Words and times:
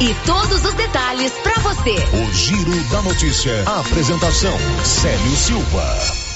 E 0.00 0.14
todos 0.24 0.64
os 0.64 0.74
detalhes 0.74 1.32
para 1.42 1.60
você. 1.60 1.90
O 1.90 2.32
Giro 2.32 2.84
da 2.84 3.02
Notícia. 3.02 3.64
A 3.66 3.80
apresentação: 3.80 4.56
Célio 4.84 5.36
Silva. 5.36 6.28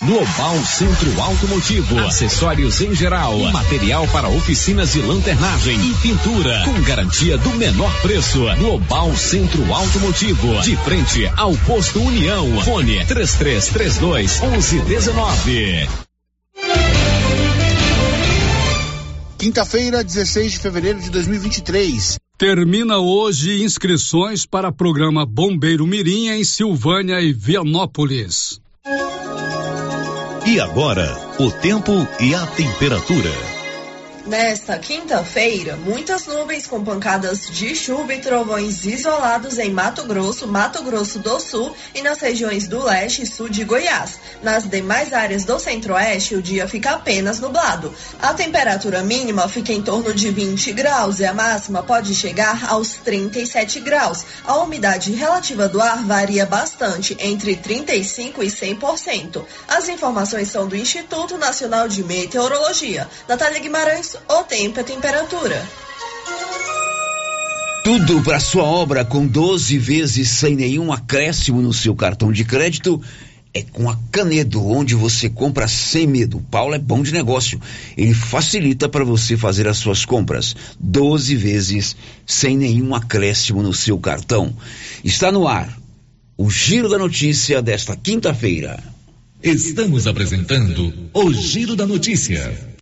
Global 0.00 0.64
Centro 0.64 1.20
Automotivo, 1.20 1.98
acessórios 1.98 2.80
em 2.80 2.94
geral, 2.94 3.36
material 3.50 4.06
para 4.06 4.28
oficinas 4.28 4.92
de 4.92 5.00
lanternagem 5.00 5.80
e 5.80 5.94
pintura, 5.94 6.62
com 6.64 6.80
garantia 6.82 7.36
do 7.36 7.50
menor 7.56 7.92
preço. 8.02 8.44
Global 8.56 9.16
Centro 9.16 9.74
Automotivo, 9.74 10.60
de 10.60 10.76
frente 10.76 11.28
ao 11.36 11.56
posto 11.66 12.00
União. 12.00 12.60
Fone 12.62 13.04
3332 13.04 14.40
1119. 14.40 15.88
Quinta-feira, 19.36 20.04
16 20.04 20.52
de 20.52 20.58
fevereiro 20.60 21.00
de 21.00 21.10
2023. 21.10 22.18
Termina 22.38 22.98
hoje 22.98 23.64
inscrições 23.64 24.46
para 24.46 24.70
programa 24.70 25.26
Bombeiro 25.26 25.84
Mirim 25.88 26.28
em 26.28 26.44
Silvânia 26.44 27.20
e 27.20 27.32
Vianópolis. 27.32 28.60
E 30.46 30.60
agora, 30.60 31.16
o 31.40 31.50
tempo 31.50 31.92
e 32.20 32.36
a 32.36 32.46
temperatura. 32.46 33.57
Nesta 34.28 34.78
quinta-feira, 34.78 35.74
muitas 35.74 36.26
nuvens 36.26 36.66
com 36.66 36.84
pancadas 36.84 37.46
de 37.46 37.74
chuva 37.74 38.12
e 38.12 38.20
trovões 38.20 38.84
isolados 38.84 39.56
em 39.56 39.70
Mato 39.70 40.04
Grosso, 40.04 40.46
Mato 40.46 40.82
Grosso 40.82 41.18
do 41.18 41.40
Sul 41.40 41.74
e 41.94 42.02
nas 42.02 42.18
regiões 42.18 42.68
do 42.68 42.84
leste 42.84 43.22
e 43.22 43.26
sul 43.26 43.48
de 43.48 43.64
Goiás. 43.64 44.20
Nas 44.42 44.68
demais 44.68 45.14
áreas 45.14 45.46
do 45.46 45.58
centro-oeste, 45.58 46.34
o 46.34 46.42
dia 46.42 46.68
fica 46.68 46.90
apenas 46.90 47.40
nublado. 47.40 47.90
A 48.20 48.34
temperatura 48.34 49.02
mínima 49.02 49.48
fica 49.48 49.72
em 49.72 49.80
torno 49.80 50.12
de 50.12 50.28
20 50.30 50.72
graus 50.72 51.20
e 51.20 51.24
a 51.24 51.32
máxima 51.32 51.82
pode 51.82 52.14
chegar 52.14 52.66
aos 52.68 52.92
37 52.96 53.80
graus. 53.80 54.26
A 54.44 54.58
umidade 54.58 55.10
relativa 55.12 55.66
do 55.66 55.80
ar 55.80 56.04
varia 56.04 56.44
bastante, 56.44 57.16
entre 57.18 57.56
35% 57.56 58.42
e 58.42 58.48
100%. 58.48 59.42
As 59.66 59.88
informações 59.88 60.50
são 60.50 60.68
do 60.68 60.76
Instituto 60.76 61.38
Nacional 61.38 61.88
de 61.88 62.04
Meteorologia. 62.04 63.08
Natália 63.26 63.58
Guimarães, 63.58 64.17
o 64.28 64.44
tempo 64.44 64.78
e 64.78 64.80
a 64.80 64.84
temperatura. 64.84 65.68
Tudo 67.84 68.22
para 68.22 68.40
sua 68.40 68.64
obra 68.64 69.04
com 69.04 69.26
12 69.26 69.78
vezes 69.78 70.28
sem 70.28 70.54
nenhum 70.54 70.92
acréscimo 70.92 71.62
no 71.62 71.72
seu 71.72 71.94
cartão 71.94 72.30
de 72.30 72.44
crédito 72.44 73.00
é 73.54 73.62
com 73.62 73.88
a 73.88 73.98
Canedo, 74.12 74.64
onde 74.64 74.94
você 74.94 75.28
compra 75.28 75.66
sem 75.66 76.06
medo. 76.06 76.40
Paulo 76.50 76.74
é 76.74 76.78
bom 76.78 77.02
de 77.02 77.12
negócio. 77.12 77.60
Ele 77.96 78.14
facilita 78.14 78.88
para 78.88 79.04
você 79.04 79.36
fazer 79.36 79.66
as 79.66 79.78
suas 79.78 80.04
compras 80.04 80.54
12 80.78 81.34
vezes 81.34 81.96
sem 82.26 82.56
nenhum 82.56 82.94
acréscimo 82.94 83.62
no 83.62 83.72
seu 83.72 83.98
cartão. 83.98 84.54
Está 85.02 85.32
no 85.32 85.48
ar 85.48 85.76
o 86.36 86.50
Giro 86.50 86.88
da 86.88 86.98
Notícia 86.98 87.60
desta 87.60 87.96
quinta-feira. 87.96 88.78
Estamos 89.42 90.06
apresentando 90.06 90.92
o 91.12 91.32
Giro 91.32 91.74
da 91.74 91.86
Notícia. 91.86 92.77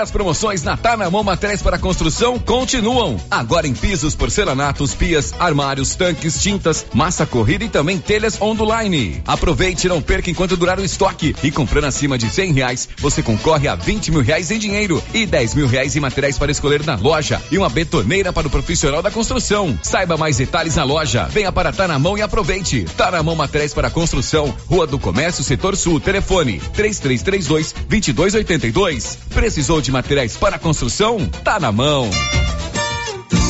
As 0.00 0.10
promoções 0.10 0.62
na 0.62 0.78
Tanamão 0.78 1.22
Materiais 1.22 1.60
para 1.60 1.78
Construção 1.78 2.38
continuam. 2.38 3.20
Agora 3.30 3.68
em 3.68 3.74
pisos, 3.74 4.14
porcelanatos, 4.14 4.94
pias, 4.94 5.34
armários, 5.38 5.94
tanques, 5.94 6.42
tintas, 6.42 6.86
massa 6.94 7.26
corrida 7.26 7.64
e 7.64 7.68
também 7.68 7.98
telhas 7.98 8.40
online. 8.40 9.22
Aproveite 9.26 9.86
e 9.86 9.90
não 9.90 10.00
perca 10.00 10.30
enquanto 10.30 10.56
durar 10.56 10.80
o 10.80 10.84
estoque. 10.84 11.36
E 11.42 11.50
comprando 11.50 11.84
acima 11.84 12.16
de 12.16 12.30
cem 12.30 12.50
reais, 12.50 12.88
você 12.96 13.22
concorre 13.22 13.68
a 13.68 13.74
vinte 13.74 14.10
mil 14.10 14.22
reais 14.22 14.50
em 14.50 14.58
dinheiro 14.58 15.02
e 15.12 15.26
dez 15.26 15.54
mil 15.54 15.66
reais 15.66 15.94
em 15.94 16.00
materiais 16.00 16.38
para 16.38 16.50
escolher 16.50 16.82
na 16.82 16.94
loja 16.94 17.42
e 17.50 17.58
uma 17.58 17.68
betoneira 17.68 18.32
para 18.32 18.46
o 18.46 18.50
profissional 18.50 19.02
da 19.02 19.10
construção. 19.10 19.78
Saiba 19.82 20.16
mais 20.16 20.38
detalhes 20.38 20.76
na 20.76 20.84
loja. 20.84 21.28
Venha 21.30 21.52
para 21.52 21.72
Tanamão 21.72 22.16
e 22.16 22.22
aproveite. 22.22 22.86
Tanamão 22.96 23.36
Materiais 23.36 23.74
para 23.74 23.90
Construção, 23.90 24.54
Rua 24.66 24.86
do 24.86 24.98
Comércio, 24.98 25.44
Setor 25.44 25.76
Sul. 25.76 26.00
Telefone 26.00 26.58
três 26.72 26.98
três 26.98 27.22
três 27.22 27.46
dois 27.46 27.74
vinte 27.86 28.08
e 28.08 28.12
dois 28.14 28.34
oitenta 28.34 28.66
e 28.66 28.72
dois. 28.72 29.18
Precisou 29.28 29.82
de 29.82 29.89
materiais 29.90 30.36
para 30.36 30.58
construção? 30.58 31.26
Tá 31.44 31.58
na 31.58 31.72
mão. 31.72 32.08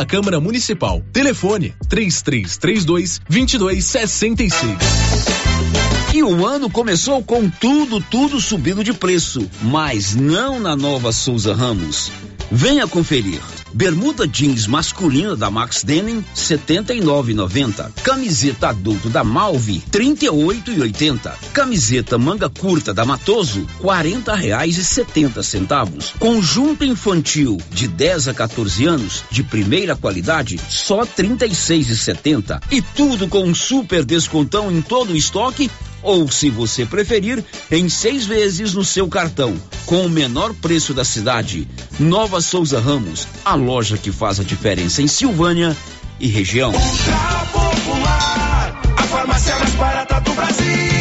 da 0.00 0.06
Câmara 0.06 0.40
Municipal. 0.40 1.02
Telefone 1.12 1.74
3332 1.86 3.20
2266. 3.28 4.78
E 6.14 6.22
o 6.22 6.46
ano 6.46 6.70
começou 6.70 7.22
com 7.22 7.50
tudo, 7.50 8.00
tudo 8.00 8.40
subindo 8.40 8.82
de 8.82 8.94
preço, 8.94 9.46
mas 9.60 10.14
não 10.14 10.58
na 10.58 10.74
nova 10.74 11.12
Souza 11.12 11.54
Ramos. 11.54 12.10
Venha 12.50 12.86
conferir. 12.88 13.40
Bermuda 13.72 14.26
jeans 14.26 14.66
masculina 14.66 15.36
da 15.36 15.48
Max 15.48 15.84
Denim 15.84 16.24
79,90. 16.34 17.92
Camiseta 18.02 18.70
adulto 18.70 19.08
da 19.08 19.22
Malve 19.22 19.80
38,80. 19.92 21.32
Camiseta 21.52 22.18
manga 22.18 22.50
curta 22.50 22.92
da 22.92 23.04
Matoso 23.04 23.64
R$ 23.80 24.34
reais 24.36 24.76
e 24.76 24.84
setenta 24.84 25.44
centavos. 25.44 26.12
Conjunto 26.18 26.84
infantil 26.84 27.56
de 27.70 27.86
10 27.86 28.28
a 28.28 28.34
14 28.34 28.84
anos 28.84 29.24
de 29.30 29.44
primeira 29.44 29.94
qualidade 29.94 30.60
só 30.68 31.02
R$ 31.02 31.08
36,70. 31.16 32.60
E 32.72 32.82
tudo 32.82 33.28
com 33.28 33.44
um 33.44 33.54
super 33.54 34.04
descontão 34.04 34.72
em 34.72 34.82
todo 34.82 35.12
o 35.12 35.16
estoque 35.16 35.70
ou, 36.02 36.30
se 36.30 36.50
você 36.50 36.84
preferir, 36.86 37.44
em 37.70 37.88
seis 37.88 38.26
vezes 38.26 38.74
no 38.74 38.84
seu 38.84 39.08
cartão, 39.08 39.54
com 39.86 40.06
o 40.06 40.10
menor 40.10 40.54
preço 40.54 40.94
da 40.94 41.04
cidade. 41.04 41.68
Nova 41.98 42.40
Souza 42.40 42.80
Ramos, 42.80 43.26
a 43.44 43.54
loja 43.54 43.96
que 43.96 44.12
faz 44.12 44.40
a 44.40 44.44
diferença 44.44 45.02
em 45.02 45.06
Silvânia 45.06 45.76
e 46.18 46.28
região. 46.28 46.72
Popular, 47.52 48.80
a 48.96 49.02
farmácia 49.04 49.58
mais 49.58 49.74
barata 49.74 50.20
do 50.20 50.32
Brasil. 50.32 50.99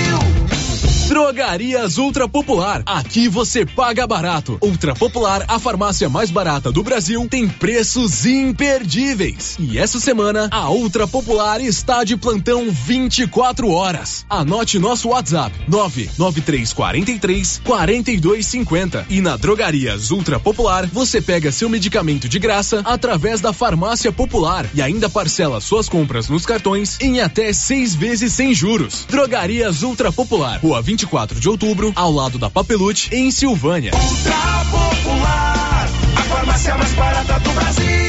Drogarias 1.09 1.97
Ultra 1.97 2.29
Popular. 2.29 2.83
Aqui 2.85 3.27
você 3.27 3.65
paga 3.65 4.05
barato. 4.05 4.59
Ultra 4.61 4.93
Popular, 4.93 5.43
a 5.47 5.57
farmácia 5.57 6.07
mais 6.07 6.29
barata 6.29 6.71
do 6.71 6.83
Brasil, 6.83 7.27
tem 7.27 7.49
preços 7.49 8.27
imperdíveis. 8.27 9.57
E 9.59 9.79
essa 9.79 9.99
semana, 9.99 10.47
a 10.51 10.69
Ultra 10.69 11.07
Popular 11.07 11.61
está 11.61 12.03
de 12.03 12.15
plantão 12.15 12.69
24 12.69 13.71
horas. 13.71 14.23
Anote 14.29 14.77
nosso 14.77 15.09
WhatsApp: 15.09 15.51
99343 15.67 17.61
4250. 17.65 19.07
E 19.09 19.19
na 19.19 19.35
Drogarias 19.35 20.11
Ultra 20.11 20.39
Popular, 20.39 20.85
você 20.85 21.19
pega 21.19 21.51
seu 21.51 21.69
medicamento 21.69 22.29
de 22.29 22.37
graça 22.37 22.83
através 22.85 23.41
da 23.41 23.51
Farmácia 23.51 24.11
Popular 24.11 24.69
e 24.75 24.81
ainda 24.81 25.09
parcela 25.09 25.59
suas 25.59 25.89
compras 25.89 26.29
nos 26.29 26.45
cartões 26.45 26.99
em 27.01 27.19
até 27.19 27.51
seis 27.51 27.95
vezes 27.95 28.31
sem 28.31 28.53
juros. 28.53 29.07
Drogarias 29.09 29.81
Ultra 29.81 30.11
Popular, 30.11 30.59
Rua 30.59 30.83
20 30.83 30.98
24 30.99 31.39
de 31.39 31.47
outubro, 31.47 31.93
ao 31.95 32.11
lado 32.11 32.37
da 32.37 32.49
Papelute, 32.49 33.09
em 33.15 33.31
Silvânia. 33.31 33.93
Ultra 33.93 34.65
Popular, 34.69 35.89
a 36.17 36.21
farmácia 36.23 36.77
mais 36.77 36.93
barata 36.93 37.39
do 37.39 37.51
Brasil. 37.51 38.08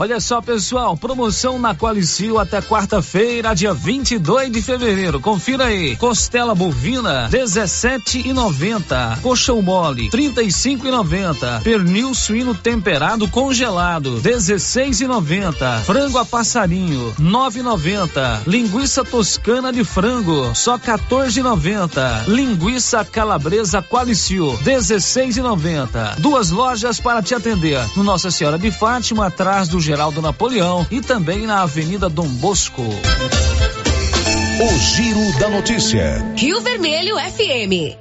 Olha 0.00 0.20
só, 0.20 0.40
pessoal, 0.40 0.96
promoção 0.96 1.58
na 1.58 1.74
Qualicil 1.74 2.38
até 2.38 2.62
quarta-feira, 2.62 3.52
dia 3.52 3.74
22 3.74 4.52
de 4.52 4.62
fevereiro. 4.62 5.18
Confira 5.18 5.64
aí. 5.64 5.96
Costela 5.96 6.54
bovina 6.54 7.28
17,90. 7.28 9.20
Coxão 9.20 9.60
mole 9.60 10.08
35,90. 10.10 11.62
Pernil 11.64 12.14
suíno 12.14 12.54
temperado 12.54 13.26
congelado 13.26 14.20
16,90. 14.22 15.80
Frango 15.80 16.18
a 16.18 16.24
passarinho 16.24 17.12
9,90. 17.18 18.42
Linguiça 18.46 19.04
toscana 19.04 19.72
de 19.72 19.82
frango 19.82 20.54
só 20.54 20.78
14,90. 20.78 22.28
Linguiça 22.28 23.04
calabresa 23.04 23.82
Qualicil 23.82 24.56
16,90. 24.62 26.20
Duas 26.20 26.52
lojas 26.52 27.00
para 27.00 27.20
te 27.20 27.34
atender. 27.34 27.84
No 27.96 28.04
Nossa 28.04 28.30
Senhora 28.30 28.56
de 28.56 28.70
Fátima, 28.70 29.26
atrás 29.26 29.66
do 29.66 29.87
Geraldo 29.88 30.20
Napoleão 30.20 30.86
e 30.90 31.00
também 31.00 31.46
na 31.46 31.62
Avenida 31.62 32.10
Dom 32.10 32.28
Bosco. 32.28 32.82
O 32.82 34.78
Giro 34.78 35.38
da 35.40 35.48
Notícia. 35.48 36.22
Rio 36.36 36.60
Vermelho 36.60 37.16
FM. 37.16 37.96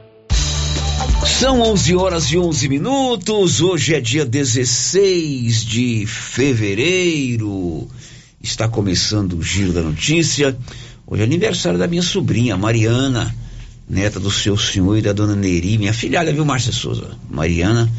São 1.26 1.62
11 1.62 1.96
horas 1.96 2.26
e 2.26 2.38
11 2.38 2.68
minutos. 2.68 3.62
Hoje 3.62 3.96
é 3.96 4.02
dia 4.02 4.26
16 4.26 5.64
de 5.64 6.06
fevereiro. 6.06 7.88
Está 8.44 8.68
começando 8.68 9.38
o 9.38 9.42
Giro 9.42 9.72
da 9.72 9.82
Notícia. 9.82 10.58
Hoje 11.08 11.22
é 11.22 11.26
aniversário 11.26 11.80
da 11.80 11.88
minha 11.88 12.04
sobrinha, 12.04 12.58
Mariana, 12.58 13.34
neta 13.90 14.20
do 14.20 14.30
seu 14.30 14.58
senhor 14.58 14.98
e 14.98 15.02
da 15.02 15.14
dona 15.14 15.38
Neri, 15.38 15.78
minha 15.78 15.94
filhada, 15.94 16.34
viu, 16.34 16.44
Márcia 16.44 16.74
Souza? 16.74 17.12
Mariana, 17.30 17.90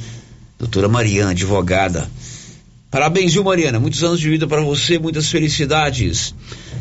doutora 0.59 0.91
Mariana, 0.91 1.31
advogada. 1.31 2.07
Parabéns, 2.91 3.35
viu, 3.35 3.45
Mariana? 3.45 3.79
Muitos 3.79 4.03
anos 4.03 4.19
de 4.19 4.31
vida 4.31 4.47
para 4.47 4.63
você, 4.63 4.99
muitas 4.99 5.31
felicidades. 5.31 6.35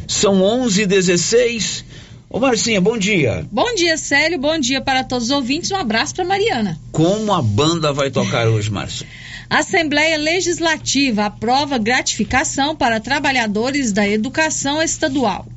São 0.08 0.42
11 0.42 0.84
h 0.84 0.88
16 0.88 1.86
Ô, 2.30 2.40
Marcinha, 2.40 2.82
bom 2.82 2.98
dia. 2.98 3.46
Bom 3.50 3.74
dia, 3.74 3.96
Célio. 3.98 4.38
Bom 4.38 4.60
dia 4.60 4.82
para 4.82 5.02
todos 5.02 5.26
os 5.26 5.32
ouvintes. 5.32 5.72
Um 5.72 5.78
abraço 5.78 6.14
para 6.14 6.26
Mariana. 6.26 6.78
Como 6.92 7.32
a 7.32 7.42
banda 7.42 7.94
vai 7.94 8.12
tocar 8.12 8.50
hoje, 8.50 8.70
Márcia? 8.70 9.08
Assembleia 9.50 10.18
Legislativa 10.18 11.26
aprova 11.26 11.78
gratificação 11.78 12.76
para 12.76 13.00
trabalhadores 13.00 13.94
da 13.94 14.06
educação 14.06 14.82
estadual. 14.82 15.48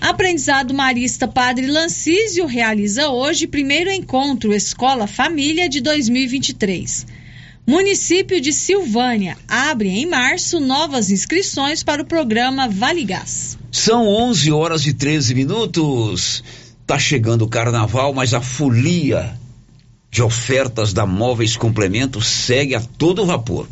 Aprendizado 0.00 0.72
Marista 0.72 1.28
Padre 1.28 1.66
Lancísio 1.66 2.46
realiza 2.46 3.10
hoje 3.10 3.46
primeiro 3.46 3.90
encontro 3.90 4.54
Escola 4.54 5.06
Família 5.06 5.68
de 5.68 5.82
2023. 5.82 7.06
Município 7.66 8.40
de 8.40 8.52
Silvânia 8.52 9.36
abre 9.48 9.88
em 9.88 10.06
março 10.06 10.60
novas 10.60 11.10
inscrições 11.10 11.82
para 11.82 12.00
o 12.00 12.04
programa 12.04 12.68
Vale 12.68 13.04
Gás. 13.04 13.58
São 13.72 14.06
11 14.06 14.52
horas 14.52 14.86
e 14.86 14.92
13 14.92 15.34
minutos. 15.34 16.44
Tá 16.86 16.96
chegando 16.96 17.42
o 17.42 17.48
carnaval, 17.48 18.14
mas 18.14 18.32
a 18.34 18.40
folia 18.40 19.36
de 20.12 20.22
ofertas 20.22 20.92
da 20.92 21.04
Móveis 21.04 21.56
Complemento 21.56 22.22
segue 22.22 22.76
a 22.76 22.80
todo 22.80 23.26
vapor. 23.26 23.66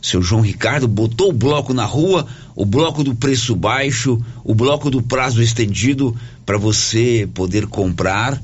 Seu 0.00 0.22
João 0.22 0.42
Ricardo 0.42 0.86
botou 0.86 1.30
o 1.30 1.32
bloco 1.32 1.74
na 1.74 1.84
rua, 1.84 2.28
o 2.54 2.64
bloco 2.64 3.02
do 3.02 3.16
preço 3.16 3.56
baixo, 3.56 4.24
o 4.44 4.54
bloco 4.54 4.88
do 4.88 5.02
prazo 5.02 5.42
estendido 5.42 6.16
para 6.46 6.56
você 6.56 7.28
poder 7.34 7.66
comprar 7.66 8.40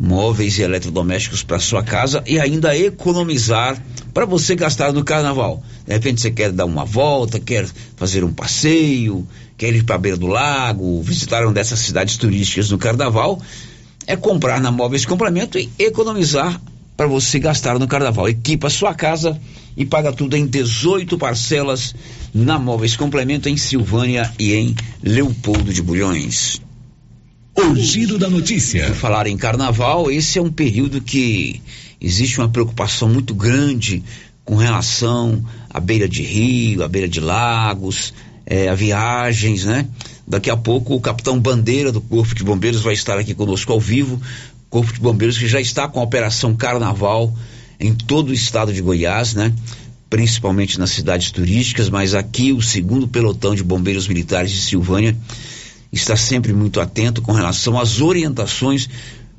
móveis 0.00 0.58
e 0.58 0.62
eletrodomésticos 0.62 1.42
para 1.42 1.58
sua 1.58 1.82
casa 1.82 2.24
e 2.26 2.40
ainda 2.40 2.74
economizar 2.74 3.76
para 4.14 4.24
você 4.24 4.56
gastar 4.56 4.94
no 4.94 5.04
carnaval. 5.04 5.62
De 5.86 5.92
repente 5.92 6.22
você 6.22 6.30
quer 6.30 6.50
dar 6.50 6.64
uma 6.64 6.86
volta, 6.86 7.38
quer 7.38 7.68
fazer 7.96 8.24
um 8.24 8.32
passeio, 8.32 9.28
quer 9.58 9.74
ir 9.74 9.84
para 9.84 9.96
a 9.96 9.98
beira 9.98 10.16
do 10.16 10.26
lago, 10.26 11.02
visitar 11.02 11.44
uma 11.44 11.52
dessas 11.52 11.80
cidades 11.80 12.16
turísticas 12.16 12.70
no 12.70 12.78
carnaval, 12.78 13.42
é 14.06 14.16
comprar 14.16 14.58
na 14.58 14.70
Móveis 14.70 15.04
Complemento 15.04 15.58
e 15.58 15.70
economizar 15.78 16.58
para 16.96 17.06
você 17.06 17.38
gastar 17.38 17.78
no 17.78 17.86
carnaval. 17.86 18.26
Equipa 18.26 18.70
sua 18.70 18.94
casa 18.94 19.38
e 19.76 19.84
paga 19.84 20.14
tudo 20.14 20.34
em 20.34 20.46
18 20.46 21.18
parcelas 21.18 21.94
na 22.32 22.58
Móveis 22.58 22.96
Complemento 22.96 23.50
em 23.50 23.56
Silvânia 23.58 24.32
e 24.38 24.54
em 24.54 24.74
Leopoldo 25.02 25.74
de 25.74 25.82
Bulhões. 25.82 26.69
O 27.56 27.74
giro 27.74 28.18
da 28.18 28.28
notícia. 28.30 28.86
Por 28.86 28.94
falar 28.94 29.26
em 29.26 29.36
carnaval, 29.36 30.10
esse 30.10 30.38
é 30.38 30.42
um 30.42 30.50
período 30.50 31.00
que 31.00 31.60
existe 32.00 32.38
uma 32.38 32.48
preocupação 32.48 33.08
muito 33.08 33.34
grande 33.34 34.02
com 34.44 34.56
relação 34.56 35.44
à 35.68 35.80
beira 35.80 36.08
de 36.08 36.22
rio, 36.22 36.82
à 36.82 36.88
beira 36.88 37.08
de 37.08 37.20
lagos, 37.20 38.14
é, 38.46 38.68
a 38.68 38.74
viagens, 38.74 39.64
né? 39.64 39.86
Daqui 40.26 40.48
a 40.48 40.56
pouco 40.56 40.94
o 40.94 41.00
capitão 41.00 41.38
Bandeira 41.38 41.90
do 41.90 42.00
Corpo 42.00 42.34
de 42.34 42.44
Bombeiros 42.44 42.82
vai 42.82 42.94
estar 42.94 43.18
aqui 43.18 43.34
conosco 43.34 43.72
ao 43.72 43.80
vivo. 43.80 44.20
Corpo 44.68 44.92
de 44.92 45.00
Bombeiros 45.00 45.36
que 45.36 45.48
já 45.48 45.60
está 45.60 45.88
com 45.88 46.00
a 46.00 46.04
operação 46.04 46.54
Carnaval 46.54 47.34
em 47.78 47.92
todo 47.94 48.28
o 48.28 48.34
estado 48.34 48.72
de 48.72 48.80
Goiás, 48.80 49.34
né? 49.34 49.52
Principalmente 50.08 50.78
nas 50.78 50.90
cidades 50.90 51.30
turísticas, 51.30 51.90
mas 51.90 52.14
aqui 52.14 52.52
o 52.52 52.62
segundo 52.62 53.08
pelotão 53.08 53.54
de 53.54 53.62
bombeiros 53.62 54.06
militares 54.06 54.50
de 54.52 54.60
Silvânia 54.60 55.16
está 55.92 56.16
sempre 56.16 56.52
muito 56.52 56.80
atento 56.80 57.20
com 57.20 57.32
relação 57.32 57.78
às 57.78 58.00
orientações 58.00 58.88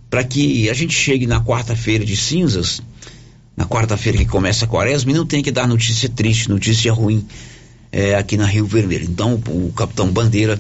para 0.10 0.24
que 0.24 0.70
a 0.70 0.74
gente 0.74 0.94
chegue 0.94 1.26
na 1.26 1.40
quarta-feira 1.40 2.04
de 2.04 2.18
cinzas, 2.18 2.82
na 3.56 3.66
quarta-feira 3.66 4.18
que 4.18 4.26
começa 4.26 4.66
a 4.66 4.68
quaresma, 4.68 5.12
e 5.12 5.14
não 5.14 5.26
tenha 5.26 5.42
que 5.42 5.52
dar 5.52 5.68
notícia 5.68 6.10
triste, 6.10 6.50
notícia 6.50 6.92
ruim 6.92 7.26
é, 7.92 8.16
aqui 8.16 8.36
na 8.36 8.46
Rio 8.46 8.66
Vermelho. 8.66 9.06
Então, 9.06 9.42
o 9.48 9.72
capitão 9.74 10.12
Bandeira 10.12 10.60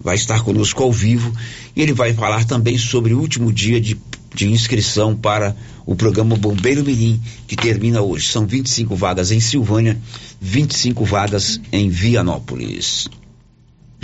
vai 0.00 0.14
estar 0.14 0.42
conosco 0.42 0.82
ao 0.82 0.92
vivo 0.92 1.32
e 1.74 1.82
ele 1.82 1.92
vai 1.92 2.12
falar 2.12 2.44
também 2.44 2.76
sobre 2.76 3.14
o 3.14 3.20
último 3.20 3.52
dia 3.52 3.80
de, 3.80 3.98
de 4.34 4.48
inscrição 4.48 5.16
para 5.16 5.56
o 5.86 5.94
programa 5.96 6.36
Bombeiro 6.36 6.84
Mirim, 6.84 7.20
que 7.46 7.56
termina 7.56 8.02
hoje. 8.02 8.28
São 8.28 8.46
25 8.46 8.94
vagas 8.94 9.30
em 9.30 9.40
Silvânia, 9.40 9.98
25 10.40 11.04
vagas 11.04 11.60
em 11.72 11.88
Vianópolis. 11.88 13.08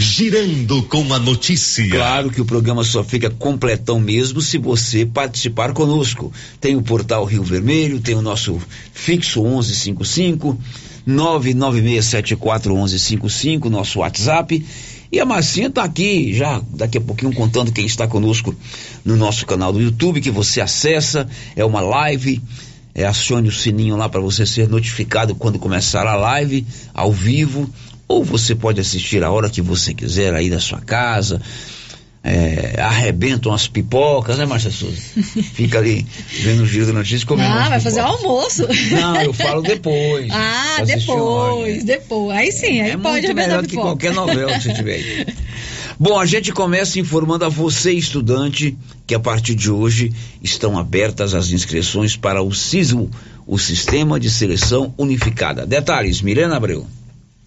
Girando 0.01 0.81
com 0.85 1.13
a 1.13 1.19
notícia. 1.19 1.91
Claro 1.91 2.31
que 2.31 2.41
o 2.41 2.45
programa 2.45 2.85
só 2.85 3.03
fica 3.03 3.29
completão 3.29 3.99
mesmo 3.99 4.41
se 4.41 4.57
você 4.57 5.05
participar 5.05 5.73
conosco. 5.73 6.33
Tem 6.61 6.77
o 6.77 6.83
portal 6.83 7.25
Rio 7.25 7.43
Vermelho, 7.43 7.99
tem 7.99 8.15
o 8.15 8.23
nosso 8.23 8.63
fixo 8.93 9.43
1155 9.43 10.57
996741155, 11.09 13.65
nosso 13.65 13.99
WhatsApp. 13.99 14.65
E 15.11 15.19
a 15.19 15.25
Marcinha 15.25 15.67
está 15.67 15.83
aqui 15.83 16.33
já 16.33 16.63
daqui 16.71 16.99
a 16.99 17.01
pouquinho 17.01 17.33
contando 17.33 17.73
quem 17.73 17.85
está 17.85 18.07
conosco 18.07 18.55
no 19.05 19.17
nosso 19.17 19.45
canal 19.47 19.73
do 19.73 19.81
YouTube, 19.81 20.21
que 20.21 20.31
você 20.31 20.61
acessa, 20.61 21.29
é 21.57 21.65
uma 21.65 21.81
live 21.81 22.41
é, 22.99 23.07
acione 23.07 23.49
o 23.49 23.53
sininho 23.53 23.97
lá 23.97 24.09
para 24.09 24.21
você 24.21 24.45
ser 24.45 24.69
notificado 24.69 25.37
quando 25.37 25.57
começar 25.57 26.05
a 26.05 26.17
live 26.17 26.67
ao 26.93 27.13
vivo, 27.13 27.71
ou 28.09 28.25
você 28.25 28.55
pode 28.55 28.81
assistir 28.81 29.23
a 29.23 29.31
hora 29.31 29.51
que 29.51 29.61
você 29.61 29.93
quiser 29.93 30.35
aí 30.35 30.49
da 30.49 30.59
sua 30.59 30.81
casa. 30.81 31.41
É, 32.25 32.81
arrebentam 32.81 33.53
as 33.53 33.69
pipocas, 33.69 34.37
né, 34.37 34.45
Márcia 34.45 34.71
Souza? 34.73 35.01
Fica 35.55 35.79
ali 35.79 36.05
vendo 36.43 36.63
o 36.63 36.67
giro 36.67 36.87
da 36.87 36.93
notícia 36.93 37.27
comendo. 37.27 37.49
Ah, 37.49 37.69
vai 37.69 37.81
fazer 37.81 38.03
pipocas. 38.03 38.23
almoço. 38.23 38.69
Não, 38.91 39.23
eu 39.23 39.33
falo 39.33 39.63
depois. 39.63 40.29
Ah, 40.33 40.85
depois, 40.85 41.85
depois. 41.85 42.37
Aí 42.37 42.53
sim, 42.53 42.81
aí 42.81 42.91
é 42.91 42.97
pode 42.97 43.13
muito 43.13 43.25
arrebentar 43.25 43.49
melhor 43.49 43.67
que 43.67 43.75
qualquer 43.75 44.13
novela 44.13 44.53
que 44.53 44.63
você 44.63 44.75
tiver 44.75 44.95
aí. 44.95 45.27
Bom, 45.99 46.21
a 46.21 46.25
gente 46.25 46.53
começa 46.53 47.01
informando 47.01 47.45
a 47.45 47.49
você, 47.49 47.93
estudante, 47.93 48.77
que 49.05 49.15
a 49.17 49.19
partir 49.19 49.57
de 49.57 49.69
hoje 49.69 50.13
estão 50.41 50.79
abertas 50.79 51.35
as 51.35 51.51
inscrições 51.51 52.17
para 52.17 52.41
o 52.41 52.55
SISU, 52.55 53.11
o 53.45 53.59
Sistema 53.59 54.21
de 54.21 54.31
Seleção 54.31 54.95
Unificada. 54.97 55.67
Detalhes, 55.67 56.23
Milena 56.23 56.57
Abreu. 56.57 56.87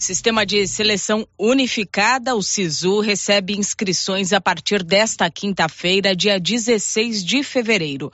Sistema 0.02 0.48
de 0.48 0.66
Seleção 0.66 1.28
Unificada, 1.38 2.36
o 2.36 2.42
SISU, 2.42 3.02
recebe 3.02 3.56
inscrições 3.56 4.34
a 4.34 4.42
partir 4.42 4.82
desta 4.82 5.30
quinta-feira, 5.30 6.16
dia 6.16 6.40
16 6.40 7.24
de 7.24 7.44
fevereiro. 7.44 8.12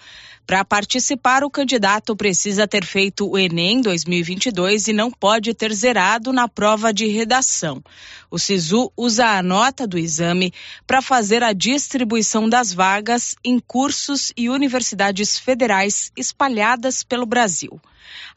Para 0.48 0.64
participar, 0.64 1.44
o 1.44 1.50
candidato 1.50 2.16
precisa 2.16 2.66
ter 2.66 2.86
feito 2.86 3.30
o 3.30 3.38
Enem 3.38 3.82
2022 3.82 4.88
e 4.88 4.94
não 4.94 5.12
pode 5.12 5.54
ter 5.54 5.74
zerado 5.74 6.32
na 6.32 6.48
prova 6.48 6.94
de 6.94 7.06
redação. 7.06 7.84
O 8.32 8.40
SISU 8.40 8.90
usa 8.96 9.26
a 9.26 9.44
nota 9.44 9.86
do 9.86 10.00
exame 10.00 10.54
para 10.88 11.02
fazer 11.02 11.44
a 11.44 11.52
distribuição 11.52 12.48
das 12.48 12.72
vagas 12.74 13.36
em 13.44 13.60
cursos 13.60 14.32
e 14.38 14.50
universidades 14.50 15.38
federais 15.38 16.14
espalhadas 16.16 17.04
pelo 17.04 17.26
Brasil. 17.26 17.78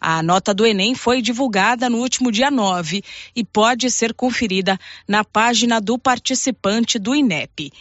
A 0.00 0.20
nota 0.20 0.52
do 0.52 0.66
Enem 0.66 0.96
foi 0.96 1.22
divulgada 1.22 1.88
no 1.88 1.98
último 1.98 2.32
dia 2.32 2.50
9 2.50 3.04
e 3.36 3.44
pode 3.44 3.88
ser 3.88 4.14
conferida 4.14 4.76
na 5.06 5.22
página 5.22 5.80
do 5.80 5.96
participante 5.96 6.98
do 6.98 7.14
INEP. 7.14 7.72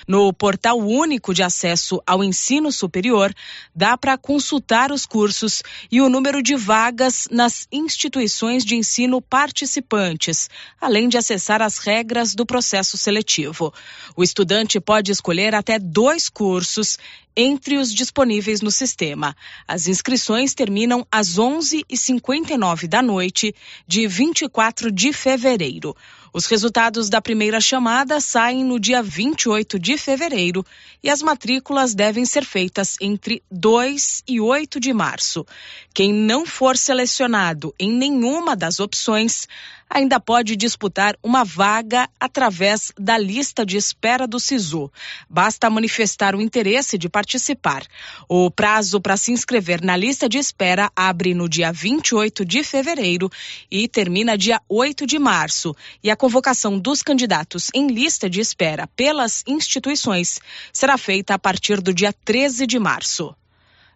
No 0.06 0.32
portal 0.32 0.78
único 0.78 1.32
de 1.32 1.42
acesso 1.42 2.02
ao 2.06 2.24
ensino 2.24 2.72
superior, 2.72 3.32
dá 3.74 3.96
para 3.96 4.18
consultar 4.18 4.90
os 4.90 5.06
cursos 5.06 5.62
e 5.90 6.00
o 6.00 6.08
número 6.08 6.42
de 6.42 6.56
vagas 6.56 7.28
nas 7.30 7.68
instituições 7.70 8.64
de 8.64 8.76
ensino 8.76 9.22
participantes, 9.22 10.50
além 10.80 11.08
de 11.08 11.16
acessar 11.16 11.62
as 11.62 11.78
regras 11.78 12.34
do 12.34 12.44
processo 12.44 12.96
seletivo. 12.96 13.72
O 14.16 14.22
estudante 14.22 14.80
pode 14.80 15.12
escolher 15.12 15.54
até 15.54 15.78
dois 15.78 16.28
cursos 16.28 16.98
entre 17.36 17.76
os 17.76 17.92
disponíveis 17.92 18.60
no 18.60 18.70
sistema. 18.70 19.34
As 19.66 19.86
inscrições 19.86 20.54
terminam 20.54 21.06
às 21.10 21.38
11h59 21.38 22.86
da 22.86 23.02
noite 23.02 23.54
de 23.86 24.06
24 24.06 24.90
de 24.90 25.12
fevereiro. 25.12 25.96
Os 26.34 26.46
resultados 26.46 27.10
da 27.10 27.20
primeira 27.20 27.60
chamada 27.60 28.18
saem 28.18 28.64
no 28.64 28.80
dia 28.80 29.02
28 29.02 29.78
de 29.78 29.98
fevereiro 29.98 30.64
e 31.02 31.10
as 31.10 31.20
matrículas 31.20 31.94
devem 31.94 32.24
ser 32.24 32.44
feitas 32.44 32.96
entre 33.02 33.42
2 33.50 34.22
e 34.26 34.40
8 34.40 34.80
de 34.80 34.94
março. 34.94 35.44
Quem 35.92 36.10
não 36.10 36.46
for 36.46 36.74
selecionado 36.74 37.74
em 37.78 37.92
nenhuma 37.92 38.56
das 38.56 38.80
opções 38.80 39.46
ainda 39.92 40.18
pode 40.18 40.56
disputar 40.56 41.16
uma 41.22 41.44
vaga 41.44 42.08
através 42.18 42.92
da 42.98 43.18
lista 43.18 43.64
de 43.64 43.76
espera 43.76 44.26
do 44.26 44.40
SISU. 44.40 44.90
Basta 45.28 45.68
manifestar 45.68 46.34
o 46.34 46.40
interesse 46.40 46.96
de 46.96 47.08
participar. 47.08 47.84
O 48.28 48.50
prazo 48.50 49.00
para 49.00 49.16
se 49.18 49.32
inscrever 49.32 49.82
na 49.82 49.94
lista 49.94 50.28
de 50.28 50.38
espera 50.38 50.90
abre 50.96 51.34
no 51.34 51.48
dia 51.48 51.70
28 51.70 52.44
de 52.44 52.64
fevereiro 52.64 53.30
e 53.70 53.86
termina 53.86 54.38
dia 54.38 54.60
8 54.68 55.06
de 55.06 55.18
março. 55.18 55.76
E 56.02 56.10
a 56.10 56.16
convocação 56.16 56.78
dos 56.78 57.02
candidatos 57.02 57.68
em 57.74 57.86
lista 57.88 58.30
de 58.30 58.40
espera 58.40 58.86
pelas 58.96 59.44
instituições 59.46 60.40
será 60.72 60.96
feita 60.96 61.34
a 61.34 61.38
partir 61.38 61.80
do 61.82 61.92
dia 61.92 62.12
13 62.12 62.66
de 62.66 62.78
março. 62.78 63.34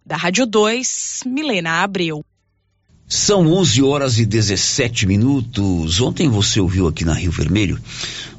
Da 0.05 0.16
Rádio 0.16 0.47
2, 0.47 1.23
Milena 1.27 1.83
Abreu. 1.83 2.25
São 3.09 3.47
11 3.47 3.83
horas 3.83 4.19
e 4.19 4.27
17 4.27 5.07
minutos. 5.07 6.01
Ontem 6.01 6.29
você 6.29 6.61
ouviu 6.61 6.88
aqui 6.88 7.05
na 7.05 7.14
Rio 7.14 7.31
Vermelho 7.31 7.79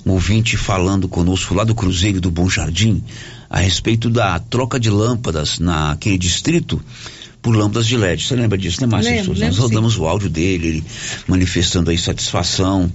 um 0.05 0.11
ouvinte 0.11 0.57
falando 0.57 1.07
conosco 1.07 1.53
lá 1.53 1.63
do 1.63 1.73
Cruzeiro 1.73 2.19
do 2.19 2.29
Bom 2.29 2.49
Jardim 2.49 3.01
a 3.49 3.59
respeito 3.59 4.09
da 4.09 4.37
troca 4.39 4.77
de 4.77 4.89
lâmpadas 4.89 5.57
naquele 5.57 6.17
distrito 6.17 6.81
por 7.41 7.55
lâmpadas 7.55 7.87
de 7.87 7.95
LED. 7.95 8.27
Você 8.27 8.35
lembra 8.35 8.57
disso, 8.57 8.81
né, 8.81 8.87
Márcia? 8.87 9.11
Lembro, 9.11 9.25
Souza? 9.27 9.39
lembro 9.39 9.55
Nós 9.55 9.63
rodamos 9.63 9.97
o 9.97 10.05
áudio 10.05 10.29
dele, 10.29 10.67
ele 10.67 10.83
manifestando 11.27 11.89
aí 11.89 11.97
satisfação 11.97 12.91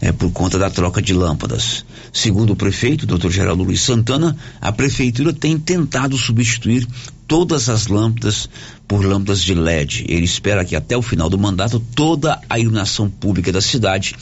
é, 0.00 0.12
por 0.12 0.30
conta 0.32 0.58
da 0.58 0.70
troca 0.70 1.00
de 1.00 1.12
lâmpadas. 1.12 1.84
Segundo 2.12 2.52
o 2.52 2.56
prefeito, 2.56 3.06
Dr. 3.06 3.30
Geraldo 3.30 3.62
Luiz 3.62 3.82
Santana, 3.82 4.36
a 4.60 4.72
prefeitura 4.72 5.32
tem 5.32 5.58
tentado 5.58 6.16
substituir 6.16 6.86
todas 7.26 7.68
as 7.68 7.86
lâmpadas 7.86 8.48
por 8.86 9.04
lâmpadas 9.04 9.42
de 9.42 9.54
LED. 9.54 10.04
Ele 10.08 10.24
espera 10.24 10.64
que 10.64 10.76
até 10.76 10.96
o 10.96 11.02
final 11.02 11.28
do 11.28 11.38
mandato 11.38 11.80
toda 11.80 12.40
a 12.48 12.58
iluminação 12.58 13.10
pública 13.10 13.52
da 13.52 13.60
cidade 13.60 14.14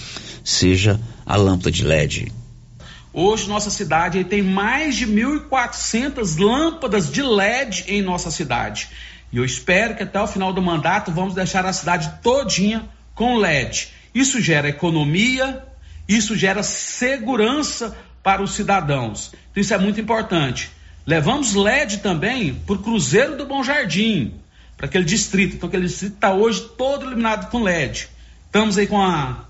seja 0.42 1.00
a 1.26 1.36
lâmpada 1.36 1.70
de 1.70 1.84
LED. 1.84 2.32
Hoje 3.12 3.48
nossa 3.48 3.70
cidade 3.70 4.24
tem 4.24 4.42
mais 4.42 4.96
de 4.96 5.06
1.400 5.06 6.38
lâmpadas 6.38 7.10
de 7.10 7.22
LED 7.22 7.84
em 7.86 8.02
nossa 8.02 8.30
cidade. 8.30 8.88
E 9.32 9.36
eu 9.36 9.44
espero 9.44 9.94
que 9.94 10.02
até 10.02 10.20
o 10.20 10.26
final 10.26 10.52
do 10.52 10.60
mandato 10.60 11.12
vamos 11.12 11.34
deixar 11.34 11.64
a 11.64 11.72
cidade 11.72 12.10
todinha 12.22 12.88
com 13.14 13.36
LED. 13.36 13.92
Isso 14.14 14.40
gera 14.40 14.68
economia, 14.68 15.64
isso 16.08 16.36
gera 16.36 16.62
segurança 16.62 17.96
para 18.22 18.42
os 18.42 18.52
cidadãos. 18.52 19.32
Então 19.50 19.60
isso 19.60 19.74
é 19.74 19.78
muito 19.78 20.00
importante. 20.00 20.70
Levamos 21.06 21.54
LED 21.54 21.98
também 21.98 22.54
para 22.54 22.76
o 22.76 22.78
Cruzeiro 22.78 23.36
do 23.36 23.44
Bom 23.44 23.62
Jardim, 23.62 24.34
para 24.76 24.86
aquele 24.86 25.04
distrito. 25.04 25.56
Então 25.56 25.68
aquele 25.68 25.86
distrito 25.86 26.14
está 26.14 26.32
hoje 26.32 26.62
todo 26.78 27.06
iluminado 27.06 27.50
com 27.50 27.62
LED. 27.62 28.08
Estamos 28.46 28.78
aí 28.78 28.86
com 28.86 29.00
a 29.00 29.44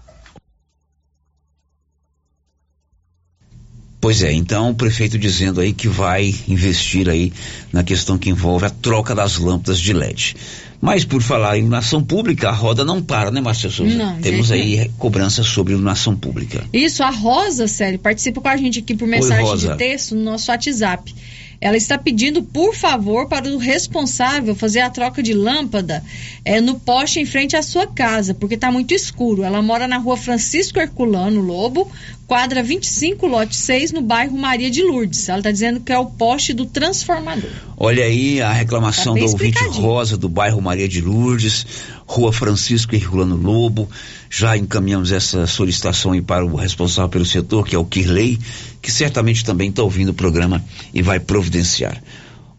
Pois 4.04 4.22
é, 4.22 4.30
então 4.30 4.68
o 4.68 4.74
prefeito 4.74 5.18
dizendo 5.18 5.62
aí 5.62 5.72
que 5.72 5.88
vai 5.88 6.34
investir 6.46 7.08
aí 7.08 7.32
na 7.72 7.82
questão 7.82 8.18
que 8.18 8.28
envolve 8.28 8.66
a 8.66 8.70
troca 8.70 9.14
das 9.14 9.38
lâmpadas 9.38 9.80
de 9.80 9.94
LED. 9.94 10.36
Mas 10.84 11.02
por 11.02 11.22
falar 11.22 11.56
em 11.56 11.60
iluminação 11.60 12.04
pública, 12.04 12.50
a 12.50 12.52
roda 12.52 12.84
não 12.84 13.02
para, 13.02 13.30
né, 13.30 13.40
Márcia 13.40 13.70
Souza? 13.70 13.94
Não, 13.94 14.20
Temos 14.20 14.52
aí 14.52 14.90
cobrança 14.98 15.42
sobre 15.42 15.72
iluminação 15.72 16.14
pública. 16.14 16.62
Isso, 16.70 17.02
a 17.02 17.08
Rosa, 17.08 17.66
sério, 17.66 17.98
participa 17.98 18.38
com 18.38 18.48
a 18.48 18.56
gente 18.58 18.80
aqui 18.80 18.94
por 18.94 19.08
mensagem 19.08 19.46
Rosa. 19.46 19.70
de 19.70 19.78
texto 19.78 20.14
no 20.14 20.22
nosso 20.22 20.50
WhatsApp. 20.50 21.14
Ela 21.60 21.76
está 21.76 21.96
pedindo, 21.96 22.42
por 22.42 22.74
favor, 22.74 23.28
para 23.28 23.48
o 23.48 23.58
responsável 23.58 24.54
fazer 24.54 24.80
a 24.80 24.90
troca 24.90 25.22
de 25.22 25.32
lâmpada 25.32 26.04
é, 26.44 26.60
no 26.60 26.78
poste 26.78 27.20
em 27.20 27.26
frente 27.26 27.56
à 27.56 27.62
sua 27.62 27.86
casa, 27.86 28.34
porque 28.34 28.54
está 28.54 28.70
muito 28.70 28.92
escuro. 28.92 29.42
Ela 29.42 29.62
mora 29.62 29.88
na 29.88 29.98
rua 29.98 30.16
Francisco 30.16 30.78
Herculano 30.78 31.40
Lobo, 31.40 31.90
quadra 32.26 32.62
25, 32.62 33.26
lote 33.26 33.56
6, 33.56 33.92
no 33.92 34.02
bairro 34.02 34.36
Maria 34.36 34.70
de 34.70 34.82
Lourdes. 34.82 35.28
Ela 35.28 35.38
está 35.38 35.50
dizendo 35.50 35.80
que 35.80 35.92
é 35.92 35.98
o 35.98 36.06
poste 36.06 36.52
do 36.52 36.66
transformador. 36.66 37.50
Olha 37.76 38.04
aí 38.04 38.40
a 38.40 38.52
reclamação 38.52 39.14
Tá 39.14 39.20
do 39.20 39.30
ouvinte. 39.30 39.58
Rosa 39.80 40.16
do 40.16 40.28
bairro 40.28 40.60
Maria 40.60 40.88
de 40.88 41.00
Lourdes, 41.00 41.66
Rua 42.06 42.32
Francisco 42.32 42.94
Herculano 42.94 43.36
Lobo. 43.36 43.88
Já 44.30 44.56
encaminhamos 44.56 45.12
essa 45.12 45.46
solicitação 45.46 46.12
aí 46.12 46.22
para 46.22 46.44
o 46.44 46.54
responsável 46.54 47.08
pelo 47.08 47.24
setor, 47.24 47.66
que 47.66 47.74
é 47.74 47.78
o 47.78 47.84
Kirley, 47.84 48.38
que 48.80 48.90
certamente 48.90 49.44
também 49.44 49.70
está 49.70 49.82
ouvindo 49.82 50.10
o 50.10 50.14
programa 50.14 50.64
e 50.92 51.02
vai 51.02 51.18
providenciar. 51.20 52.02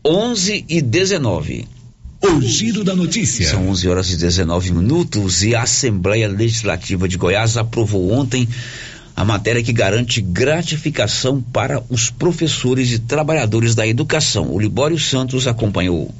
11 0.06 0.66
e 0.70 0.82
19. 0.82 1.68
O 2.22 2.42
giro 2.42 2.84
da 2.84 2.96
notícia. 2.96 3.48
São 3.48 3.70
11 3.70 3.88
horas 3.88 4.10
e 4.12 4.18
19 4.18 4.72
minutos 4.72 5.44
e 5.44 5.54
a 5.54 5.64
Assembleia 5.64 6.28
Legislativa 6.28 7.08
de 7.08 7.18
Goiás 7.18 7.58
aprovou 7.58 8.12
ontem 8.12 8.48
a 9.16 9.24
matéria 9.24 9.64
que 9.64 9.72
garante 9.72 10.22
gratificação 10.22 11.42
para 11.42 11.82
os 11.90 12.10
professores 12.10 12.92
e 12.92 13.00
trabalhadores 13.00 13.74
da 13.74 13.88
educação. 13.88 14.52
O 14.52 14.60
Libório 14.60 15.00
Santos 15.00 15.48
acompanhou. 15.48 16.14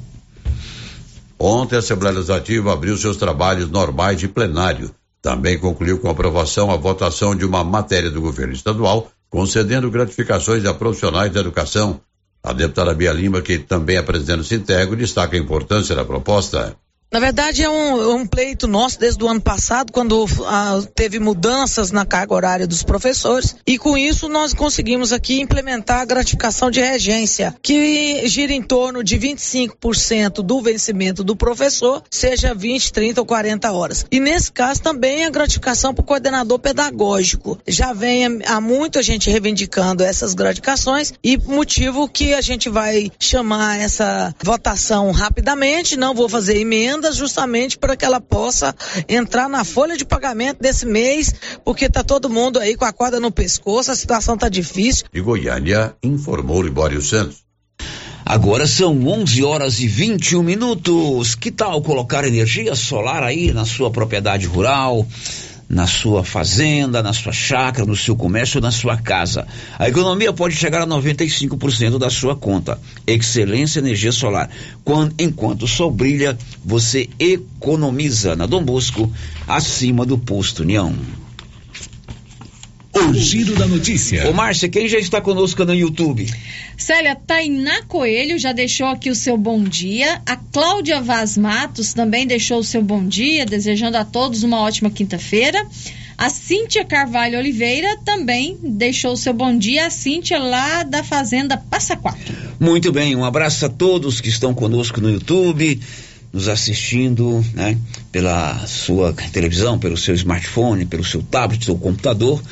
Ontem 1.38 1.76
a 1.76 1.78
Assembleia 1.80 2.14
Legislativa 2.14 2.72
abriu 2.72 2.96
seus 2.96 3.16
trabalhos 3.16 3.70
normais 3.70 4.18
de 4.18 4.28
plenário. 4.28 4.90
Também 5.20 5.58
concluiu 5.58 5.98
com 5.98 6.08
aprovação 6.08 6.70
a 6.70 6.76
votação 6.76 7.34
de 7.34 7.44
uma 7.44 7.62
matéria 7.62 8.10
do 8.10 8.20
governo 8.20 8.54
estadual 8.54 9.10
concedendo 9.28 9.90
gratificações 9.90 10.64
a 10.64 10.72
profissionais 10.72 11.32
da 11.32 11.40
educação. 11.40 12.00
A 12.42 12.52
deputada 12.52 12.94
Bia 12.94 13.12
Lima, 13.12 13.42
que 13.42 13.58
também 13.58 13.96
é 13.96 14.02
presidente 14.02 14.38
do 14.38 14.44
Sintego, 14.44 14.96
destaca 14.96 15.36
a 15.36 15.38
importância 15.38 15.94
da 15.94 16.04
proposta. 16.04 16.76
Na 17.10 17.20
verdade, 17.20 17.62
é 17.62 17.70
um, 17.70 18.16
um, 18.16 18.26
pleito 18.26 18.66
nosso 18.66 18.98
desde 18.98 19.22
o 19.22 19.28
ano 19.28 19.40
passado, 19.40 19.92
quando 19.92 20.26
ah, 20.44 20.82
teve 20.94 21.20
mudanças 21.20 21.92
na 21.92 22.04
carga 22.04 22.34
horária 22.34 22.66
dos 22.66 22.82
professores, 22.82 23.56
e 23.66 23.78
com 23.78 23.96
isso 23.96 24.28
nós 24.28 24.52
conseguimos 24.52 25.12
aqui 25.12 25.40
implementar 25.40 26.00
a 26.00 26.04
gratificação 26.04 26.68
de 26.68 26.80
regência, 26.80 27.54
que 27.62 28.26
gira 28.26 28.52
em 28.52 28.60
torno 28.60 29.04
de 29.04 29.16
25% 29.18 30.42
do 30.42 30.60
vencimento 30.60 31.22
do 31.22 31.36
professor, 31.36 32.02
seja 32.10 32.52
20, 32.52 32.92
30 32.92 33.20
ou 33.20 33.26
40 33.26 33.72
horas. 33.72 34.04
E 34.10 34.18
nesse 34.18 34.50
caso 34.50 34.82
também 34.82 35.24
a 35.24 35.30
gratificação 35.30 35.94
para 35.94 36.02
o 36.02 36.06
coordenador 36.06 36.58
pedagógico. 36.58 37.58
Já 37.68 37.92
vem 37.92 38.40
há 38.44 38.60
muito 38.60 38.98
a 38.98 39.02
gente 39.02 39.30
reivindicando 39.30 40.02
essas 40.02 40.34
gratificações, 40.34 41.12
e 41.22 41.38
motivo 41.38 42.08
que 42.08 42.34
a 42.34 42.40
gente 42.40 42.68
vai 42.68 43.12
chamar 43.18 43.78
essa 43.78 44.34
votação 44.42 45.12
rapidamente, 45.12 45.96
não 45.96 46.12
vou 46.12 46.28
fazer 46.28 46.58
emenda 46.58 46.95
justamente 47.12 47.78
para 47.78 47.96
que 47.96 48.04
ela 48.04 48.20
possa 48.20 48.74
entrar 49.08 49.48
na 49.48 49.64
folha 49.64 49.96
de 49.96 50.04
pagamento 50.04 50.60
desse 50.60 50.86
mês, 50.86 51.34
porque 51.64 51.86
está 51.86 52.02
todo 52.02 52.30
mundo 52.30 52.58
aí 52.58 52.76
com 52.76 52.84
a 52.84 52.92
corda 52.92 53.20
no 53.20 53.30
pescoço, 53.30 53.90
a 53.90 53.96
situação 53.96 54.34
está 54.34 54.48
difícil. 54.48 55.06
De 55.12 55.20
Goiânia, 55.20 55.94
informou 56.02 56.62
Libório 56.62 57.02
Santos. 57.02 57.46
Agora 58.28 58.66
são 58.66 59.06
11 59.06 59.44
horas 59.44 59.78
e 59.78 59.86
21 59.86 60.42
minutos. 60.42 61.36
Que 61.36 61.52
tal 61.52 61.80
colocar 61.80 62.24
energia 62.24 62.74
solar 62.74 63.22
aí 63.22 63.52
na 63.52 63.64
sua 63.64 63.88
propriedade 63.88 64.46
rural? 64.46 65.06
Na 65.68 65.86
sua 65.86 66.22
fazenda, 66.24 67.02
na 67.02 67.12
sua 67.12 67.32
chácara, 67.32 67.86
no 67.86 67.96
seu 67.96 68.16
comércio, 68.16 68.60
na 68.60 68.70
sua 68.70 68.96
casa. 68.96 69.46
A 69.78 69.88
economia 69.88 70.32
pode 70.32 70.54
chegar 70.54 70.82
a 70.82 70.86
95% 70.86 71.98
da 71.98 72.10
sua 72.10 72.36
conta. 72.36 72.78
Excelência 73.06 73.80
Energia 73.80 74.12
Solar. 74.12 74.48
Quando, 74.84 75.14
enquanto 75.18 75.64
o 75.64 75.68
sol 75.68 75.90
brilha, 75.90 76.38
você 76.64 77.08
economiza. 77.18 78.36
Na 78.36 78.46
Dom 78.46 78.62
Bosco, 78.62 79.12
acima 79.46 80.06
do 80.06 80.16
posto 80.16 80.62
União. 80.62 80.94
O 82.96 83.12
giro 83.12 83.54
da 83.54 83.66
notícia. 83.66 84.26
Ô, 84.30 84.32
Márcia, 84.32 84.70
quem 84.70 84.88
já 84.88 84.98
está 84.98 85.20
conosco 85.20 85.62
no 85.66 85.74
YouTube? 85.74 86.32
Célia, 86.78 87.14
Tainá 87.14 87.82
Coelho 87.82 88.38
já 88.38 88.52
deixou 88.52 88.86
aqui 88.86 89.10
o 89.10 89.14
seu 89.14 89.36
bom 89.36 89.62
dia. 89.62 90.22
A 90.24 90.34
Cláudia 90.34 91.02
Vaz 91.02 91.36
Matos 91.36 91.92
também 91.92 92.26
deixou 92.26 92.58
o 92.58 92.64
seu 92.64 92.80
bom 92.80 93.06
dia, 93.06 93.44
desejando 93.44 93.98
a 93.98 94.04
todos 94.04 94.42
uma 94.42 94.60
ótima 94.60 94.88
quinta-feira. 94.88 95.62
A 96.16 96.30
Cíntia 96.30 96.86
Carvalho 96.86 97.38
Oliveira 97.38 97.98
também 98.02 98.56
deixou 98.62 99.12
o 99.12 99.16
seu 99.16 99.34
bom 99.34 99.58
dia. 99.58 99.88
A 99.88 99.90
Cíntia 99.90 100.38
lá 100.38 100.82
da 100.82 101.04
Fazenda 101.04 101.58
Passa 101.58 101.96
Quatro. 101.96 102.34
Muito 102.58 102.90
bem, 102.92 103.14
um 103.14 103.26
abraço 103.26 103.66
a 103.66 103.68
todos 103.68 104.22
que 104.22 104.30
estão 104.30 104.54
conosco 104.54 105.02
no 105.02 105.10
YouTube 105.10 105.78
nos 106.32 106.48
assistindo, 106.48 107.42
né, 107.54 107.78
pela 108.12 108.66
sua 108.66 109.14
televisão, 109.32 109.78
pelo 109.78 109.96
seu 109.96 110.14
smartphone, 110.14 110.84
pelo 110.84 111.04
seu 111.04 111.22
tablet, 111.22 111.64
seu 111.64 111.76
computador 111.76 112.42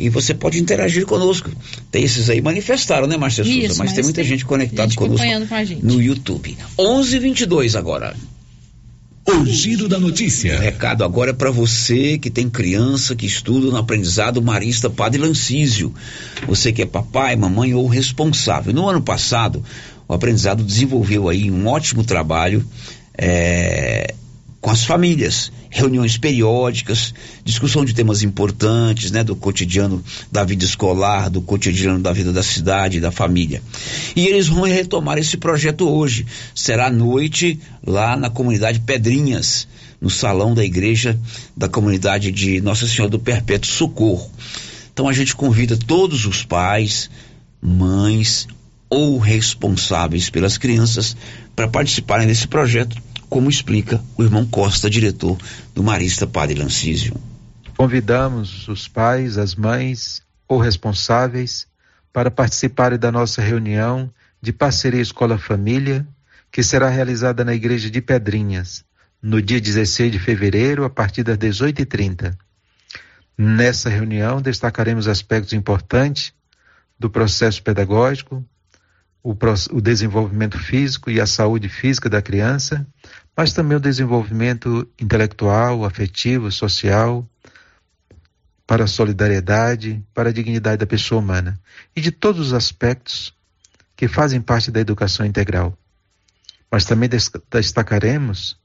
e 0.00 0.08
você 0.08 0.32
pode 0.32 0.58
interagir 0.58 1.04
conosco. 1.04 1.50
Tem 1.90 2.02
esses 2.02 2.30
aí 2.30 2.40
manifestaram, 2.40 3.06
né, 3.06 3.16
Márcia 3.16 3.44
Souza? 3.44 3.68
Mas, 3.68 3.78
mas, 3.78 3.92
tem 3.92 4.02
muita 4.02 4.24
gente 4.24 4.44
conectada 4.44 4.94
conosco 4.94 5.26
com 5.26 5.86
no 5.86 6.00
YouTube. 6.00 6.56
11:22 6.78 7.76
agora. 7.76 8.16
O 9.28 9.44
giro 9.44 9.86
da 9.86 9.98
notícia. 9.98 10.56
O 10.56 10.60
recado 10.60 11.04
agora 11.04 11.30
é 11.30 11.34
para 11.34 11.50
você 11.50 12.18
que 12.18 12.30
tem 12.30 12.48
criança 12.48 13.14
que 13.14 13.26
estuda 13.26 13.66
no 13.66 13.76
aprendizado 13.76 14.42
Marista 14.42 14.88
Padre 14.88 15.20
Lancísio. 15.20 15.94
Você 16.48 16.72
que 16.72 16.82
é 16.82 16.86
papai, 16.86 17.36
mamãe 17.36 17.74
ou 17.74 17.86
responsável. 17.86 18.72
No 18.72 18.88
ano 18.88 19.02
passado, 19.02 19.62
o 20.08 20.14
aprendizado 20.14 20.64
desenvolveu 20.64 21.28
aí 21.28 21.50
um 21.50 21.66
ótimo 21.68 22.02
trabalho 22.02 22.64
é, 23.16 24.14
com 24.60 24.70
as 24.70 24.84
famílias, 24.84 25.50
reuniões 25.70 26.18
periódicas, 26.18 27.14
discussão 27.42 27.82
de 27.82 27.94
temas 27.94 28.22
importantes, 28.22 29.10
né, 29.10 29.24
do 29.24 29.34
cotidiano 29.34 30.04
da 30.30 30.44
vida 30.44 30.64
escolar, 30.64 31.30
do 31.30 31.40
cotidiano 31.40 31.98
da 31.98 32.12
vida 32.12 32.30
da 32.30 32.42
cidade, 32.42 33.00
da 33.00 33.10
família. 33.10 33.62
E 34.14 34.26
eles 34.26 34.48
vão 34.48 34.64
retomar 34.64 35.16
esse 35.16 35.38
projeto 35.38 35.88
hoje. 35.88 36.26
Será 36.54 36.88
à 36.88 36.90
noite 36.90 37.58
lá 37.86 38.16
na 38.16 38.28
comunidade 38.28 38.80
Pedrinhas, 38.80 39.66
no 39.98 40.10
salão 40.10 40.54
da 40.54 40.64
igreja 40.64 41.18
da 41.56 41.68
comunidade 41.68 42.30
de 42.30 42.60
Nossa 42.60 42.86
Senhora 42.86 43.10
do 43.10 43.18
Perpétuo 43.18 43.70
Socorro. 43.70 44.30
Então 44.92 45.08
a 45.08 45.12
gente 45.14 45.34
convida 45.34 45.76
todos 45.76 46.26
os 46.26 46.44
pais, 46.44 47.10
mães 47.62 48.46
ou 48.90 49.18
responsáveis 49.18 50.28
pelas 50.28 50.58
crianças 50.58 51.16
para 51.56 51.68
participarem 51.68 52.26
desse 52.26 52.46
projeto 52.46 53.00
como 53.30 53.48
explica 53.48 54.02
o 54.18 54.24
irmão 54.24 54.44
Costa, 54.44 54.90
diretor 54.90 55.38
do 55.72 55.84
Marista 55.84 56.26
Padre 56.26 56.58
Lancísio. 56.58 57.14
Convidamos 57.76 58.66
os 58.68 58.88
pais, 58.88 59.38
as 59.38 59.54
mães 59.54 60.20
ou 60.48 60.58
responsáveis 60.58 61.66
para 62.12 62.30
participarem 62.30 62.98
da 62.98 63.12
nossa 63.12 63.40
reunião 63.40 64.12
de 64.42 64.52
parceria 64.52 65.00
Escola 65.00 65.38
Família, 65.38 66.06
que 66.50 66.62
será 66.62 66.88
realizada 66.88 67.44
na 67.44 67.54
Igreja 67.54 67.88
de 67.88 68.00
Pedrinhas, 68.02 68.84
no 69.22 69.40
dia 69.40 69.60
16 69.60 70.10
de 70.10 70.18
fevereiro, 70.18 70.84
a 70.84 70.90
partir 70.90 71.22
das 71.22 71.38
18h30. 71.38 72.36
Nessa 73.38 73.88
reunião, 73.88 74.42
destacaremos 74.42 75.06
aspectos 75.06 75.52
importantes 75.52 76.32
do 76.98 77.08
processo 77.08 77.62
pedagógico, 77.62 78.44
o, 79.22 79.36
o 79.72 79.80
desenvolvimento 79.80 80.58
físico 80.58 81.10
e 81.10 81.20
a 81.20 81.26
saúde 81.26 81.68
física 81.68 82.08
da 82.08 82.22
criança, 82.22 82.86
mas 83.36 83.52
também 83.52 83.76
o 83.76 83.80
desenvolvimento 83.80 84.88
intelectual, 84.98 85.84
afetivo, 85.84 86.50
social, 86.50 87.28
para 88.66 88.84
a 88.84 88.86
solidariedade, 88.86 90.02
para 90.14 90.30
a 90.30 90.32
dignidade 90.32 90.78
da 90.78 90.86
pessoa 90.86 91.20
humana 91.20 91.60
e 91.94 92.00
de 92.00 92.10
todos 92.10 92.48
os 92.48 92.52
aspectos 92.52 93.34
que 93.96 94.08
fazem 94.08 94.40
parte 94.40 94.70
da 94.70 94.80
educação 94.80 95.26
integral. 95.26 95.76
Mas 96.70 96.84
também 96.84 97.08
destacaremos 97.50 98.56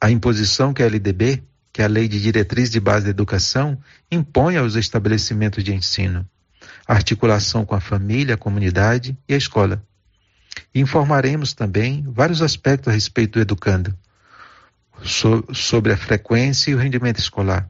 a 0.00 0.10
imposição 0.10 0.74
que 0.74 0.82
a 0.82 0.86
LDB, 0.86 1.42
que 1.72 1.80
é 1.80 1.86
a 1.86 1.88
Lei 1.88 2.06
de 2.06 2.20
Diretriz 2.20 2.68
de 2.70 2.78
Base 2.78 3.04
da 3.04 3.10
Educação, 3.10 3.78
impõe 4.10 4.56
aos 4.56 4.76
estabelecimentos 4.76 5.64
de 5.64 5.72
ensino 5.72 6.28
articulação 6.86 7.64
com 7.64 7.74
a 7.74 7.80
família, 7.80 8.34
a 8.34 8.38
comunidade 8.38 9.16
e 9.28 9.34
a 9.34 9.36
escola. 9.36 9.82
Informaremos 10.74 11.52
também 11.52 12.04
vários 12.08 12.42
aspectos 12.42 12.88
a 12.88 12.92
respeito 12.92 13.32
do 13.32 13.40
educando, 13.40 13.96
so, 15.02 15.44
sobre 15.52 15.92
a 15.92 15.96
frequência 15.96 16.70
e 16.70 16.74
o 16.74 16.78
rendimento 16.78 17.18
escolar, 17.18 17.68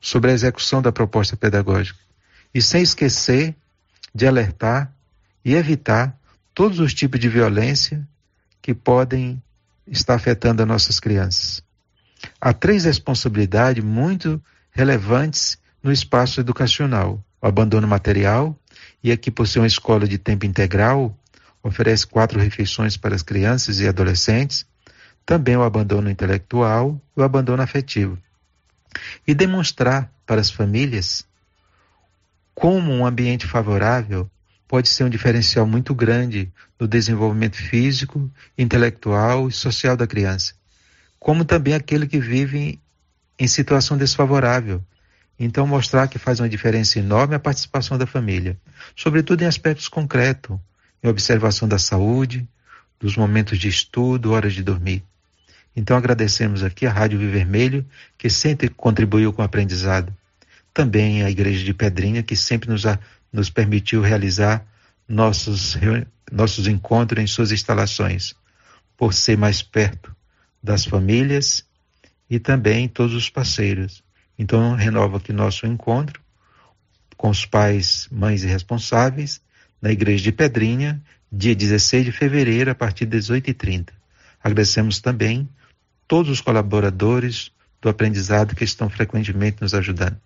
sobre 0.00 0.30
a 0.30 0.34
execução 0.34 0.82
da 0.82 0.92
proposta 0.92 1.36
pedagógica, 1.36 1.98
e 2.52 2.60
sem 2.62 2.82
esquecer 2.82 3.54
de 4.14 4.26
alertar 4.26 4.92
e 5.44 5.54
evitar 5.54 6.16
todos 6.54 6.78
os 6.78 6.94
tipos 6.94 7.18
de 7.18 7.28
violência 7.28 8.06
que 8.62 8.72
podem 8.72 9.42
estar 9.86 10.14
afetando 10.14 10.62
as 10.62 10.68
nossas 10.68 11.00
crianças. 11.00 11.62
Há 12.40 12.52
três 12.52 12.84
responsabilidades 12.84 13.84
muito 13.84 14.42
relevantes 14.70 15.58
no 15.82 15.92
espaço 15.92 16.40
educacional: 16.40 17.22
o 17.44 17.46
abandono 17.46 17.86
material, 17.86 18.58
e 19.02 19.12
aqui 19.12 19.30
por 19.30 19.46
ser 19.46 19.58
uma 19.58 19.66
escola 19.66 20.08
de 20.08 20.16
tempo 20.16 20.46
integral, 20.46 21.14
oferece 21.62 22.06
quatro 22.06 22.40
refeições 22.40 22.96
para 22.96 23.14
as 23.14 23.22
crianças 23.22 23.80
e 23.80 23.86
adolescentes, 23.86 24.64
também 25.26 25.54
o 25.54 25.62
abandono 25.62 26.08
intelectual 26.08 26.98
e 27.14 27.20
o 27.20 27.22
abandono 27.22 27.62
afetivo. 27.62 28.18
E 29.26 29.34
demonstrar 29.34 30.10
para 30.24 30.40
as 30.40 30.50
famílias 30.50 31.26
como 32.54 32.90
um 32.90 33.04
ambiente 33.04 33.46
favorável 33.46 34.30
pode 34.66 34.88
ser 34.88 35.04
um 35.04 35.10
diferencial 35.10 35.66
muito 35.66 35.94
grande 35.94 36.50
no 36.80 36.88
desenvolvimento 36.88 37.56
físico, 37.56 38.30
intelectual 38.56 39.48
e 39.48 39.52
social 39.52 39.98
da 39.98 40.06
criança, 40.06 40.54
como 41.20 41.44
também 41.44 41.74
aquele 41.74 42.06
que 42.06 42.18
vive 42.18 42.80
em 43.38 43.46
situação 43.46 43.98
desfavorável, 43.98 44.82
então, 45.38 45.66
mostrar 45.66 46.06
que 46.06 46.18
faz 46.18 46.38
uma 46.40 46.48
diferença 46.48 46.98
enorme 46.98 47.34
a 47.34 47.40
participação 47.40 47.98
da 47.98 48.06
família, 48.06 48.56
sobretudo 48.94 49.42
em 49.42 49.46
aspectos 49.46 49.88
concretos, 49.88 50.56
em 51.02 51.08
observação 51.08 51.66
da 51.66 51.78
saúde, 51.78 52.46
dos 53.00 53.16
momentos 53.16 53.58
de 53.58 53.68
estudo, 53.68 54.32
horas 54.32 54.52
de 54.52 54.62
dormir. 54.62 55.02
Então, 55.76 55.96
agradecemos 55.96 56.62
aqui 56.62 56.86
a 56.86 56.92
Rádio 56.92 57.18
Vivermelho, 57.18 57.84
que 58.16 58.30
sempre 58.30 58.68
contribuiu 58.68 59.32
com 59.32 59.42
o 59.42 59.44
aprendizado. 59.44 60.14
Também 60.72 61.24
a 61.24 61.30
Igreja 61.30 61.64
de 61.64 61.74
Pedrinha, 61.74 62.22
que 62.22 62.36
sempre 62.36 62.70
nos, 62.70 62.86
a, 62.86 62.98
nos 63.32 63.50
permitiu 63.50 64.00
realizar 64.00 64.64
nossos, 65.08 65.76
nossos 66.30 66.68
encontros 66.68 67.20
em 67.20 67.26
suas 67.26 67.50
instalações, 67.50 68.34
por 68.96 69.12
ser 69.12 69.36
mais 69.36 69.62
perto 69.62 70.14
das 70.62 70.84
famílias 70.84 71.64
e 72.30 72.38
também 72.38 72.88
todos 72.88 73.14
os 73.14 73.28
parceiros. 73.28 74.03
Então, 74.38 74.74
renova 74.74 75.18
aqui 75.18 75.32
nosso 75.32 75.66
encontro 75.66 76.20
com 77.16 77.30
os 77.30 77.46
pais, 77.46 78.08
mães 78.10 78.42
e 78.42 78.46
responsáveis, 78.46 79.40
na 79.80 79.92
Igreja 79.92 80.24
de 80.24 80.32
Pedrinha, 80.32 81.00
dia 81.30 81.54
16 81.54 82.04
de 82.04 82.12
fevereiro, 82.12 82.70
a 82.70 82.74
partir 82.74 83.06
das 83.06 83.28
18h30. 83.28 83.88
Agradecemos 84.42 85.00
também 85.00 85.48
todos 86.06 86.30
os 86.30 86.40
colaboradores 86.40 87.50
do 87.80 87.88
aprendizado 87.88 88.54
que 88.54 88.64
estão 88.64 88.90
frequentemente 88.90 89.58
nos 89.60 89.74
ajudando. 89.74 90.16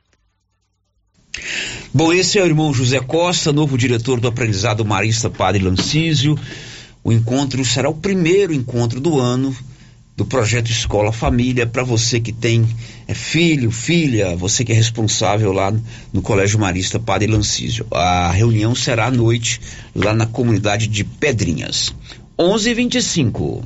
Bom, 1.92 2.12
esse 2.12 2.38
é 2.38 2.42
o 2.42 2.46
irmão 2.46 2.72
José 2.72 3.00
Costa, 3.00 3.52
novo 3.52 3.78
diretor 3.78 4.20
do 4.20 4.28
aprendizado 4.28 4.84
Marista 4.84 5.30
Padre 5.30 5.62
Lancísio. 5.62 6.38
O 7.02 7.12
encontro 7.12 7.64
será 7.64 7.88
o 7.88 7.94
primeiro 7.94 8.52
encontro 8.52 9.00
do 9.00 9.18
ano 9.18 9.56
do 10.18 10.24
projeto 10.24 10.68
Escola 10.68 11.12
Família 11.12 11.64
para 11.64 11.84
você 11.84 12.18
que 12.18 12.32
tem 12.32 12.66
é, 13.06 13.14
filho, 13.14 13.70
filha, 13.70 14.34
você 14.34 14.64
que 14.64 14.72
é 14.72 14.74
responsável 14.74 15.52
lá 15.52 15.72
no 16.12 16.20
Colégio 16.20 16.58
Marista 16.58 16.98
Padre 16.98 17.28
Lancísio. 17.28 17.86
A 17.92 18.32
reunião 18.32 18.74
será 18.74 19.06
à 19.06 19.10
noite 19.12 19.60
lá 19.94 20.12
na 20.12 20.26
comunidade 20.26 20.88
de 20.88 21.04
Pedrinhas. 21.04 21.94
11:25. 22.36 23.62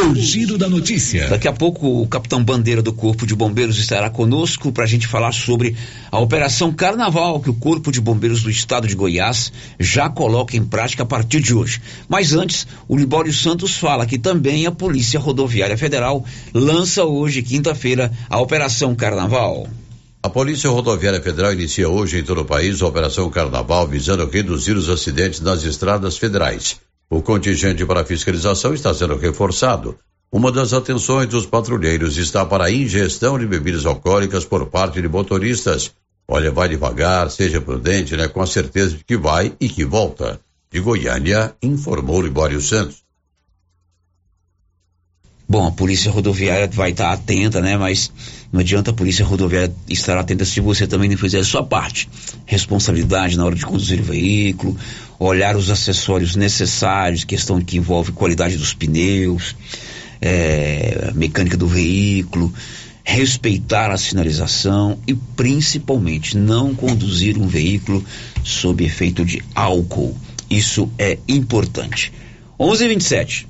O 0.00 0.14
giro 0.14 0.56
da 0.56 0.68
notícia. 0.68 1.28
Daqui 1.28 1.48
a 1.48 1.52
pouco 1.52 2.00
o 2.00 2.06
capitão 2.06 2.44
Bandeira 2.44 2.80
do 2.80 2.92
Corpo 2.92 3.26
de 3.26 3.34
Bombeiros 3.34 3.78
estará 3.78 4.08
conosco 4.08 4.70
para 4.70 4.84
a 4.84 4.86
gente 4.86 5.08
falar 5.08 5.32
sobre 5.32 5.76
a 6.12 6.20
Operação 6.20 6.72
Carnaval 6.72 7.40
que 7.40 7.50
o 7.50 7.54
Corpo 7.54 7.90
de 7.90 8.00
Bombeiros 8.00 8.44
do 8.44 8.48
Estado 8.48 8.86
de 8.86 8.94
Goiás 8.94 9.52
já 9.76 10.08
coloca 10.08 10.56
em 10.56 10.64
prática 10.64 11.02
a 11.02 11.06
partir 11.06 11.40
de 11.40 11.52
hoje. 11.52 11.82
Mas 12.08 12.32
antes, 12.32 12.64
o 12.86 12.96
Libório 12.96 13.32
Santos 13.32 13.76
fala 13.76 14.06
que 14.06 14.20
também 14.20 14.66
a 14.66 14.70
Polícia 14.70 15.18
Rodoviária 15.18 15.76
Federal 15.76 16.24
lança 16.54 17.04
hoje, 17.04 17.42
quinta-feira, 17.42 18.12
a 18.30 18.38
Operação 18.38 18.94
Carnaval. 18.94 19.66
A 20.22 20.30
Polícia 20.30 20.70
Rodoviária 20.70 21.20
Federal 21.20 21.52
inicia 21.52 21.88
hoje 21.88 22.20
em 22.20 22.22
todo 22.22 22.42
o 22.42 22.44
país 22.44 22.80
a 22.80 22.86
Operação 22.86 23.28
Carnaval 23.30 23.88
visando 23.88 24.30
reduzir 24.30 24.76
os 24.76 24.88
acidentes 24.88 25.40
nas 25.40 25.64
estradas 25.64 26.16
federais. 26.16 26.76
O 27.10 27.22
contingente 27.22 27.86
para 27.86 28.04
fiscalização 28.04 28.74
está 28.74 28.92
sendo 28.92 29.16
reforçado. 29.16 29.98
Uma 30.30 30.52
das 30.52 30.74
atenções 30.74 31.26
dos 31.26 31.46
patrulheiros 31.46 32.18
está 32.18 32.44
para 32.44 32.64
a 32.64 32.70
ingestão 32.70 33.38
de 33.38 33.46
bebidas 33.46 33.86
alcoólicas 33.86 34.44
por 34.44 34.66
parte 34.66 35.00
de 35.00 35.08
motoristas. 35.08 35.90
Olha, 36.28 36.50
vai 36.50 36.68
devagar, 36.68 37.30
seja 37.30 37.62
prudente, 37.62 38.14
né? 38.14 38.28
Com 38.28 38.42
a 38.42 38.46
certeza 38.46 38.94
de 38.94 39.04
que 39.04 39.16
vai 39.16 39.54
e 39.58 39.70
que 39.70 39.86
volta. 39.86 40.38
De 40.70 40.80
Goiânia, 40.80 41.54
informou 41.62 42.20
Libório 42.20 42.60
Santos. 42.60 43.02
Bom, 45.50 45.66
a 45.66 45.72
polícia 45.72 46.10
rodoviária 46.10 46.68
vai 46.70 46.90
estar 46.90 47.10
atenta, 47.10 47.62
né? 47.62 47.74
Mas 47.74 48.12
não 48.52 48.60
adianta 48.60 48.90
a 48.90 48.94
polícia 48.94 49.24
rodoviária 49.24 49.74
estar 49.88 50.18
atenta 50.18 50.44
se 50.44 50.60
você 50.60 50.86
também 50.86 51.08
não 51.08 51.16
fizer 51.16 51.38
a 51.38 51.44
sua 51.44 51.64
parte. 51.64 52.06
Responsabilidade 52.44 53.34
na 53.34 53.46
hora 53.46 53.54
de 53.54 53.64
conduzir 53.64 53.98
o 53.98 54.04
veículo, 54.04 54.76
olhar 55.18 55.56
os 55.56 55.70
acessórios 55.70 56.36
necessários, 56.36 57.24
questão 57.24 57.62
que 57.62 57.78
envolve 57.78 58.12
qualidade 58.12 58.58
dos 58.58 58.74
pneus, 58.74 59.56
é, 60.20 61.12
mecânica 61.14 61.56
do 61.56 61.66
veículo, 61.66 62.52
respeitar 63.02 63.90
a 63.90 63.96
sinalização 63.96 64.98
e 65.06 65.14
principalmente 65.14 66.36
não 66.36 66.74
conduzir 66.74 67.38
um 67.38 67.46
veículo 67.46 68.04
sob 68.44 68.84
efeito 68.84 69.24
de 69.24 69.42
álcool. 69.54 70.14
Isso 70.50 70.90
é 70.98 71.16
importante. 71.26 72.12
11:27. 72.60 73.46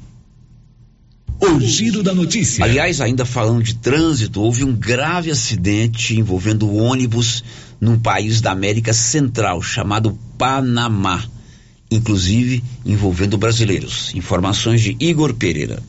O 1.41 1.61
giro 1.61 2.03
da 2.03 2.13
notícia. 2.13 2.65
Aliás, 2.65 3.01
ainda 3.01 3.25
falando 3.25 3.63
de 3.63 3.77
trânsito, 3.77 4.41
houve 4.41 4.65
um 4.65 4.75
grave 4.75 5.31
acidente 5.31 6.19
envolvendo 6.19 6.75
ônibus 6.75 7.45
num 7.81 7.97
país 7.97 8.41
da 8.41 8.51
América 8.51 8.93
Central 8.93 9.63
chamado 9.63 10.19
Panamá, 10.37 11.23
inclusive 11.89 12.65
envolvendo 12.85 13.39
brasileiros. 13.39 14.13
Informações 14.17 14.81
de 14.81 14.97
Igor 14.99 15.33
Pereira. 15.33 15.81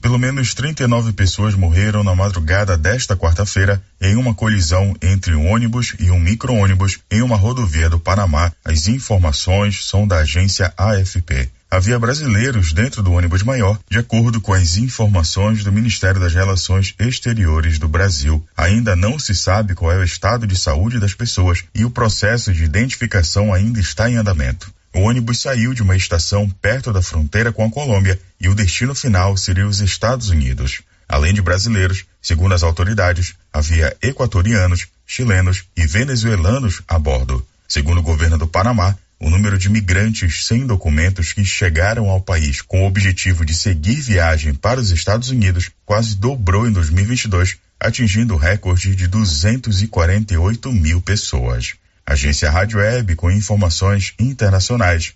Pelo 0.00 0.18
menos 0.18 0.54
39 0.54 1.12
pessoas 1.12 1.54
morreram 1.56 2.04
na 2.04 2.14
madrugada 2.14 2.76
desta 2.76 3.16
quarta-feira 3.16 3.82
em 4.00 4.14
uma 4.14 4.34
colisão 4.34 4.94
entre 5.02 5.34
um 5.34 5.50
ônibus 5.50 5.96
e 5.98 6.10
um 6.10 6.20
micro-ônibus 6.20 6.98
em 7.10 7.20
uma 7.22 7.36
rodovia 7.36 7.88
do 7.90 7.98
Panamá. 7.98 8.52
As 8.64 8.86
informações 8.86 9.84
são 9.86 10.06
da 10.06 10.18
agência 10.18 10.72
AFP 10.76 11.50
havia 11.74 11.98
brasileiros 11.98 12.72
dentro 12.72 13.02
do 13.02 13.12
ônibus 13.12 13.42
maior, 13.42 13.78
de 13.90 13.98
acordo 13.98 14.40
com 14.40 14.52
as 14.52 14.76
informações 14.76 15.64
do 15.64 15.72
Ministério 15.72 16.20
das 16.20 16.32
Relações 16.32 16.94
Exteriores 17.00 17.80
do 17.80 17.88
Brasil. 17.88 18.46
Ainda 18.56 18.94
não 18.94 19.18
se 19.18 19.34
sabe 19.34 19.74
qual 19.74 19.90
é 19.90 19.96
o 19.96 20.04
estado 20.04 20.46
de 20.46 20.56
saúde 20.56 21.00
das 21.00 21.14
pessoas 21.14 21.64
e 21.74 21.84
o 21.84 21.90
processo 21.90 22.52
de 22.52 22.62
identificação 22.62 23.52
ainda 23.52 23.80
está 23.80 24.08
em 24.08 24.16
andamento. 24.16 24.72
O 24.94 25.00
ônibus 25.00 25.40
saiu 25.40 25.74
de 25.74 25.82
uma 25.82 25.96
estação 25.96 26.48
perto 26.48 26.92
da 26.92 27.02
fronteira 27.02 27.52
com 27.52 27.66
a 27.66 27.70
Colômbia 27.70 28.20
e 28.40 28.48
o 28.48 28.54
destino 28.54 28.94
final 28.94 29.36
seria 29.36 29.66
os 29.66 29.80
Estados 29.80 30.30
Unidos. 30.30 30.82
Além 31.08 31.34
de 31.34 31.42
brasileiros, 31.42 32.04
segundo 32.22 32.54
as 32.54 32.62
autoridades, 32.62 33.34
havia 33.52 33.96
equatorianos, 34.00 34.86
chilenos 35.04 35.64
e 35.76 35.84
venezuelanos 35.86 36.82
a 36.86 36.98
bordo. 37.00 37.44
Segundo 37.66 37.98
o 37.98 38.02
governo 38.02 38.38
do 38.38 38.46
Panamá, 38.46 38.96
o 39.24 39.30
número 39.30 39.56
de 39.56 39.70
migrantes 39.70 40.44
sem 40.44 40.66
documentos 40.66 41.32
que 41.32 41.42
chegaram 41.42 42.10
ao 42.10 42.20
país 42.20 42.60
com 42.60 42.82
o 42.82 42.86
objetivo 42.86 43.42
de 43.42 43.54
seguir 43.54 43.98
viagem 44.02 44.52
para 44.52 44.78
os 44.78 44.90
Estados 44.90 45.30
Unidos 45.30 45.70
quase 45.86 46.14
dobrou 46.14 46.68
em 46.68 46.72
2022, 46.72 47.56
atingindo 47.80 48.34
o 48.34 48.36
recorde 48.36 48.94
de 48.94 49.08
248 49.08 50.70
mil 50.70 51.00
pessoas. 51.00 51.72
Agência 52.04 52.50
Rádio 52.50 52.80
Web 52.80 53.16
com 53.16 53.30
informações 53.30 54.12
internacionais. 54.18 55.14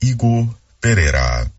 Igor 0.00 0.48
Pereira. 0.80 1.52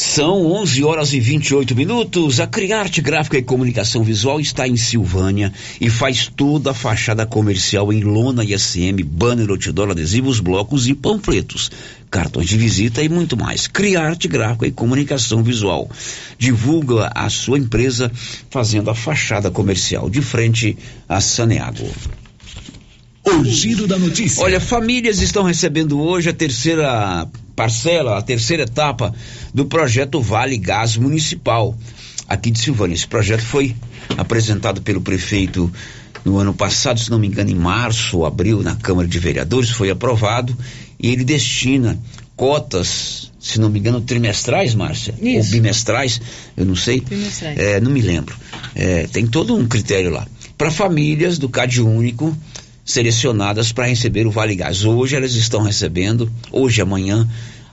São 0.00 0.46
11 0.52 0.84
horas 0.84 1.12
e 1.12 1.18
28 1.18 1.74
minutos. 1.74 2.38
A 2.38 2.46
Criarte 2.46 3.00
Gráfica 3.00 3.36
e 3.36 3.42
Comunicação 3.42 4.04
Visual 4.04 4.40
está 4.40 4.68
em 4.68 4.76
Silvânia 4.76 5.52
e 5.80 5.90
faz 5.90 6.28
toda 6.28 6.70
a 6.70 6.74
fachada 6.74 7.26
comercial 7.26 7.92
em 7.92 8.04
lona 8.04 8.44
e 8.44 8.56
SM, 8.56 9.02
banner, 9.02 9.50
outdoor, 9.50 9.90
adesivos, 9.90 10.38
blocos 10.38 10.86
e 10.86 10.94
panfletos, 10.94 11.72
cartões 12.08 12.46
de 12.46 12.56
visita 12.56 13.02
e 13.02 13.08
muito 13.08 13.36
mais. 13.36 13.66
Criarte 13.66 14.28
Gráfica 14.28 14.68
e 14.68 14.70
Comunicação 14.70 15.42
Visual 15.42 15.90
divulga 16.38 17.10
a 17.12 17.28
sua 17.28 17.58
empresa 17.58 18.08
fazendo 18.50 18.90
a 18.90 18.94
fachada 18.94 19.50
comercial 19.50 20.08
de 20.08 20.22
frente 20.22 20.78
a 21.08 21.20
Saneago. 21.20 21.90
O 23.24 23.44
giro 23.44 23.88
da 23.88 23.98
notícia. 23.98 24.44
Olha, 24.44 24.60
famílias 24.60 25.20
estão 25.20 25.42
recebendo 25.42 26.00
hoje 26.00 26.30
a 26.30 26.32
terceira 26.32 27.28
parcela, 27.58 28.16
a 28.16 28.22
terceira 28.22 28.62
etapa 28.62 29.12
do 29.52 29.66
projeto 29.66 30.20
Vale 30.20 30.56
Gás 30.56 30.96
Municipal 30.96 31.76
aqui 32.28 32.50
de 32.50 32.58
Silvânia. 32.58 32.94
Esse 32.94 33.06
projeto 33.06 33.42
foi 33.42 33.74
apresentado 34.16 34.82
pelo 34.82 35.00
prefeito 35.00 35.72
no 36.24 36.36
ano 36.36 36.52
passado, 36.52 37.00
se 37.00 37.10
não 37.10 37.18
me 37.18 37.26
engano, 37.26 37.50
em 37.50 37.54
março 37.54 38.18
ou 38.18 38.26
abril, 38.26 38.62
na 38.62 38.76
Câmara 38.76 39.08
de 39.08 39.18
Vereadores, 39.18 39.70
foi 39.70 39.90
aprovado 39.90 40.56
e 40.98 41.10
ele 41.10 41.24
destina 41.24 41.98
cotas, 42.36 43.32
se 43.40 43.58
não 43.58 43.68
me 43.68 43.78
engano, 43.78 44.00
trimestrais, 44.00 44.74
Márcia? 44.74 45.14
Ou 45.20 45.44
bimestrais, 45.44 46.20
eu 46.56 46.64
não 46.64 46.76
sei. 46.76 47.00
Trimestrais. 47.00 47.58
É, 47.58 47.80
não 47.80 47.90
me 47.90 48.00
lembro. 48.00 48.36
É, 48.74 49.06
tem 49.06 49.26
todo 49.26 49.56
um 49.56 49.66
critério 49.66 50.10
lá. 50.10 50.26
Para 50.56 50.70
famílias 50.70 51.38
do 51.38 51.48
CAD 51.48 51.80
único 51.80 52.36
selecionadas 52.84 53.70
para 53.70 53.86
receber 53.86 54.26
o 54.26 54.30
Vale 54.30 54.54
Gás. 54.54 54.84
Hoje 54.84 55.14
elas 55.14 55.34
estão 55.34 55.62
recebendo, 55.62 56.30
hoje 56.50 56.80
amanhã, 56.80 57.28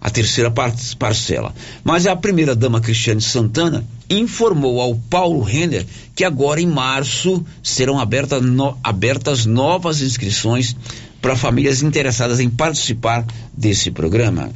a 0.06 0.10
terceira 0.12 0.52
par 0.52 0.72
parcela. 1.00 1.52
Mas 1.84 2.06
a 2.06 2.16
primeira 2.16 2.56
dama 2.56 2.80
Cristiane 2.80 3.20
Santana 3.20 3.84
informou 4.08 4.80
ao 4.80 4.94
Paulo 4.96 5.42
Renner 5.42 5.84
que 6.14 6.24
agora 6.24 6.62
em 6.62 6.68
março 6.68 7.44
serão 7.64 8.00
aberta 8.00 8.40
no, 8.40 8.78
abertas 8.84 9.48
novas 9.48 10.04
inscrições 10.04 10.76
para 11.20 11.36
famílias 11.36 11.82
interessadas 11.82 12.40
em 12.40 12.48
participar 12.48 13.26
desse 13.52 13.90
programa. 13.90 14.52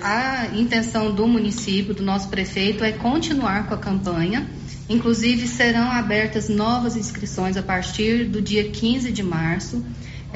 A 0.00 0.46
intenção 0.54 1.12
do 1.12 1.26
município, 1.26 1.92
do 1.92 2.04
nosso 2.04 2.28
prefeito, 2.28 2.84
é 2.84 2.92
continuar 2.92 3.66
com 3.66 3.74
a 3.74 3.78
campanha 3.78 4.46
Inclusive, 4.88 5.48
serão 5.48 5.90
abertas 5.90 6.48
novas 6.48 6.96
inscrições 6.96 7.56
a 7.56 7.62
partir 7.62 8.24
do 8.26 8.40
dia 8.40 8.70
15 8.70 9.10
de 9.10 9.22
março. 9.22 9.84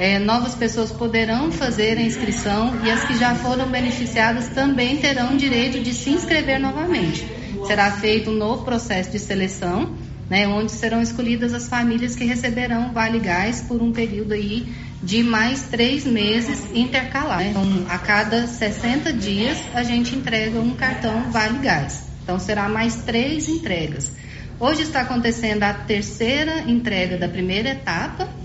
É, 0.00 0.18
novas 0.18 0.54
pessoas 0.54 0.90
poderão 0.90 1.52
fazer 1.52 1.98
a 1.98 2.00
inscrição 2.00 2.72
e 2.82 2.90
as 2.90 3.04
que 3.04 3.18
já 3.18 3.34
foram 3.34 3.70
beneficiadas 3.70 4.48
também 4.48 4.96
terão 4.96 5.36
direito 5.36 5.78
de 5.78 5.92
se 5.92 6.08
inscrever 6.08 6.58
novamente. 6.58 7.22
Será 7.66 7.90
feito 7.90 8.30
um 8.30 8.34
novo 8.34 8.64
processo 8.64 9.10
de 9.10 9.18
seleção, 9.18 9.94
né, 10.30 10.48
onde 10.48 10.72
serão 10.72 11.02
escolhidas 11.02 11.52
as 11.52 11.68
famílias 11.68 12.16
que 12.16 12.24
receberão 12.24 12.94
Vale 12.94 13.18
Gás 13.18 13.60
por 13.68 13.82
um 13.82 13.92
período 13.92 14.32
aí 14.32 14.72
de 15.02 15.22
mais 15.22 15.64
três 15.64 16.06
meses 16.06 16.64
intercalar. 16.72 17.40
Né? 17.40 17.50
Então, 17.50 17.84
a 17.90 17.98
cada 17.98 18.46
60 18.46 19.12
dias 19.12 19.58
a 19.74 19.82
gente 19.82 20.16
entrega 20.16 20.60
um 20.60 20.74
cartão 20.76 21.30
Vale 21.30 21.58
Gás. 21.58 22.04
Então, 22.22 22.38
será 22.38 22.70
mais 22.70 23.02
três 23.02 23.50
entregas. 23.50 24.10
Hoje 24.58 24.80
está 24.82 25.02
acontecendo 25.02 25.62
a 25.62 25.74
terceira 25.74 26.60
entrega 26.62 27.18
da 27.18 27.28
primeira 27.28 27.68
etapa. 27.68 28.39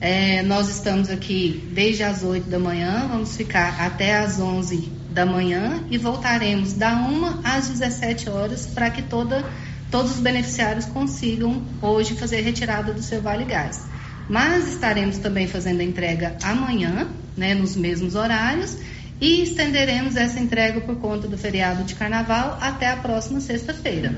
É, 0.00 0.42
nós 0.42 0.68
estamos 0.68 1.08
aqui 1.08 1.68
desde 1.72 2.02
as 2.02 2.22
8 2.22 2.48
da 2.50 2.58
manhã, 2.58 3.06
vamos 3.08 3.36
ficar 3.36 3.80
até 3.80 4.18
as 4.18 4.38
11 4.38 4.92
da 5.10 5.24
manhã 5.24 5.82
e 5.90 5.96
voltaremos 5.96 6.74
da 6.74 6.94
1 6.94 7.40
às 7.42 7.68
17 7.68 8.28
horas 8.28 8.66
para 8.66 8.90
que 8.90 9.00
toda, 9.00 9.42
todos 9.90 10.12
os 10.12 10.20
beneficiários 10.20 10.84
consigam 10.84 11.62
hoje 11.80 12.14
fazer 12.14 12.40
a 12.40 12.42
retirada 12.42 12.92
do 12.92 13.02
seu 13.02 13.22
Vale 13.22 13.46
Gás. 13.46 13.86
Mas 14.28 14.68
estaremos 14.68 15.16
também 15.16 15.48
fazendo 15.48 15.80
a 15.80 15.84
entrega 15.84 16.36
amanhã, 16.42 17.08
né, 17.34 17.54
nos 17.54 17.74
mesmos 17.74 18.14
horários, 18.14 18.76
e 19.18 19.42
estenderemos 19.42 20.16
essa 20.16 20.38
entrega 20.38 20.80
por 20.82 20.96
conta 20.96 21.26
do 21.26 21.38
feriado 21.38 21.84
de 21.84 21.94
carnaval 21.94 22.58
até 22.60 22.90
a 22.90 22.96
próxima 22.96 23.40
sexta-feira. 23.40 24.14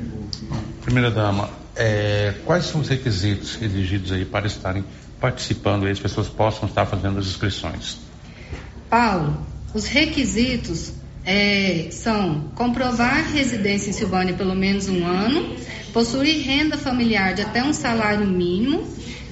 Primeira 0.82 1.10
dama, 1.10 1.50
é, 1.76 2.34
quais 2.44 2.64
são 2.64 2.80
os 2.80 2.88
requisitos 2.88 3.62
exigidos 3.62 4.10
aí 4.10 4.24
para 4.24 4.48
estarem 4.48 4.82
participando 5.20 5.86
e 5.86 5.90
as 5.90 5.98
pessoas 5.98 6.28
possam 6.28 6.68
estar 6.68 6.86
fazendo 6.86 7.18
as 7.18 7.26
inscrições? 7.26 7.98
Paulo, 8.88 9.46
os 9.74 9.86
requisitos 9.86 10.92
é, 11.24 11.88
são 11.90 12.50
comprovar 12.54 13.30
residência 13.30 13.90
em 13.90 13.92
Silvânia 13.92 14.34
pelo 14.34 14.54
menos 14.54 14.88
um 14.88 15.06
ano, 15.06 15.56
possuir 15.92 16.42
renda 16.42 16.78
familiar 16.78 17.34
de 17.34 17.42
até 17.42 17.62
um 17.62 17.72
salário 17.72 18.26
mínimo. 18.26 18.86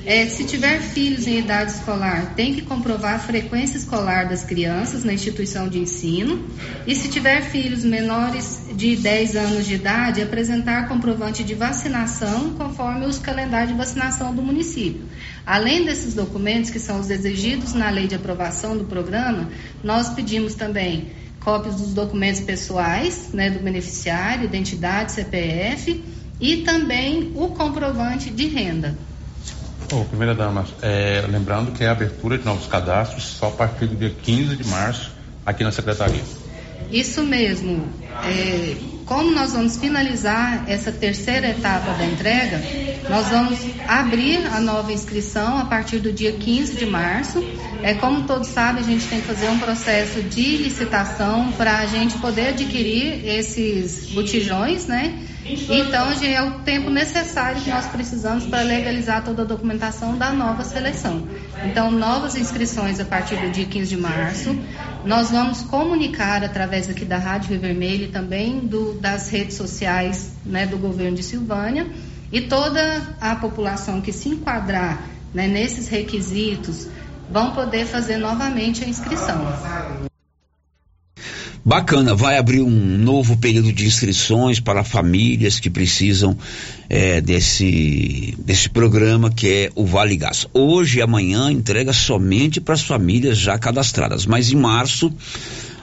É, 0.08 0.24
se 0.28 0.44
tiver 0.44 0.80
filhos 0.80 1.26
em 1.26 1.40
idade 1.40 1.72
escolar, 1.72 2.32
tem 2.36 2.54
que 2.54 2.62
comprovar 2.62 3.16
a 3.16 3.18
frequência 3.18 3.76
escolar 3.76 4.28
das 4.28 4.44
crianças 4.44 5.02
na 5.02 5.12
instituição 5.12 5.68
de 5.68 5.80
ensino. 5.80 6.48
E 6.86 6.94
se 6.94 7.08
tiver 7.08 7.42
filhos 7.42 7.82
menores 7.82 8.66
de 8.72 8.94
10 8.94 9.34
anos 9.34 9.66
de 9.66 9.74
idade, 9.74 10.22
apresentar 10.22 10.86
comprovante 10.86 11.42
de 11.42 11.56
vacinação 11.56 12.50
conforme 12.50 13.04
os 13.04 13.18
calendários 13.18 13.70
de 13.72 13.76
vacinação 13.76 14.32
do 14.32 14.40
município. 14.40 15.02
Além 15.44 15.84
desses 15.84 16.14
documentos, 16.14 16.70
que 16.70 16.78
são 16.78 17.00
os 17.00 17.10
exigidos 17.10 17.74
na 17.74 17.90
lei 17.90 18.06
de 18.06 18.14
aprovação 18.14 18.78
do 18.78 18.84
programa, 18.84 19.50
nós 19.82 20.10
pedimos 20.10 20.54
também 20.54 21.10
cópias 21.40 21.74
dos 21.74 21.92
documentos 21.92 22.42
pessoais 22.42 23.30
né, 23.32 23.50
do 23.50 23.58
beneficiário, 23.58 24.44
identidade, 24.44 25.10
CPF 25.10 26.00
e 26.40 26.58
também 26.58 27.32
o 27.34 27.48
comprovante 27.48 28.30
de 28.30 28.46
renda. 28.46 28.96
Oh, 29.92 30.04
primeira 30.04 30.34
dama, 30.34 30.64
é, 30.82 31.24
lembrando 31.28 31.70
que 31.70 31.84
é 31.84 31.88
a 31.88 31.92
abertura 31.92 32.36
de 32.36 32.44
novos 32.44 32.66
cadastros 32.66 33.24
só 33.24 33.48
a 33.48 33.52
partir 33.52 33.86
do 33.86 33.94
dia 33.94 34.10
15 34.10 34.56
de 34.56 34.66
março 34.68 35.12
aqui 35.44 35.62
na 35.62 35.70
Secretaria. 35.70 36.22
Isso 36.90 37.22
mesmo. 37.22 37.88
É, 38.24 38.76
como 39.04 39.30
nós 39.30 39.52
vamos 39.52 39.76
finalizar 39.76 40.64
essa 40.68 40.90
terceira 40.90 41.48
etapa 41.48 41.92
da 41.92 42.04
entrega, 42.04 42.60
nós 43.08 43.28
vamos 43.28 43.60
abrir 43.86 44.44
a 44.46 44.60
nova 44.60 44.92
inscrição 44.92 45.58
a 45.58 45.64
partir 45.64 45.98
do 45.98 46.12
dia 46.12 46.32
15 46.32 46.76
de 46.76 46.86
março. 46.86 47.44
É, 47.82 47.94
como 47.94 48.24
todos 48.26 48.48
sabem, 48.48 48.82
a 48.82 48.86
gente 48.86 49.06
tem 49.06 49.20
que 49.20 49.26
fazer 49.26 49.48
um 49.48 49.58
processo 49.58 50.22
de 50.22 50.56
licitação 50.56 51.52
para 51.52 51.78
a 51.78 51.86
gente 51.86 52.18
poder 52.18 52.48
adquirir 52.48 53.24
esses 53.24 54.10
botijões, 54.10 54.86
né? 54.86 55.26
Então, 55.48 56.10
é 56.10 56.42
o 56.42 56.60
tempo 56.60 56.90
necessário 56.90 57.60
que 57.60 57.70
nós 57.70 57.86
precisamos 57.86 58.46
para 58.46 58.62
legalizar 58.62 59.24
toda 59.24 59.42
a 59.42 59.44
documentação 59.44 60.16
da 60.16 60.32
nova 60.32 60.64
seleção. 60.64 61.26
Então, 61.64 61.90
novas 61.90 62.36
inscrições 62.36 62.98
a 62.98 63.04
partir 63.04 63.36
do 63.36 63.50
dia 63.50 63.66
15 63.66 63.88
de 63.88 63.96
março. 63.96 64.58
Nós 65.04 65.30
vamos 65.30 65.62
comunicar 65.62 66.42
através 66.42 66.90
aqui 66.90 67.04
da 67.04 67.18
Rádio 67.18 67.50
Rio 67.50 67.60
Vermelho 67.60 68.04
e 68.04 68.08
também 68.08 68.60
do, 68.60 68.94
das 68.94 69.28
redes 69.28 69.56
sociais 69.56 70.32
né, 70.44 70.66
do 70.66 70.76
governo 70.76 71.16
de 71.16 71.22
Silvânia. 71.22 71.86
E 72.32 72.40
toda 72.40 73.02
a 73.20 73.36
população 73.36 74.00
que 74.00 74.12
se 74.12 74.28
enquadrar 74.28 75.00
né, 75.32 75.46
nesses 75.46 75.86
requisitos 75.88 76.88
vão 77.30 77.52
poder 77.52 77.86
fazer 77.86 78.16
novamente 78.16 78.84
a 78.84 78.88
inscrição. 78.88 79.46
Bacana, 81.68 82.14
vai 82.14 82.38
abrir 82.38 82.62
um 82.62 82.96
novo 82.96 83.36
período 83.36 83.72
de 83.72 83.86
inscrições 83.86 84.60
para 84.60 84.84
famílias 84.84 85.58
que 85.58 85.68
precisam 85.68 86.38
é, 86.88 87.20
desse, 87.20 88.36
desse 88.38 88.70
programa 88.70 89.32
que 89.32 89.48
é 89.48 89.72
o 89.74 89.84
Vale 89.84 90.16
Gás. 90.16 90.46
Hoje 90.54 91.00
e 91.00 91.02
amanhã 91.02 91.50
entrega 91.50 91.92
somente 91.92 92.60
para 92.60 92.74
as 92.74 92.82
famílias 92.82 93.36
já 93.36 93.58
cadastradas, 93.58 94.26
mas 94.26 94.52
em 94.52 94.54
março, 94.54 95.12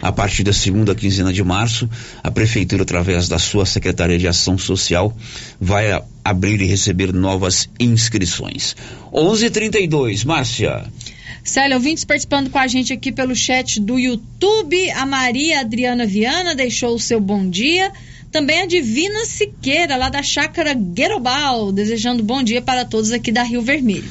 a 0.02 0.10
partir 0.10 0.46
da 0.46 0.54
segunda 0.54 0.96
quinzena 0.96 1.34
de 1.34 1.44
março, 1.44 1.90
a 2.24 2.32
Prefeitura, 2.32 2.84
através 2.84 3.28
da 3.28 3.38
sua 3.38 3.66
Secretaria 3.66 4.18
de 4.18 4.26
Ação 4.26 4.58
Social, 4.58 5.14
vai 5.60 6.02
abrir 6.24 6.62
e 6.62 6.66
receber 6.66 7.12
novas 7.12 7.68
inscrições. 7.78 8.74
11:32, 9.12 10.24
Márcia. 10.24 10.86
Célia, 11.44 11.76
ouvintes 11.76 12.06
participando 12.06 12.50
com 12.50 12.58
a 12.58 12.68
gente 12.68 12.94
aqui 12.94 13.12
pelo 13.12 13.36
chat 13.36 13.80
do 13.80 14.00
YouTube. 14.00 14.90
A 14.92 15.06
Maria 15.06 15.60
Adriana 15.60 16.06
Viana 16.06 16.56
deixou 16.56 16.96
o 16.96 17.00
seu 17.00 17.20
bom 17.20 17.50
dia. 17.50 17.92
Também 18.32 18.62
a 18.62 18.66
Divina 18.66 19.26
Siqueira, 19.26 19.98
lá 19.98 20.10
da 20.10 20.24
Chácara 20.24 20.74
Guerobal, 20.74 21.72
desejando 21.72 22.24
bom 22.24 22.42
dia 22.42 22.62
para 22.62 22.86
todos 22.86 23.12
aqui 23.12 23.32
da 23.32 23.44
Rio 23.44 23.62
Vermelho. 23.62 24.10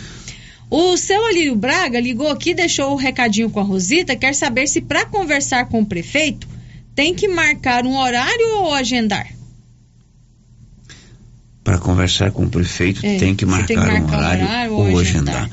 O 0.70 0.96
seu 0.96 1.24
Alírio 1.26 1.56
Braga 1.56 1.98
ligou 1.98 2.28
aqui 2.28 2.50
e 2.50 2.54
deixou 2.54 2.92
o 2.92 2.96
recadinho 2.96 3.50
com 3.50 3.60
a 3.60 3.64
Rosita. 3.64 4.14
Quer 4.14 4.34
saber 4.34 4.66
se 4.68 4.80
para 4.80 5.06
conversar 5.06 5.66
com 5.66 5.80
o 5.80 5.86
prefeito 5.86 6.46
tem 6.94 7.14
que 7.14 7.28
marcar 7.28 7.86
um 7.86 7.96
horário 7.96 8.58
ou 8.58 8.72
agendar? 8.74 9.26
Para 11.64 11.78
conversar 11.78 12.30
com 12.30 12.44
o 12.44 12.50
prefeito 12.50 13.04
é, 13.04 13.18
tem, 13.18 13.34
que 13.34 13.46
marcar, 13.46 13.66
tem 13.66 13.78
que 13.78 13.86
marcar 13.86 14.02
um 14.02 14.18
horário, 14.18 14.42
um 14.42 14.46
horário 14.46 14.72
ou, 14.72 14.90
ou 14.90 14.98
agendar. 14.98 15.36
agendar. 15.36 15.50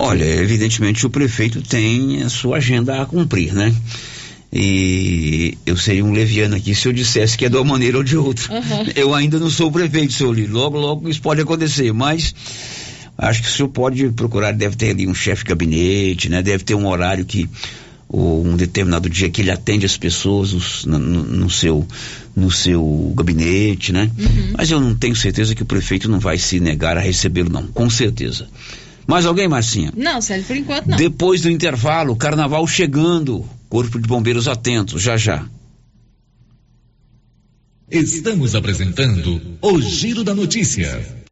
Olha, 0.00 0.24
evidentemente 0.24 1.04
o 1.04 1.10
prefeito 1.10 1.60
tem 1.60 2.22
a 2.22 2.28
sua 2.28 2.58
agenda 2.58 3.02
a 3.02 3.04
cumprir, 3.04 3.52
né? 3.52 3.74
E 4.52 5.58
eu 5.66 5.76
seria 5.76 6.04
um 6.04 6.12
leviano 6.12 6.54
aqui 6.54 6.72
se 6.72 6.86
eu 6.86 6.92
dissesse 6.92 7.36
que 7.36 7.44
é 7.44 7.48
de 7.48 7.56
uma 7.56 7.64
maneira 7.64 7.98
ou 7.98 8.04
de 8.04 8.16
outra. 8.16 8.54
Uhum. 8.54 8.92
Eu 8.94 9.12
ainda 9.12 9.40
não 9.40 9.50
sou 9.50 9.66
o 9.66 9.72
prefeito, 9.72 10.12
seu 10.12 10.32
Lino. 10.32 10.56
Logo, 10.56 10.78
logo 10.78 11.08
isso 11.08 11.20
pode 11.20 11.40
acontecer, 11.40 11.92
mas 11.92 12.32
acho 13.18 13.42
que 13.42 13.48
o 13.48 13.50
senhor 13.50 13.70
pode 13.70 14.08
procurar, 14.10 14.52
deve 14.52 14.76
ter 14.76 14.90
ali 14.90 15.04
um 15.08 15.14
chefe 15.14 15.42
de 15.42 15.48
gabinete, 15.48 16.28
né? 16.28 16.42
Deve 16.42 16.62
ter 16.62 16.76
um 16.76 16.86
horário 16.86 17.24
que 17.24 17.50
ou 18.08 18.46
um 18.46 18.56
determinado 18.56 19.10
dia 19.10 19.28
que 19.28 19.42
ele 19.42 19.50
atende 19.50 19.84
as 19.84 19.96
pessoas 19.96 20.84
no, 20.86 20.96
no, 20.98 21.50
seu 21.50 21.84
no 22.36 22.52
seu 22.52 23.12
gabinete, 23.16 23.92
né? 23.92 24.08
Uhum. 24.16 24.54
Mas 24.56 24.70
eu 24.70 24.80
não 24.80 24.94
tenho 24.94 25.16
certeza 25.16 25.56
que 25.56 25.64
o 25.64 25.66
prefeito 25.66 26.08
não 26.08 26.20
vai 26.20 26.38
se 26.38 26.60
negar 26.60 26.96
a 26.96 27.00
recebê-lo, 27.00 27.50
não, 27.50 27.66
com 27.66 27.90
certeza. 27.90 28.46
Mais 29.08 29.24
alguém, 29.24 29.48
Marcinha? 29.48 29.90
Não, 29.96 30.20
Célio, 30.20 30.44
por 30.44 30.54
enquanto 30.54 30.86
não. 30.86 30.96
Depois 30.98 31.40
do 31.40 31.50
intervalo, 31.50 32.14
carnaval 32.14 32.66
chegando. 32.66 33.42
Corpo 33.66 33.98
de 33.98 34.06
Bombeiros 34.06 34.46
atentos, 34.46 35.00
já 35.00 35.16
já. 35.16 35.46
Estamos 37.90 38.54
apresentando 38.54 39.40
o 39.62 39.80
Giro 39.80 40.22
da 40.22 40.34
Notícia. 40.34 41.26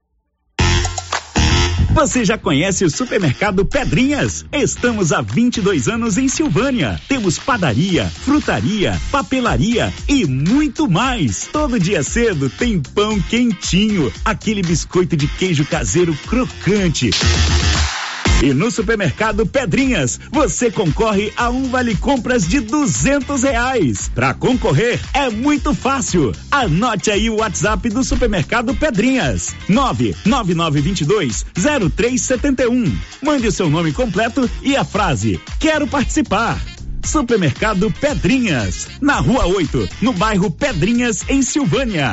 Você 1.97 2.27
já 2.27 2.37
conhece 2.37 2.85
o 2.85 2.91
supermercado 2.91 3.65
Pedrinhas? 3.65 4.45
Estamos 4.53 5.13
há 5.13 5.23
22 5.23 5.89
anos 5.89 6.19
em 6.19 6.29
Silvânia. 6.29 7.01
Temos 7.09 7.39
padaria, 7.39 8.05
frutaria, 8.05 9.01
papelaria 9.11 9.91
e 10.07 10.27
muito 10.27 10.91
mais. 10.91 11.49
Todo 11.51 11.81
dia 11.81 12.03
cedo 12.03 12.51
tem 12.51 12.83
pão 12.83 13.19
quentinho, 13.19 14.13
aquele 14.23 14.61
biscoito 14.61 15.17
de 15.17 15.27
queijo 15.27 15.65
caseiro 15.65 16.15
crocante. 16.29 17.09
E 18.43 18.53
no 18.53 18.71
supermercado 18.71 19.47
Pedrinhas, 19.47 20.21
você 20.31 20.71
concorre 20.71 21.33
a 21.37 21.49
um 21.49 21.71
vale 21.71 21.97
compras 21.97 22.47
de 22.47 22.61
duzentos 22.61 23.43
reais. 23.43 24.11
Para 24.15 24.35
concorrer 24.35 25.01
é 25.15 25.31
muito 25.31 25.75
fácil. 25.75 26.33
Anote 26.51 27.11
aí 27.11 27.31
o 27.31 27.37
WhatsApp 27.37 27.89
do 27.89 28.05
supermercado 28.05 28.75
Pedrinhas: 28.75 29.55
nove 29.69 30.15
nove 30.25 30.55
nove 30.55 30.81
vinte 30.81 31.05
dois 31.05 31.47
zero 31.59 31.89
três 31.89 32.23
setenta 32.23 32.69
um. 32.69 32.95
Mande 33.23 33.47
o 33.47 33.53
seu 33.53 33.71
nome 33.71 33.93
completo 33.93 34.49
e 34.63 34.77
a 34.77 34.85
frase 34.85 35.41
Quero 35.59 35.87
participar. 35.87 36.61
Supermercado 37.05 37.91
Pedrinhas, 38.01 38.89
na 39.01 39.21
Rua 39.21 39.47
8, 39.47 39.89
no 40.03 40.13
bairro 40.13 40.51
Pedrinhas, 40.51 41.25
em 41.29 41.41
Silvânia. 41.41 42.13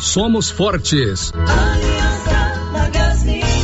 somos 0.00 0.50
fortes. 0.50 1.32
Aliança 1.34 2.70
Magazine. 2.72 3.63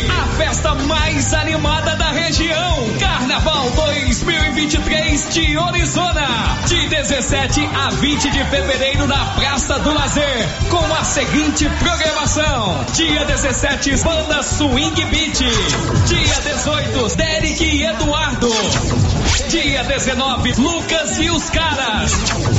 festa 0.41 0.73
mais 0.73 1.33
animada 1.35 1.95
da 1.97 2.09
região. 2.09 2.87
Carnaval 2.99 3.69
2023 3.69 5.33
de 5.33 5.57
Orizona. 5.57 6.57
De 6.65 6.87
17 6.87 7.69
a 7.75 7.89
20 7.91 8.31
de 8.31 8.43
fevereiro 8.45 9.05
na 9.05 9.23
Praça 9.35 9.77
do 9.79 9.93
Lazer. 9.93 10.47
Com 10.69 10.93
a 10.95 11.03
seguinte 11.03 11.69
programação: 11.79 12.83
Dia 12.93 13.23
17, 13.25 13.97
Banda 14.03 14.41
Swing 14.41 15.05
Beat. 15.05 15.37
Dia 16.07 16.53
18, 16.55 17.15
Derek 17.15 17.63
e 17.63 17.85
Eduardo. 17.85 18.51
Dia 19.47 19.83
19, 19.83 20.53
Lucas 20.53 21.19
e 21.19 21.29
os 21.29 21.49
Caras. 21.51 22.13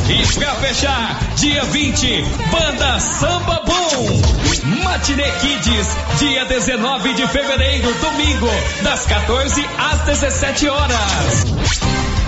E 0.09 0.39
pra 0.39 0.55
fechar, 0.57 1.19
dia 1.35 1.65
20, 1.65 2.23
Banda 2.51 3.01
Samba 3.01 3.63
Boom. 3.67 4.43
Matinê 4.85 5.31
Kids, 5.41 5.97
dia 6.19 6.45
19 6.45 7.15
de 7.15 7.27
fevereiro, 7.27 7.72
domingo, 7.81 8.51
das 8.83 9.07
14 9.07 9.67
às 9.79 10.01
17 10.01 10.69
horas. 10.69 11.45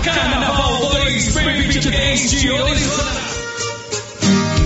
Carnaval 0.03 0.89
2023 0.89 2.31
de 2.31 2.51
Orizona. 2.51 3.44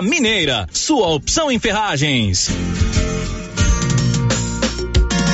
Mineira, 0.00 0.66
sua 0.72 1.08
opção 1.08 1.52
em 1.52 1.58
ferragens. 1.58 2.48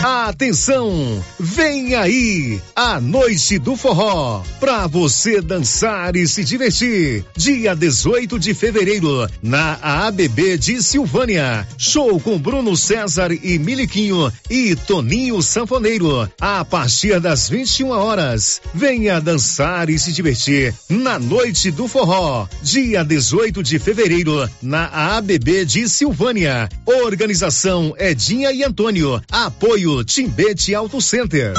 Atenção, 0.05 1.25
vem 1.39 1.95
aí 1.95 2.61
a 2.75 3.01
Noite 3.01 3.57
do 3.57 3.77
Forró, 3.77 4.43
pra 4.59 4.89
você 4.89 5.41
dançar 5.41 6.17
e 6.17 6.27
se 6.27 6.43
divertir. 6.43 7.25
Dia 7.37 7.73
18 7.77 8.37
de 8.37 8.53
fevereiro, 8.53 9.29
na 9.41 9.79
ABB 9.81 10.59
de 10.59 10.83
Silvânia. 10.83 11.65
Show 11.79 12.19
com 12.19 12.37
Bruno 12.37 12.77
César 12.77 13.31
e 13.31 13.61
Miliquinho 13.61 14.33
e 14.51 14.75
Toninho 14.75 15.41
Sanfoneiro, 15.41 16.29
a 16.41 16.65
partir 16.65 17.21
das 17.21 17.49
21 17.49 17.91
horas. 17.91 18.61
Venha 18.75 19.21
dançar 19.21 19.89
e 19.89 19.97
se 20.01 20.11
divertir 20.11 20.75
na 20.89 21.17
Noite 21.17 21.71
do 21.71 21.87
Forró, 21.87 22.49
dia 22.61 23.05
18 23.05 23.63
de 23.63 23.79
fevereiro, 23.79 24.51
na 24.61 25.17
ABB 25.17 25.65
de 25.65 25.89
Silvânia. 25.89 26.69
Organização 26.85 27.95
Edinha 27.97 28.51
e 28.51 28.65
Antônio. 28.65 29.23
Apoio 29.31 29.92
Timbete 30.05 30.75
Auto 30.75 31.01
Center. 31.01 31.53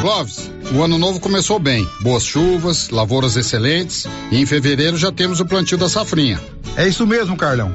Clóvis, 0.00 0.50
o 0.74 0.82
ano 0.82 0.98
novo 0.98 1.20
começou 1.20 1.58
bem. 1.58 1.86
Boas 2.00 2.24
chuvas, 2.24 2.90
lavouras 2.90 3.36
excelentes 3.36 4.06
e 4.30 4.38
em 4.38 4.44
fevereiro 4.44 4.96
já 4.96 5.12
temos 5.12 5.40
o 5.40 5.46
plantio 5.46 5.78
da 5.78 5.88
safrinha. 5.88 6.40
É 6.76 6.88
isso 6.88 7.06
mesmo, 7.06 7.36
Carlão. 7.36 7.74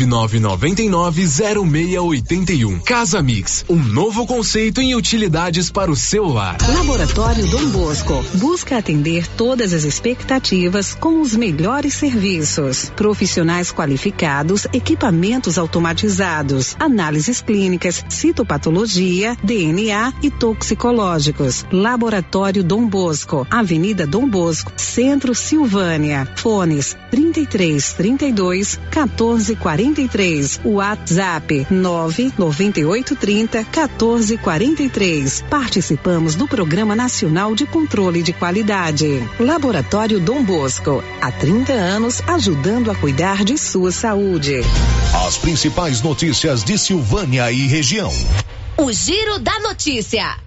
99990681. 0.05 2.81
Casa 2.83 3.21
Mix, 3.21 3.65
um 3.69 3.77
novo 3.77 4.25
conceito 4.25 4.81
em 4.81 4.95
utilidades 4.95 5.69
para 5.69 5.91
o 5.91 5.95
celular. 5.95 6.57
Laboratório 6.75 7.45
Dom 7.47 7.69
Bosco 7.69 8.25
busca 8.35 8.77
atender 8.77 9.27
todas 9.27 9.73
as 9.73 9.83
expectativas 9.83 10.93
com 10.93 11.21
os 11.21 11.35
melhores 11.35 11.93
serviços. 11.93 12.91
Profissionais 12.95 13.71
qualificados, 13.71 14.65
equipamentos 14.73 15.57
automatizados, 15.57 16.75
análises 16.79 17.41
clínicas, 17.41 18.03
citopatologia, 18.09 19.37
DNA 19.43 20.13
e 20.21 20.29
toxicológicos. 20.29 21.65
Laboratório 21.71 22.63
Dom 22.63 22.87
Bosco, 22.87 23.45
Avenida 23.49 24.07
Dom 24.07 24.27
Bosco, 24.27 24.71
Centro 24.75 25.35
Silvânia. 25.35 26.27
Fones 26.35 26.97
33 27.09 27.93
32 27.93 28.79
14 28.89 29.55
43. 29.91 30.61
WhatsApp 30.63 31.67
99830 31.69 33.57
1443. 33.59 35.43
Participamos 35.49 36.35
do 36.35 36.47
Programa 36.47 36.95
Nacional 36.95 37.53
de 37.53 37.65
Controle 37.65 38.23
de 38.23 38.31
Qualidade. 38.31 39.21
Laboratório 39.39 40.19
Dom 40.19 40.43
Bosco, 40.43 41.03
há 41.21 41.31
30 41.31 41.73
anos 41.73 42.21
ajudando 42.25 42.89
a 42.89 42.95
cuidar 42.95 43.43
de 43.43 43.57
sua 43.57 43.91
saúde. 43.91 44.61
As 45.27 45.37
principais 45.37 46.01
notícias 46.01 46.63
de 46.63 46.77
Silvânia 46.77 47.51
e 47.51 47.67
região. 47.67 48.13
O 48.77 48.91
Giro 48.91 49.39
da 49.39 49.59
Notícia. 49.59 50.37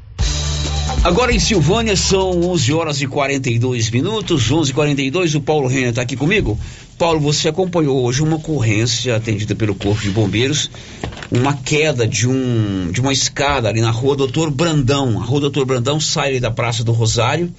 Agora 1.05 1.35
em 1.35 1.39
Silvânia 1.39 1.97
são 1.97 2.31
11 2.45 2.73
horas 2.73 3.03
e 3.03 3.07
42 3.07 3.91
minutos, 3.91 4.51
11:42. 4.51 5.35
O 5.35 5.41
Paulo 5.43 5.69
Renner 5.69 5.91
está 5.91 6.01
aqui 6.01 6.17
comigo. 6.17 6.59
Paulo, 6.99 7.21
você 7.21 7.49
acompanhou 7.49 8.03
hoje 8.03 8.23
uma 8.23 8.37
ocorrência 8.37 9.17
atendida 9.17 9.55
pelo 9.55 9.75
Corpo 9.75 10.03
de 10.03 10.11
Bombeiros, 10.11 10.71
uma 11.31 11.55
queda 11.55 12.07
de 12.07 12.29
um 12.29 12.91
de 12.91 13.01
uma 13.01 13.13
escada 13.13 13.69
ali 13.69 13.81
na 13.81 13.91
Rua 13.91 14.17
Doutor 14.17 14.51
Brandão. 14.51 15.21
A 15.21 15.25
Rua 15.25 15.41
Doutor 15.41 15.65
Brandão 15.67 15.99
sai 15.99 16.31
ali 16.31 16.41
da 16.41 16.51
Praça 16.51 16.85
do 16.85 16.93
Rosário 16.93 17.53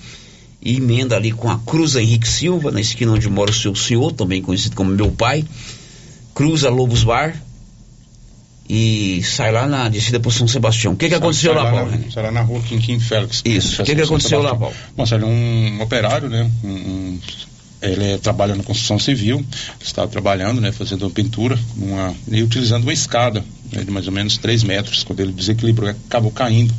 e 0.62 0.78
emenda 0.78 1.16
ali 1.16 1.32
com 1.32 1.50
a 1.50 1.60
Cruz 1.60 1.96
Henrique 1.96 2.28
Silva, 2.28 2.72
na 2.72 2.82
esquina 2.82 3.12
onde 3.12 3.30
mora 3.30 3.52
o 3.52 3.54
seu 3.54 3.76
senhor, 3.76 4.12
também 4.14 4.42
conhecido 4.42 4.76
como 4.76 4.92
meu 4.92 5.12
pai. 5.12 5.46
Cruza 6.34 6.70
Lobos 6.70 7.04
Bar, 7.04 7.36
e 8.68 9.22
sai 9.24 9.52
lá 9.52 9.68
na 9.68 9.88
descida 9.90 10.20
por 10.20 10.34
São 10.34 10.48
Sebastião. 10.48 10.94
O 10.94 10.96
que, 10.96 11.08
que 11.08 11.16
aconteceu 11.16 11.54
sai 11.54 11.64
lá, 11.64 11.72
Paulo? 11.72 11.92
na, 11.92 12.12
sai 12.12 12.24
lá 12.24 12.32
na 12.32 12.42
rua 12.42 12.62
Quinquim 12.62 13.00
Félix. 13.00 13.42
Isso. 13.46 13.82
O 13.82 13.86
que, 13.86 13.94
que 13.94 13.98
São 13.98 14.16
aconteceu 14.16 14.42
lá. 14.42 14.56
Paulo? 14.56 14.76
Bom, 14.98 15.06
sai 15.06 15.22
um 15.22 15.82
operário, 15.82 16.30
né? 16.30 16.50
Um, 16.64 16.70
um, 16.70 17.20
ele 17.92 18.18
trabalha 18.18 18.56
na 18.56 18.64
construção 18.64 18.98
civil, 19.00 19.46
estava 19.82 20.08
trabalhando, 20.08 20.62
né? 20.62 20.72
Fazendo 20.72 21.04
uma 21.04 21.12
pintura 21.12 21.58
numa, 21.76 22.14
e 22.30 22.42
utilizando 22.42 22.84
uma 22.84 22.94
escada 22.94 23.44
né, 23.72 23.84
de 23.84 23.92
mais 23.92 24.08
ou 24.08 24.14
menos 24.14 24.38
3 24.38 24.64
metros. 24.64 25.04
Quando 25.04 25.20
ele 25.20 25.32
desequilibrou, 25.32 25.90
acabou 25.90 26.32
caindo 26.32 26.74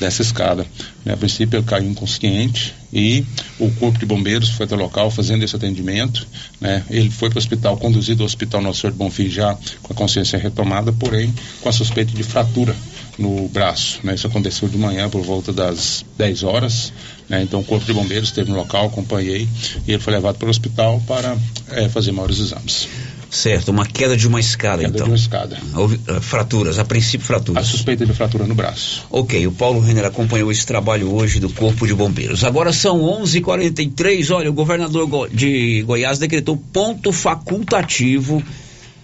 dessa 0.00 0.22
escada. 0.22 0.66
Né? 1.04 1.12
A 1.14 1.16
princípio, 1.16 1.58
ele 1.58 1.66
caiu 1.66 1.90
inconsciente 1.90 2.74
e 2.92 3.24
o 3.58 3.70
corpo 3.72 3.98
de 3.98 4.06
bombeiros 4.06 4.50
foi 4.50 4.66
até 4.66 4.74
o 4.74 4.78
local 4.78 5.10
fazendo 5.10 5.42
esse 5.42 5.56
atendimento. 5.56 6.26
Né? 6.60 6.84
Ele 6.90 7.10
foi 7.10 7.28
para 7.28 7.36
o 7.36 7.38
hospital, 7.38 7.76
conduzido 7.76 8.22
ao 8.22 8.26
hospital 8.26 8.60
Nosso 8.60 8.80
Senhor 8.80 8.92
de 8.92 8.98
Bonfim 8.98 9.28
já 9.28 9.56
com 9.82 9.92
a 9.92 9.96
consciência 9.96 10.38
retomada, 10.38 10.92
porém 10.92 11.34
com 11.60 11.68
a 11.68 11.72
suspeita 11.72 12.12
de 12.12 12.22
fratura 12.22 12.74
no 13.18 13.48
braço. 13.48 14.00
Né? 14.02 14.14
Isso 14.14 14.26
aconteceu 14.26 14.68
de 14.68 14.78
manhã 14.78 15.08
por 15.08 15.22
volta 15.22 15.52
das 15.52 16.04
10 16.16 16.42
horas. 16.44 16.92
Né? 17.28 17.42
Então 17.42 17.60
o 17.60 17.64
corpo 17.64 17.84
de 17.84 17.92
bombeiros 17.92 18.28
esteve 18.30 18.50
no 18.50 18.56
local, 18.56 18.86
acompanhei 18.86 19.46
e 19.86 19.92
ele 19.92 20.02
foi 20.02 20.12
levado 20.14 20.36
para 20.38 20.46
o 20.46 20.50
hospital 20.50 21.02
para 21.06 21.36
eh, 21.70 21.88
fazer 21.88 22.12
maiores 22.12 22.38
exames. 22.38 22.88
Certo, 23.30 23.68
uma 23.70 23.84
queda 23.84 24.16
de 24.16 24.26
uma 24.26 24.40
escada, 24.40 24.78
Queda 24.80 24.94
então. 24.94 25.04
de 25.04 25.10
uma 25.10 25.16
escada. 25.16 25.58
Houve 25.74 25.96
uh, 26.08 26.18
fraturas, 26.18 26.78
a 26.78 26.84
princípio 26.86 27.26
fraturas. 27.26 27.62
A 27.62 27.66
suspeita 27.70 28.06
de 28.06 28.14
fratura 28.14 28.46
no 28.46 28.54
braço. 28.54 29.04
Ok, 29.10 29.46
o 29.46 29.52
Paulo 29.52 29.80
Renner 29.80 30.06
acompanhou 30.06 30.50
esse 30.50 30.64
trabalho 30.64 31.12
hoje 31.14 31.38
do 31.38 31.50
Corpo 31.50 31.86
de 31.86 31.92
Bombeiros. 31.92 32.42
Agora 32.42 32.72
são 32.72 33.02
11:43. 33.02 34.30
Olha, 34.34 34.48
o 34.48 34.54
governador 34.54 35.06
Go- 35.06 35.28
de 35.28 35.82
Goiás 35.82 36.18
decretou 36.18 36.56
ponto 36.56 37.12
facultativo 37.12 38.42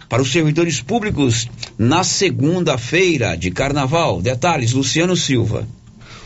para 0.08 0.22
os 0.22 0.32
servidores 0.32 0.80
públicos 0.80 1.46
na 1.76 2.02
segunda-feira 2.02 3.36
de 3.36 3.50
carnaval. 3.50 4.22
Detalhes, 4.22 4.72
Luciano 4.72 5.14
Silva. 5.16 5.68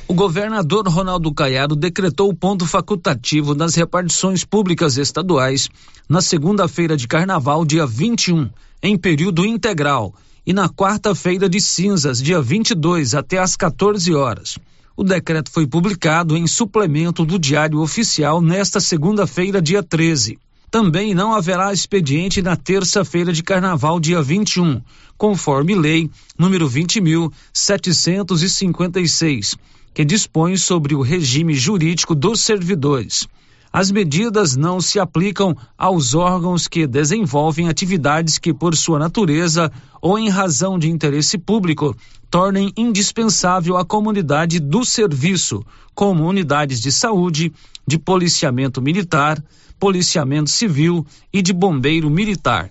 O 0.09 0.15
governador 0.15 0.89
Ronaldo 0.89 1.33
Caiado 1.35 1.77
decretou 1.77 2.31
o 2.31 2.35
ponto 2.35 2.65
facultativo 2.65 3.55
das 3.55 3.75
repartições 3.75 4.43
públicas 4.43 4.97
estaduais 4.97 5.69
na 6.09 6.23
segunda-feira 6.23 6.97
de 6.97 7.07
carnaval, 7.07 7.63
dia 7.63 7.87
21, 7.87 8.49
em 8.83 8.97
período 8.97 9.45
integral, 9.45 10.15
e 10.47 10.55
na 10.55 10.67
quarta-feira 10.67 11.47
de 11.47 11.61
cinzas, 11.61 12.23
dia 12.23 12.41
22, 12.41 13.15
até 13.15 13.37
às 13.37 13.55
14 13.55 14.15
horas. 14.15 14.59
O 14.97 15.05
decreto 15.05 15.51
foi 15.51 15.67
publicado 15.67 16.39
em 16.39 16.47
suplemento 16.47 17.23
do 17.23 17.39
Diário 17.39 17.79
Oficial 17.79 18.41
nesta 18.41 18.81
segunda-feira, 18.81 19.61
dia 19.61 19.83
13. 19.83 20.39
Também 20.71 21.15
não 21.15 21.35
haverá 21.35 21.71
expediente 21.71 22.41
na 22.41 22.57
terça-feira 22.57 23.31
de 23.31 23.43
carnaval, 23.43 24.01
dia 24.01 24.23
21, 24.23 24.81
conforme 25.19 25.75
lei 25.75 26.11
número 26.39 26.67
20.756, 26.67 29.59
que 29.99 30.05
dispõe 30.05 30.57
sobre 30.57 30.95
o 30.95 31.03
regime 31.03 31.55
jurídico 31.55 32.15
dos 32.15 32.41
servidores. 32.41 33.27
As 33.73 33.91
medidas 33.91 34.55
não 34.55 34.81
se 34.81 35.01
aplicam 35.01 35.57
aos 35.77 36.15
órgãos 36.15 36.69
que 36.69 36.87
desenvolvem 36.87 37.69
atividades 37.69 38.39
que, 38.39 38.55
por 38.55 38.77
sua 38.77 39.01
natureza 39.01 39.73
ou 40.01 40.17
em 40.17 40.29
razão 40.29 40.79
de 40.79 40.89
interesse 40.89 41.37
público, 41.37 41.97
tornem 42.31 42.73
indispensável 42.77 43.77
a 43.77 43.85
comunidade 43.85 44.61
do 44.61 44.85
serviço, 44.85 45.67
como 45.97 46.29
unidades 46.29 46.81
de 46.81 46.93
saúde, 46.93 47.53
de 47.85 47.99
policiamento 47.99 48.81
militar, 48.81 49.43
policiamento 49.81 50.49
civil 50.49 51.05
e 51.33 51.43
de 51.43 51.53
bombeiro 51.53 52.09
militar. 52.09 52.71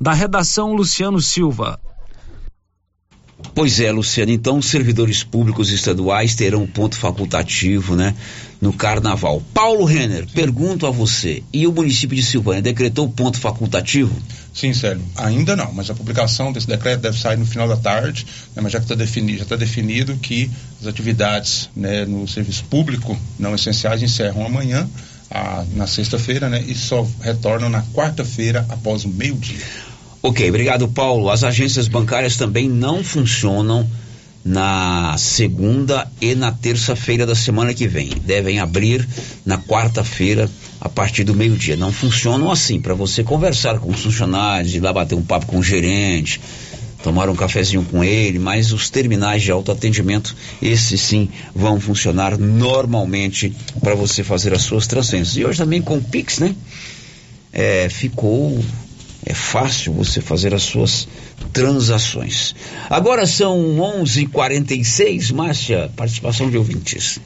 Da 0.00 0.12
redação 0.12 0.72
Luciano 0.72 1.20
Silva. 1.20 1.80
Pois 3.54 3.80
é, 3.80 3.90
Luciano. 3.90 4.30
Então, 4.30 4.58
os 4.58 4.66
servidores 4.66 5.22
públicos 5.22 5.70
estaduais 5.70 6.34
terão 6.34 6.66
ponto 6.66 6.96
facultativo, 6.96 7.96
né? 7.96 8.14
No 8.60 8.72
carnaval. 8.72 9.42
Paulo 9.52 9.84
Renner, 9.84 10.26
pergunto 10.32 10.86
a 10.86 10.90
você: 10.90 11.42
e 11.52 11.66
o 11.66 11.72
município 11.72 12.16
de 12.16 12.22
Silvânia 12.22 12.62
decretou 12.62 13.08
ponto 13.08 13.38
facultativo? 13.38 14.14
Sim, 14.54 14.72
Célio. 14.74 15.02
Ainda 15.16 15.56
não, 15.56 15.72
mas 15.72 15.88
a 15.90 15.94
publicação 15.94 16.52
desse 16.52 16.66
decreto 16.66 17.00
deve 17.00 17.18
sair 17.18 17.36
no 17.36 17.46
final 17.46 17.68
da 17.68 17.76
tarde, 17.76 18.26
né, 18.54 18.62
mas 18.62 18.72
já 18.72 18.78
está 18.78 18.96
tá 18.96 19.56
definido 19.56 20.16
que 20.16 20.50
as 20.80 20.86
atividades 20.86 21.70
né, 21.74 22.04
no 22.04 22.26
serviço 22.26 22.64
público 22.64 23.18
não 23.38 23.54
essenciais 23.54 24.02
encerram 24.02 24.44
amanhã, 24.44 24.88
a, 25.30 25.64
na 25.74 25.86
sexta-feira, 25.86 26.48
né? 26.48 26.62
E 26.66 26.74
só 26.74 27.06
retornam 27.20 27.68
na 27.68 27.82
quarta-feira 27.94 28.66
após 28.68 29.04
o 29.04 29.08
meio-dia. 29.08 29.64
Ok, 30.22 30.46
obrigado, 30.48 30.86
Paulo. 30.86 31.30
As 31.30 31.42
agências 31.42 31.88
bancárias 31.88 32.36
também 32.36 32.68
não 32.68 33.02
funcionam 33.02 33.88
na 34.44 35.16
segunda 35.18 36.10
e 36.20 36.34
na 36.34 36.52
terça-feira 36.52 37.26
da 37.26 37.34
semana 37.34 37.72
que 37.72 37.88
vem. 37.88 38.10
Devem 38.24 38.58
abrir 38.58 39.06
na 39.46 39.56
quarta-feira 39.56 40.48
a 40.78 40.90
partir 40.90 41.24
do 41.24 41.34
meio-dia. 41.34 41.74
Não 41.74 41.90
funcionam 41.90 42.50
assim 42.50 42.78
para 42.78 42.92
você 42.92 43.24
conversar 43.24 43.78
com 43.78 43.90
os 43.90 44.02
funcionários, 44.02 44.74
ir 44.74 44.80
lá 44.80 44.92
bater 44.92 45.14
um 45.14 45.22
papo 45.22 45.46
com 45.46 45.58
o 45.58 45.62
gerente, 45.62 46.38
tomar 47.02 47.30
um 47.30 47.34
cafezinho 47.34 47.82
com 47.84 48.04
ele, 48.04 48.38
mas 48.38 48.72
os 48.72 48.90
terminais 48.90 49.42
de 49.42 49.50
autoatendimento, 49.50 50.36
esses 50.60 51.00
sim 51.00 51.30
vão 51.54 51.80
funcionar 51.80 52.36
normalmente 52.36 53.54
para 53.80 53.94
você 53.94 54.22
fazer 54.22 54.52
as 54.52 54.62
suas 54.62 54.86
transferências. 54.86 55.36
E 55.38 55.46
hoje 55.46 55.58
também 55.58 55.80
com 55.80 55.96
o 55.96 56.02
Pix, 56.02 56.38
né? 56.40 56.54
É, 57.52 57.88
ficou 57.88 58.62
é 59.24 59.34
fácil 59.34 59.92
você 59.92 60.20
fazer 60.20 60.54
as 60.54 60.62
suas 60.62 61.06
transações. 61.52 62.54
Agora 62.88 63.26
são 63.26 63.58
11:46, 63.78 65.30
Márcia, 65.32 65.90
participação 65.96 66.50
de 66.50 66.56
ouvintes. 66.56 67.20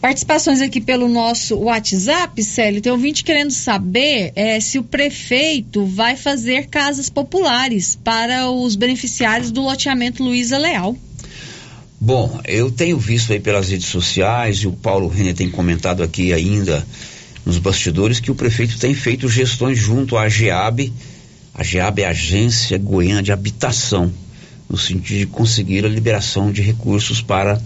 Participações 0.00 0.60
aqui 0.60 0.80
pelo 0.80 1.08
nosso 1.08 1.56
WhatsApp, 1.56 2.40
Célio. 2.42 2.80
Tem 2.80 2.92
ouvinte 2.92 3.24
querendo 3.24 3.50
saber 3.50 4.30
é, 4.36 4.60
se 4.60 4.78
o 4.78 4.84
prefeito 4.84 5.84
vai 5.84 6.16
fazer 6.16 6.66
casas 6.66 7.08
populares 7.08 7.98
para 8.04 8.50
os 8.50 8.76
beneficiários 8.76 9.50
do 9.50 9.62
loteamento 9.62 10.22
Luiza 10.22 10.58
Leal. 10.58 10.96
Bom, 11.98 12.40
eu 12.44 12.70
tenho 12.70 12.98
visto 12.98 13.32
aí 13.32 13.40
pelas 13.40 13.70
redes 13.70 13.86
sociais 13.86 14.58
e 14.58 14.66
o 14.66 14.72
Paulo 14.72 15.08
Renner 15.08 15.34
tem 15.34 15.50
comentado 15.50 16.02
aqui 16.02 16.32
ainda 16.32 16.86
nos 17.46 17.58
bastidores 17.58 18.18
que 18.18 18.30
o 18.30 18.34
prefeito 18.34 18.76
tem 18.76 18.92
feito 18.92 19.28
gestões 19.28 19.78
junto 19.78 20.18
à 20.18 20.28
GEAB. 20.28 20.92
A 21.54 21.62
GEAB 21.62 22.00
é 22.00 22.06
a 22.06 22.10
Agência 22.10 22.76
Goiana 22.76 23.22
de 23.22 23.30
Habitação, 23.30 24.12
no 24.68 24.76
sentido 24.76 25.20
de 25.20 25.26
conseguir 25.26 25.84
a 25.84 25.88
liberação 25.88 26.50
de 26.50 26.60
recursos 26.60 27.22
para 27.22 27.62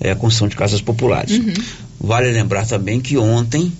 é, 0.00 0.12
a 0.12 0.16
construção 0.16 0.48
de 0.48 0.56
casas 0.56 0.80
populares. 0.80 1.38
Uhum. 1.38 1.52
Vale 2.00 2.32
lembrar 2.32 2.66
também 2.66 2.98
que 2.98 3.18
ontem, 3.18 3.70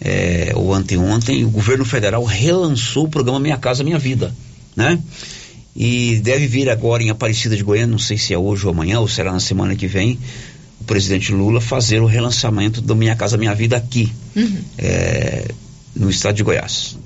é, 0.00 0.52
ou 0.54 0.72
anteontem, 0.72 1.44
o 1.44 1.50
governo 1.50 1.84
federal 1.84 2.24
relançou 2.24 3.04
o 3.04 3.08
programa 3.08 3.38
Minha 3.38 3.58
Casa 3.58 3.84
Minha 3.84 3.98
Vida, 3.98 4.34
né? 4.74 4.98
E 5.76 6.20
deve 6.22 6.46
vir 6.46 6.70
agora 6.70 7.02
em 7.02 7.10
Aparecida 7.10 7.54
de 7.54 7.62
Goiânia, 7.62 7.88
não 7.88 7.98
sei 7.98 8.16
se 8.16 8.32
é 8.32 8.38
hoje 8.38 8.64
ou 8.64 8.72
amanhã, 8.72 9.00
ou 9.00 9.08
será 9.08 9.32
na 9.32 9.40
semana 9.40 9.74
que 9.74 9.88
vem, 9.88 10.18
o 10.84 10.86
presidente 10.86 11.32
Lula 11.32 11.62
fazer 11.62 12.00
o 12.00 12.06
relançamento 12.06 12.82
do 12.82 12.94
Minha 12.94 13.16
Casa 13.16 13.38
Minha 13.38 13.54
Vida 13.54 13.76
aqui, 13.76 14.12
uhum. 14.36 14.58
é, 14.76 15.48
no 15.96 16.10
estado 16.10 16.36
de 16.36 16.42
Goiás. 16.42 16.98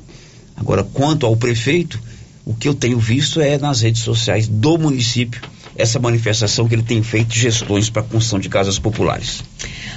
Agora, 0.56 0.82
quanto 0.82 1.24
ao 1.24 1.36
prefeito, 1.36 2.00
o 2.44 2.52
que 2.52 2.66
eu 2.66 2.74
tenho 2.74 2.98
visto 2.98 3.40
é 3.40 3.56
nas 3.56 3.80
redes 3.82 4.02
sociais 4.02 4.48
do 4.48 4.76
município 4.76 5.40
essa 5.76 6.00
manifestação 6.00 6.66
que 6.66 6.74
ele 6.74 6.82
tem 6.82 7.00
feito 7.04 7.32
gestões 7.32 7.88
para 7.88 8.02
a 8.02 8.04
construção 8.04 8.40
de 8.40 8.48
casas 8.48 8.80
populares. 8.80 9.44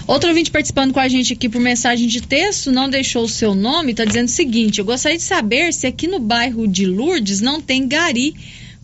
Outro 0.06 0.30
ouvinte 0.30 0.52
participando 0.52 0.94
com 0.94 1.00
a 1.00 1.08
gente 1.08 1.34
aqui 1.34 1.50
por 1.50 1.60
mensagem 1.60 2.08
de 2.08 2.22
texto, 2.22 2.72
não 2.72 2.88
deixou 2.88 3.24
o 3.24 3.30
seu 3.30 3.56
nome, 3.56 3.92
está 3.92 4.06
dizendo 4.06 4.28
o 4.28 4.32
seguinte: 4.32 4.78
eu 4.78 4.86
gostaria 4.86 5.18
de 5.18 5.24
saber 5.24 5.74
se 5.74 5.88
aqui 5.88 6.08
no 6.08 6.20
bairro 6.20 6.68
de 6.68 6.86
Lourdes 6.86 7.42
não 7.42 7.60
tem 7.60 7.88
gari, 7.88 8.36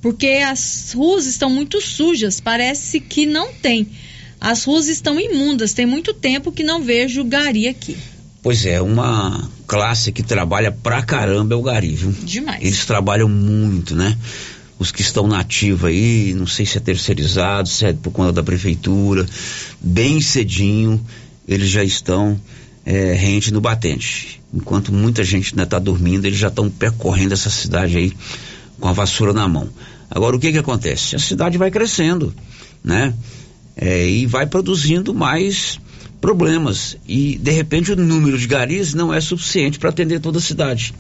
porque 0.02 0.42
as 0.44 0.94
ruas 0.96 1.28
estão 1.28 1.52
muito 1.52 1.80
sujas, 1.80 2.40
parece 2.40 3.00
que 3.00 3.28
não 3.28 3.54
tem. 3.54 3.88
As 4.40 4.64
ruas 4.64 4.88
estão 4.88 5.20
imundas, 5.20 5.74
tem 5.74 5.86
muito 5.86 6.14
tempo 6.14 6.52
que 6.52 6.64
não 6.64 6.84
vejo 6.84 7.24
gari 7.24 7.68
aqui. 7.68 7.98
Pois 8.42 8.66
é, 8.66 8.82
uma 8.82 9.50
classe 9.66 10.12
que 10.12 10.24
trabalha 10.24 10.72
pra 10.72 11.02
caramba 11.02 11.54
é 11.54 11.58
o 11.58 11.62
gari, 11.62 11.96
viu? 11.96 12.12
Demais. 12.24 12.64
Eles 12.64 12.86
trabalham 12.86 13.28
muito, 13.28 13.96
né? 13.96 14.18
Os 14.80 14.92
que 14.92 15.02
estão 15.02 15.28
na 15.28 15.40
ativa 15.40 15.88
aí, 15.88 16.34
não 16.36 16.46
sei 16.46 16.66
se 16.66 16.78
é 16.78 16.80
terceirizado, 16.80 17.68
se 17.68 17.86
é 17.86 17.94
por 17.94 18.12
conta 18.12 18.32
da 18.32 18.44
prefeitura, 18.44 19.26
bem 19.82 20.22
cedinho, 20.22 21.04
eles 21.48 21.70
já 21.70 21.84
estão 21.84 22.40
é, 22.86 23.14
rente 23.14 23.52
no 23.52 23.60
batente. 23.60 24.40
Enquanto 24.54 24.94
muita 24.94 25.24
gente 25.24 25.52
ainda 25.52 25.64
está 25.64 25.80
dormindo, 25.80 26.26
eles 26.26 26.38
já 26.38 26.48
estão 26.48 26.70
percorrendo 26.70 27.34
essa 27.34 27.50
cidade 27.50 27.98
aí 27.98 28.14
com 28.80 28.88
a 28.88 28.94
vassoura 28.94 29.34
na 29.34 29.48
mão. 29.48 29.68
Agora, 30.10 30.36
o 30.36 30.40
que 30.40 30.52
que 30.52 30.58
acontece? 30.58 31.16
A 31.16 31.20
cidade 31.20 31.58
vai 31.58 31.70
crescendo, 31.70 32.34
né? 32.84 33.14
É, 33.78 34.08
e 34.08 34.26
vai 34.26 34.48
produzindo 34.48 35.14
mais 35.14 35.80
problemas. 36.20 36.98
E, 37.08 37.38
de 37.38 37.52
repente, 37.52 37.92
o 37.92 37.96
número 37.96 38.38
de 38.38 38.48
garis 38.48 38.94
não 38.94 39.14
é 39.14 39.22
suficiente 39.22 39.78
para 39.78 39.90
atender 39.90 40.20
toda 40.20 40.40
a 40.40 40.42
cidade. 40.42 40.94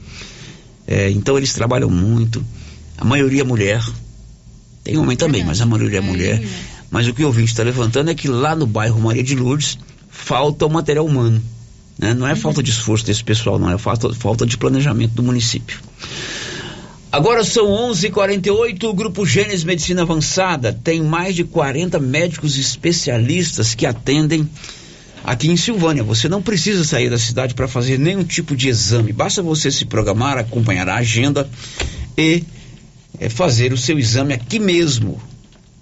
É, 0.85 1.09
então, 1.09 1.37
eles 1.37 1.53
trabalham 1.53 1.89
muito. 1.89 2.43
A 2.97 3.03
maioria 3.03 3.41
é 3.41 3.43
mulher. 3.43 3.83
Tem 4.83 4.97
homem 4.97 5.17
também, 5.17 5.43
mas 5.43 5.59
a 5.59 5.65
maioria 5.65 5.97
é 5.97 6.01
mulher. 6.01 6.41
Mas 6.89 7.07
o 7.07 7.13
que 7.13 7.23
o 7.23 7.27
ouvinte 7.27 7.51
está 7.51 7.63
levantando 7.63 8.09
é 8.09 8.15
que 8.15 8.27
lá 8.27 8.55
no 8.55 8.65
bairro 8.65 9.01
Maria 9.01 9.23
de 9.23 9.35
Lourdes 9.35 9.77
falta 10.09 10.65
o 10.65 10.69
material 10.69 11.05
humano. 11.05 11.41
Né? 11.97 12.13
Não 12.13 12.27
é 12.27 12.35
falta 12.35 12.61
de 12.63 12.69
esforço 12.69 13.05
desse 13.05 13.23
pessoal, 13.23 13.59
não. 13.59 13.69
É 13.69 13.77
falta, 13.77 14.13
falta 14.13 14.45
de 14.45 14.57
planejamento 14.57 15.13
do 15.13 15.23
município. 15.23 15.79
Agora 17.17 17.43
são 17.43 17.65
11:48. 17.65 18.83
O 18.83 18.93
Grupo 18.93 19.25
Gênesis 19.25 19.63
Medicina 19.63 20.03
Avançada 20.03 20.71
tem 20.71 21.01
mais 21.01 21.33
de 21.35 21.43
40 21.43 21.97
médicos 21.99 22.59
especialistas 22.59 23.73
que 23.73 23.87
atendem 23.87 24.47
aqui 25.23 25.47
em 25.47 25.57
Silvânia. 25.57 26.03
Você 26.03 26.29
não 26.29 26.43
precisa 26.43 26.83
sair 26.83 27.09
da 27.09 27.17
cidade 27.17 27.55
para 27.55 27.67
fazer 27.67 27.97
nenhum 27.97 28.23
tipo 28.23 28.55
de 28.55 28.69
exame. 28.69 29.11
Basta 29.11 29.41
você 29.41 29.71
se 29.71 29.83
programar, 29.83 30.37
acompanhar 30.37 30.87
a 30.87 30.97
agenda 30.97 31.49
e 32.15 32.43
é, 33.19 33.29
fazer 33.29 33.73
o 33.73 33.77
seu 33.79 33.97
exame 33.97 34.35
aqui 34.35 34.59
mesmo. 34.59 35.19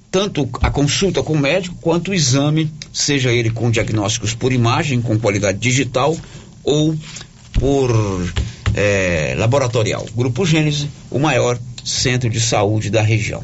Tanto 0.09 0.47
a 0.61 0.71
consulta 0.71 1.21
com 1.21 1.33
o 1.33 1.37
médico 1.37 1.75
quanto 1.81 2.11
o 2.11 2.13
exame, 2.13 2.71
seja 2.93 3.33
ele 3.33 3.49
com 3.49 3.69
diagnósticos 3.69 4.33
por 4.33 4.53
imagem, 4.53 5.01
com 5.01 5.19
qualidade 5.19 5.57
digital 5.57 6.17
ou 6.63 6.95
por 7.51 7.91
é, 8.75 9.33
laboratorial. 9.37 10.05
Grupo 10.13 10.45
Gênesis, 10.45 10.87
o 11.09 11.17
maior 11.17 11.57
centro 11.83 12.29
de 12.29 12.41
saúde 12.41 12.89
da 12.89 13.01
região. 13.01 13.41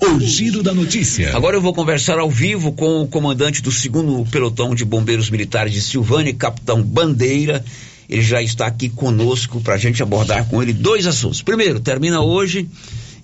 O 0.00 0.20
giro 0.20 0.62
da 0.62 0.72
notícia. 0.72 1.34
Agora 1.34 1.56
eu 1.56 1.60
vou 1.60 1.74
conversar 1.74 2.18
ao 2.18 2.30
vivo 2.30 2.70
com 2.72 3.02
o 3.02 3.08
comandante 3.08 3.60
do 3.60 3.72
segundo 3.72 4.24
pelotão 4.30 4.74
de 4.74 4.84
bombeiros 4.84 5.30
militares 5.30 5.72
de 5.72 5.80
Silvânia, 5.80 6.32
capitão 6.32 6.82
Bandeira. 6.82 7.64
Ele 8.08 8.22
já 8.22 8.40
está 8.40 8.66
aqui 8.66 8.88
conosco 8.88 9.60
para 9.60 9.74
a 9.74 9.78
gente 9.78 10.02
abordar 10.02 10.46
com 10.48 10.62
ele 10.62 10.72
dois 10.72 11.06
assuntos. 11.06 11.42
Primeiro, 11.42 11.80
termina 11.80 12.20
hoje 12.20 12.68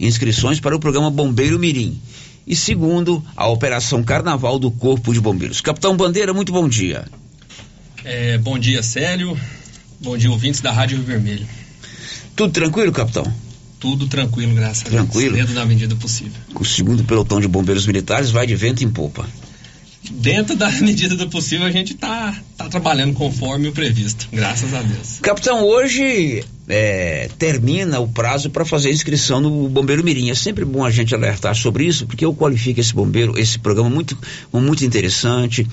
inscrições 0.00 0.58
para 0.58 0.74
o 0.74 0.80
programa 0.80 1.10
Bombeiro 1.10 1.58
Mirim. 1.58 2.00
E 2.44 2.56
segundo, 2.56 3.22
a 3.36 3.46
Operação 3.46 4.02
Carnaval 4.02 4.58
do 4.58 4.70
Corpo 4.70 5.12
de 5.12 5.20
Bombeiros. 5.20 5.60
Capitão 5.60 5.96
Bandeira, 5.96 6.34
muito 6.34 6.50
bom 6.50 6.68
dia. 6.68 7.04
É, 8.02 8.36
bom 8.38 8.58
dia, 8.58 8.82
Célio. 8.82 9.38
Bom 10.02 10.16
dia, 10.16 10.30
ouvintes 10.32 10.60
da 10.60 10.72
Rádio 10.72 10.96
Rio 10.96 11.06
Vermelho. 11.06 11.46
Tudo 12.34 12.52
tranquilo, 12.52 12.90
capitão? 12.90 13.24
Tudo 13.78 14.08
tranquilo, 14.08 14.52
graças 14.52 14.82
tranquilo. 14.82 14.98
a 14.98 15.04
Deus. 15.04 15.12
Tranquilo? 15.12 15.36
Dentro 15.36 15.54
da 15.54 15.64
medida 15.64 15.94
possível. 15.94 16.32
O 16.56 16.64
segundo 16.64 17.04
pelotão 17.04 17.40
de 17.40 17.46
bombeiros 17.46 17.86
militares 17.86 18.32
vai 18.32 18.44
de 18.44 18.56
vento 18.56 18.82
em 18.82 18.90
popa. 18.90 19.24
Dentro 20.10 20.56
da 20.56 20.68
medida 20.82 21.14
do 21.14 21.28
possível, 21.28 21.68
a 21.68 21.70
gente 21.70 21.92
está 21.92 22.36
tá 22.56 22.68
trabalhando 22.68 23.14
conforme 23.14 23.68
o 23.68 23.72
previsto, 23.72 24.28
graças 24.32 24.74
a 24.74 24.82
Deus. 24.82 25.20
Capitão, 25.22 25.62
hoje 25.64 26.44
é, 26.68 27.30
termina 27.38 28.00
o 28.00 28.08
prazo 28.08 28.50
para 28.50 28.64
fazer 28.64 28.88
a 28.88 28.92
inscrição 28.92 29.40
no 29.40 29.68
Bombeiro 29.68 30.02
Mirim. 30.02 30.30
É 30.30 30.34
sempre 30.34 30.64
bom 30.64 30.84
a 30.84 30.90
gente 30.90 31.14
alertar 31.14 31.54
sobre 31.54 31.84
isso, 31.84 32.08
porque 32.08 32.24
eu 32.24 32.34
qualifico 32.34 32.80
esse 32.80 32.92
bombeiro, 32.92 33.38
esse 33.38 33.56
programa 33.56 33.88
muito, 33.88 34.18
muito 34.52 34.84
interessante. 34.84 35.64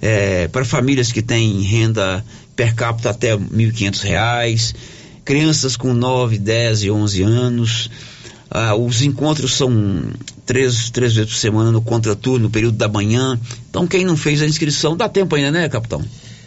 É, 0.00 0.48
para 0.48 0.64
famílias 0.64 1.10
que 1.10 1.22
têm 1.22 1.60
renda 1.62 2.24
per 2.58 2.74
capita 2.74 3.10
até 3.10 3.36
1.500 3.36 4.00
reais, 4.02 4.74
crianças 5.24 5.76
com 5.76 5.94
9, 5.94 6.38
10 6.38 6.82
e 6.82 6.90
11 6.90 7.22
anos. 7.22 7.90
Ah, 8.50 8.74
os 8.74 9.00
encontros 9.00 9.54
são 9.54 10.10
três, 10.44 10.90
três 10.90 11.14
vezes 11.14 11.30
por 11.30 11.38
semana 11.38 11.70
no 11.70 11.80
contraturno, 11.80 12.46
no 12.46 12.50
período 12.50 12.76
da 12.76 12.88
manhã. 12.88 13.38
Então, 13.70 13.86
quem 13.86 14.04
não 14.04 14.16
fez 14.16 14.42
a 14.42 14.46
inscrição, 14.46 14.96
dá 14.96 15.08
tempo 15.08 15.36
ainda, 15.36 15.52
né, 15.52 15.68
capitão? 15.68 16.04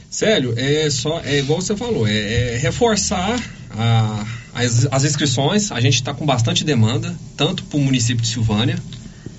Célio, 0.10 0.54
é 0.58 0.90
só 0.90 1.22
é 1.24 1.40
igual 1.40 1.62
você 1.62 1.78
falou, 1.78 2.06
é, 2.06 2.56
é 2.56 2.58
reforçar 2.58 3.42
a, 3.70 4.26
as, 4.54 4.86
as, 4.92 5.06
inscrições. 5.06 5.72
A 5.72 5.80
gente 5.80 5.96
está 5.96 6.14
com 6.14 6.26
bastante 6.26 6.66
demanda, 6.66 7.16
tanto 7.38 7.64
para 7.64 7.78
o 7.78 7.82
município 7.82 8.22
de 8.22 8.28
Silvânia 8.28 8.78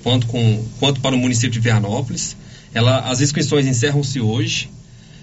quanto, 0.02 0.26
com, 0.26 0.64
quanto 0.80 1.02
para 1.02 1.14
o 1.14 1.18
município 1.18 1.50
de 1.50 1.60
Vianópolis. 1.60 2.34
Ela, 2.72 3.00
as 3.00 3.20
inscrições 3.20 3.66
encerram-se 3.66 4.22
hoje. 4.22 4.70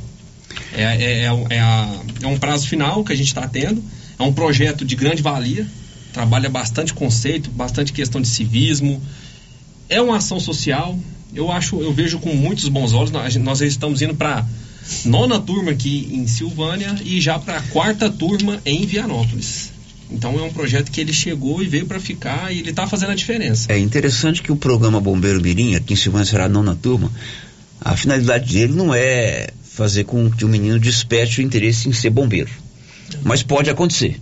É, 0.72 0.82
é, 0.82 1.24
é, 1.24 1.46
é, 1.51 1.61
a, 1.61 2.01
é 2.22 2.26
um 2.26 2.38
prazo 2.38 2.68
final 2.68 3.05
que 3.05 3.12
a 3.12 3.16
gente 3.16 3.28
está 3.28 3.46
tendo. 3.46 3.82
É 4.18 4.22
um 4.22 4.32
projeto 4.32 4.84
de 4.84 4.94
grande 4.94 5.22
valia. 5.22 5.66
Trabalha 6.12 6.48
bastante 6.48 6.92
conceito, 6.92 7.51
bastante 7.51 7.92
questão 7.92 8.20
de 8.20 8.28
civismo. 8.28 9.01
É 9.88 10.01
uma 10.01 10.16
ação 10.16 10.40
social. 10.40 10.98
Eu 11.34 11.51
acho, 11.51 11.80
eu 11.80 11.92
vejo 11.92 12.18
com 12.18 12.34
muitos 12.34 12.68
bons 12.68 12.92
olhos. 12.92 13.11
Nós, 13.11 13.36
nós 13.36 13.61
estamos 13.61 14.03
indo 14.03 14.14
para 14.14 14.44
nona 15.05 15.38
turma 15.40 15.70
aqui 15.70 16.09
em 16.12 16.26
Silvânia 16.26 16.96
e 17.05 17.20
já 17.20 17.38
para 17.38 17.59
a 17.59 17.62
quarta 17.62 18.11
turma 18.11 18.61
em 18.64 18.84
Vianópolis. 18.86 19.70
Então 20.11 20.36
é 20.38 20.42
um 20.42 20.53
projeto 20.53 20.90
que 20.90 21.01
ele 21.01 21.12
chegou 21.12 21.62
e 21.62 21.66
veio 21.66 21.86
para 21.86 22.01
ficar 22.01 22.53
e 22.53 22.59
ele 22.59 22.70
está 22.70 22.86
fazendo 22.86 23.12
a 23.12 23.14
diferença. 23.14 23.72
É 23.72 23.78
interessante 23.78 24.42
que 24.42 24.51
o 24.51 24.57
programa 24.57 25.01
Bombeiro 25.01 25.40
Mirim, 25.40 25.76
aqui 25.76 25.92
em 25.92 25.96
Silvânia 25.96 26.26
será 26.26 26.46
a 26.46 26.48
nona 26.48 26.74
turma, 26.74 27.11
a 27.80 27.96
finalidade 27.96 28.53
dele 28.53 28.74
não 28.74 28.92
é 28.92 29.51
fazer 29.72 30.04
com 30.04 30.30
que 30.30 30.44
o 30.44 30.48
menino 30.48 30.78
desperte 30.78 31.40
o 31.40 31.42
interesse 31.42 31.88
em 31.88 31.92
ser 31.92 32.10
bombeiro. 32.10 32.50
Mas 33.22 33.42
pode 33.42 33.70
acontecer. 33.70 34.20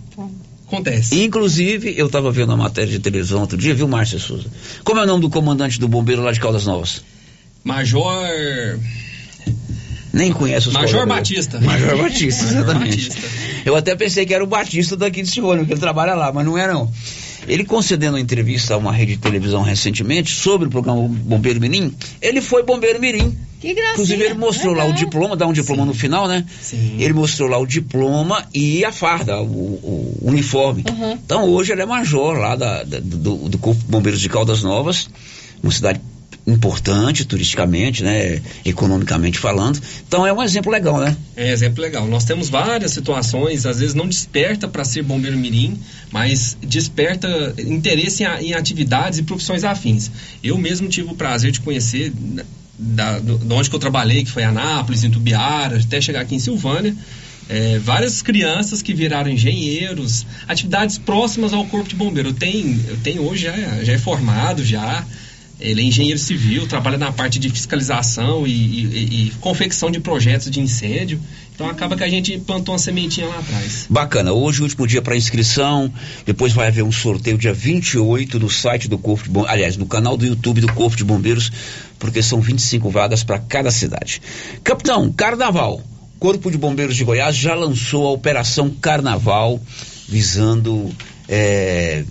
Acontece. 0.67 1.19
Inclusive, 1.23 1.95
eu 1.97 2.05
estava 2.05 2.31
vendo 2.31 2.51
a 2.51 2.57
matéria 2.57 2.91
de 2.91 2.99
televisão 2.99 3.41
outro 3.41 3.57
dia, 3.57 3.73
viu, 3.73 3.87
Márcia 3.87 4.19
Souza? 4.19 4.45
Como 4.83 4.99
é 4.99 5.03
o 5.03 5.07
nome 5.07 5.21
do 5.21 5.29
comandante 5.29 5.79
do 5.79 5.87
bombeiro 5.87 6.21
lá 6.21 6.31
de 6.31 6.39
Caldas 6.39 6.65
Novas? 6.65 7.03
Major. 7.63 8.79
Nem 10.13 10.31
conhece 10.31 10.67
os 10.67 10.73
Major 10.73 11.01
colegas. 11.01 11.15
Batista. 11.17 11.59
Major 11.59 11.97
Batista, 11.97 12.43
exatamente. 12.45 13.09
Batista. 13.09 13.27
Eu 13.65 13.75
até 13.75 13.95
pensei 13.95 14.25
que 14.25 14.33
era 14.33 14.43
o 14.43 14.47
Batista 14.47 14.95
daqui 14.95 15.23
de 15.23 15.29
Silvânia, 15.29 15.65
que 15.65 15.73
ele 15.73 15.79
trabalha 15.79 16.13
lá, 16.13 16.31
mas 16.31 16.45
não 16.45 16.57
é 16.57 16.67
não. 16.67 16.91
Ele 17.47 17.65
concedendo 17.65 18.13
uma 18.13 18.21
entrevista 18.21 18.75
a 18.75 18.77
uma 18.77 18.91
rede 18.91 19.13
de 19.13 19.17
televisão 19.19 19.63
recentemente 19.63 20.31
sobre 20.31 20.67
o 20.67 20.71
programa 20.71 21.07
Bombeiro 21.07 21.59
Mirim, 21.59 21.95
ele 22.21 22.41
foi 22.41 22.61
Bombeiro 22.63 22.99
Mirim. 22.99 23.35
Que 23.59 23.73
gracinha. 23.73 23.93
Inclusive 23.93 24.23
ele 24.23 24.33
mostrou 24.35 24.73
lá 24.73 24.85
o 24.85 24.93
diploma, 24.93 25.35
dá 25.35 25.45
um 25.45 25.53
diploma 25.53 25.83
Sim. 25.83 25.87
no 25.87 25.93
final, 25.93 26.27
né? 26.27 26.45
Sim. 26.61 26.95
Ele 26.97 27.13
mostrou 27.13 27.49
lá 27.49 27.57
o 27.57 27.65
diploma 27.65 28.47
e 28.53 28.85
a 28.85 28.91
farda, 28.91 29.41
o, 29.41 29.45
o 29.45 30.17
uniforme. 30.21 30.83
Uhum. 30.89 31.11
Então 31.13 31.43
hoje 31.43 31.71
ele 31.71 31.81
é 31.81 31.85
major 31.85 32.37
lá 32.37 32.55
da, 32.55 32.83
da, 32.83 32.99
do, 32.99 33.49
do 33.49 33.57
Corpo 33.57 33.81
de 33.81 33.87
Bombeiros 33.87 34.21
de 34.21 34.29
Caldas 34.29 34.63
Novas, 34.63 35.09
uma 35.61 35.71
cidade 35.71 35.99
importante 36.47 37.25
turisticamente, 37.25 38.03
né, 38.03 38.41
economicamente 38.65 39.37
falando. 39.37 39.79
Então 40.07 40.25
é 40.25 40.33
um 40.33 40.41
exemplo 40.41 40.71
legal, 40.71 40.99
né? 40.99 41.15
É 41.35 41.45
um 41.45 41.53
exemplo 41.53 41.81
legal. 41.81 42.07
Nós 42.07 42.23
temos 42.23 42.49
várias 42.49 42.91
situações, 42.91 43.65
às 43.65 43.79
vezes 43.79 43.93
não 43.93 44.07
desperta 44.07 44.67
para 44.67 44.83
ser 44.83 45.03
bombeiro 45.03 45.37
mirim, 45.37 45.77
mas 46.11 46.57
desperta 46.61 47.53
interesse 47.59 48.23
em, 48.23 48.49
em, 48.49 48.53
atividades 48.53 49.19
e 49.19 49.23
profissões 49.23 49.63
afins. 49.63 50.09
Eu 50.43 50.57
mesmo 50.57 50.87
tive 50.87 51.11
o 51.11 51.15
prazer 51.15 51.51
de 51.51 51.61
conhecer 51.61 52.11
da, 52.79 53.19
do, 53.19 53.37
de 53.37 53.53
onde 53.53 53.69
que 53.69 53.75
eu 53.75 53.79
trabalhei, 53.79 54.23
que 54.23 54.31
foi 54.31 54.43
Anápolis, 54.43 55.03
em 55.03 55.11
Tubiara, 55.11 55.77
até 55.77 55.99
chegar 55.99 56.21
aqui 56.21 56.35
em 56.35 56.39
Silvânia. 56.39 56.95
É, 57.49 57.79
várias 57.79 58.21
crianças 58.21 58.81
que 58.81 58.93
viraram 58.93 59.29
engenheiros, 59.29 60.25
atividades 60.47 60.97
próximas 60.97 61.51
ao 61.51 61.65
corpo 61.65 61.89
de 61.89 61.95
bombeiro. 61.95 62.29
Eu 62.29 62.33
tenho, 62.33 62.79
eu 62.87 62.97
tenho 62.97 63.23
hoje 63.23 63.43
já, 63.43 63.83
já 63.83 63.93
é 63.93 63.97
formado 63.97 64.63
já, 64.63 65.03
ele 65.59 65.81
é 65.81 65.83
engenheiro 65.83 66.19
civil, 66.19 66.67
trabalha 66.67 66.97
na 66.97 67.11
parte 67.11 67.37
de 67.37 67.49
fiscalização 67.49 68.47
e, 68.47 68.51
e, 68.51 69.27
e, 69.27 69.31
confecção 69.41 69.91
de 69.91 69.99
projetos 69.99 70.49
de 70.49 70.59
incêndio. 70.61 71.19
Então 71.59 71.69
acaba 71.69 71.97
que 71.97 72.05
a 72.05 72.07
gente 72.07 72.37
plantou 72.37 72.73
uma 72.73 72.79
sementinha 72.79 73.27
lá 73.27 73.37
atrás. 73.37 73.85
Bacana. 73.89 74.31
Hoje, 74.31 74.61
último 74.61 74.87
dia 74.87 75.01
para 75.01 75.17
inscrição. 75.17 75.91
Depois 76.25 76.53
vai 76.53 76.67
haver 76.67 76.85
um 76.85 76.91
sorteio 76.91 77.37
dia 77.37 77.53
28 77.53 78.39
no 78.39 78.49
site 78.49 78.87
do 78.87 78.97
Corpo 78.97 79.25
de 79.25 79.29
Bombeiros. 79.29 79.53
Aliás, 79.53 79.75
no 79.75 79.85
canal 79.85 80.15
do 80.15 80.25
YouTube 80.25 80.61
do 80.61 80.71
Corpo 80.71 80.95
de 80.95 81.03
Bombeiros, 81.03 81.51
porque 81.99 82.23
são 82.23 82.39
25 82.39 82.89
vagas 82.89 83.25
para 83.25 83.39
cada 83.39 83.71
cidade. 83.71 84.21
Capitão, 84.63 85.11
Carnaval. 85.11 85.83
Corpo 86.17 86.49
de 86.49 86.57
Bombeiros 86.57 86.95
de 86.95 87.03
Goiás 87.03 87.35
já 87.35 87.53
lançou 87.55 88.07
a 88.07 88.11
Operação 88.11 88.69
Carnaval, 88.69 89.59
visando 90.07 90.89
é, 91.27 92.05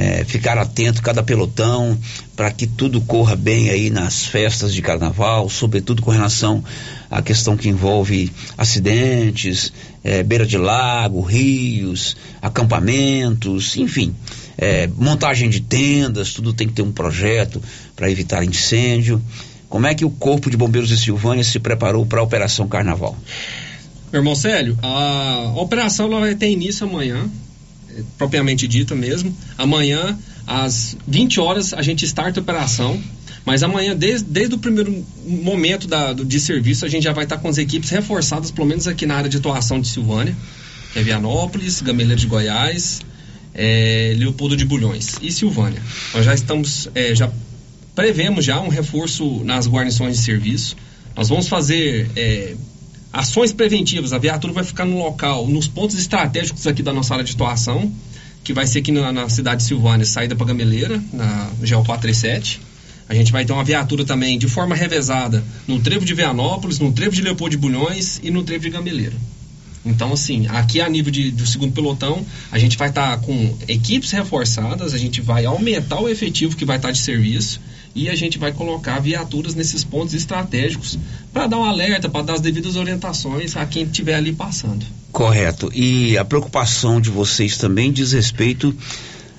é, 0.00 0.24
ficar 0.24 0.56
atento 0.56 1.02
cada 1.02 1.22
pelotão 1.22 1.98
para 2.34 2.50
que 2.50 2.66
tudo 2.66 3.02
corra 3.02 3.36
bem 3.36 3.68
aí 3.68 3.90
nas 3.90 4.24
festas 4.24 4.72
de 4.72 4.80
carnaval, 4.80 5.46
sobretudo 5.50 6.00
com 6.00 6.10
relação 6.10 6.64
à 7.10 7.20
questão 7.20 7.54
que 7.54 7.68
envolve 7.68 8.32
acidentes, 8.56 9.70
é, 10.02 10.22
beira 10.22 10.46
de 10.46 10.56
lago, 10.56 11.20
rios, 11.20 12.16
acampamentos, 12.40 13.76
enfim, 13.76 14.14
é, 14.56 14.86
montagem 14.86 15.50
de 15.50 15.60
tendas, 15.60 16.32
tudo 16.32 16.54
tem 16.54 16.66
que 16.66 16.72
ter 16.72 16.82
um 16.82 16.92
projeto 16.92 17.62
para 17.94 18.10
evitar 18.10 18.42
incêndio. 18.42 19.22
Como 19.68 19.86
é 19.86 19.94
que 19.94 20.06
o 20.06 20.10
Corpo 20.10 20.48
de 20.48 20.56
Bombeiros 20.56 20.88
de 20.88 20.96
Silvânia 20.96 21.44
se 21.44 21.58
preparou 21.58 22.06
para 22.06 22.20
a 22.20 22.22
Operação 22.22 22.66
Carnaval? 22.66 23.14
Meu 24.10 24.20
irmão 24.20 24.34
Célio, 24.34 24.78
a 24.82 25.52
operação 25.56 26.08
vai 26.08 26.34
ter 26.34 26.50
início 26.50 26.86
amanhã, 26.86 27.28
propriamente 28.18 28.66
dita 28.66 28.94
mesmo. 28.94 29.36
Amanhã, 29.56 30.18
às 30.46 30.96
20 31.06 31.40
horas, 31.40 31.74
a 31.74 31.82
gente 31.82 32.04
starta 32.04 32.40
a 32.40 32.42
operação. 32.42 33.00
Mas 33.44 33.62
amanhã, 33.62 33.96
desde, 33.96 34.28
desde 34.28 34.54
o 34.54 34.58
primeiro 34.58 35.04
momento 35.26 35.88
da, 35.88 36.12
do, 36.12 36.24
de 36.24 36.38
serviço, 36.38 36.84
a 36.84 36.88
gente 36.88 37.04
já 37.04 37.12
vai 37.12 37.24
estar 37.24 37.38
com 37.38 37.48
as 37.48 37.58
equipes 37.58 37.88
reforçadas, 37.90 38.50
pelo 38.50 38.66
menos 38.66 38.86
aqui 38.86 39.06
na 39.06 39.16
área 39.16 39.30
de 39.30 39.38
atuação 39.38 39.80
de 39.80 39.88
Silvânia, 39.88 40.36
que 40.92 40.98
é 40.98 41.02
Vianópolis, 41.02 41.80
Gameleira 41.80 42.20
de 42.20 42.26
Goiás, 42.26 43.00
é, 43.54 44.14
Leopoldo 44.16 44.56
de 44.56 44.64
Bulhões 44.64 45.16
e 45.22 45.32
Silvânia. 45.32 45.82
Nós 46.14 46.24
já 46.24 46.34
estamos, 46.34 46.88
é, 46.94 47.14
já 47.14 47.30
prevemos 47.94 48.44
já 48.44 48.60
um 48.60 48.68
reforço 48.68 49.42
nas 49.44 49.66
guarnições 49.66 50.18
de 50.18 50.22
serviço. 50.22 50.76
Nós 51.16 51.28
vamos 51.28 51.48
fazer 51.48 52.10
é, 52.14 52.54
ações 53.12 53.52
preventivas. 53.52 54.12
A 54.12 54.18
viatura 54.18 54.52
vai 54.52 54.64
ficar 54.64 54.84
no 54.84 54.98
local, 54.98 55.46
nos 55.46 55.66
pontos 55.66 55.98
estratégicos 55.98 56.66
aqui 56.66 56.82
da 56.82 56.92
nossa 56.92 57.14
área 57.14 57.24
de 57.24 57.32
atuação, 57.32 57.92
que 58.42 58.52
vai 58.52 58.66
ser 58.66 58.80
aqui 58.80 58.92
na, 58.92 59.12
na 59.12 59.28
cidade 59.28 59.62
de 59.62 59.68
Silvânia, 59.68 60.06
saída 60.06 60.34
para 60.34 60.46
Gameleira, 60.46 61.02
na 61.12 61.50
GEO 61.62 61.84
437. 61.84 62.60
A 63.08 63.14
gente 63.14 63.32
vai 63.32 63.44
ter 63.44 63.52
uma 63.52 63.64
viatura 63.64 64.04
também 64.04 64.38
de 64.38 64.46
forma 64.46 64.74
revezada 64.74 65.42
no 65.66 65.80
trevo 65.80 66.04
de 66.04 66.14
Vianópolis, 66.14 66.78
no 66.78 66.92
trevo 66.92 67.14
de 67.14 67.22
Leopoldo 67.22 67.50
de 67.50 67.56
Bulhões 67.56 68.20
e 68.22 68.30
no 68.30 68.44
trevo 68.44 68.62
de 68.62 68.70
Gameleira. 68.70 69.16
Então, 69.84 70.12
assim, 70.12 70.46
aqui 70.48 70.80
a 70.80 70.88
nível 70.88 71.10
de, 71.10 71.30
do 71.30 71.46
segundo 71.46 71.72
pelotão, 71.72 72.24
a 72.52 72.58
gente 72.58 72.76
vai 72.76 72.90
estar 72.90 73.16
tá 73.16 73.18
com 73.18 73.56
equipes 73.66 74.10
reforçadas, 74.10 74.94
a 74.94 74.98
gente 74.98 75.20
vai 75.20 75.44
aumentar 75.44 76.00
o 76.00 76.08
efetivo 76.08 76.54
que 76.54 76.64
vai 76.64 76.76
estar 76.76 76.88
tá 76.88 76.92
de 76.92 77.00
serviço 77.00 77.60
e 77.94 78.08
a 78.08 78.14
gente 78.14 78.38
vai 78.38 78.52
colocar 78.52 79.00
viaturas 79.00 79.54
nesses 79.54 79.82
pontos 79.84 80.14
estratégicos 80.14 80.98
para 81.32 81.46
dar 81.46 81.58
um 81.58 81.64
alerta, 81.64 82.08
para 82.08 82.22
dar 82.22 82.34
as 82.34 82.40
devidas 82.40 82.76
orientações 82.76 83.56
a 83.56 83.66
quem 83.66 83.82
estiver 83.82 84.14
ali 84.14 84.32
passando. 84.32 84.84
Correto. 85.12 85.70
E 85.74 86.16
a 86.16 86.24
preocupação 86.24 87.00
de 87.00 87.10
vocês 87.10 87.56
também 87.56 87.92
diz 87.92 88.12
respeito 88.12 88.74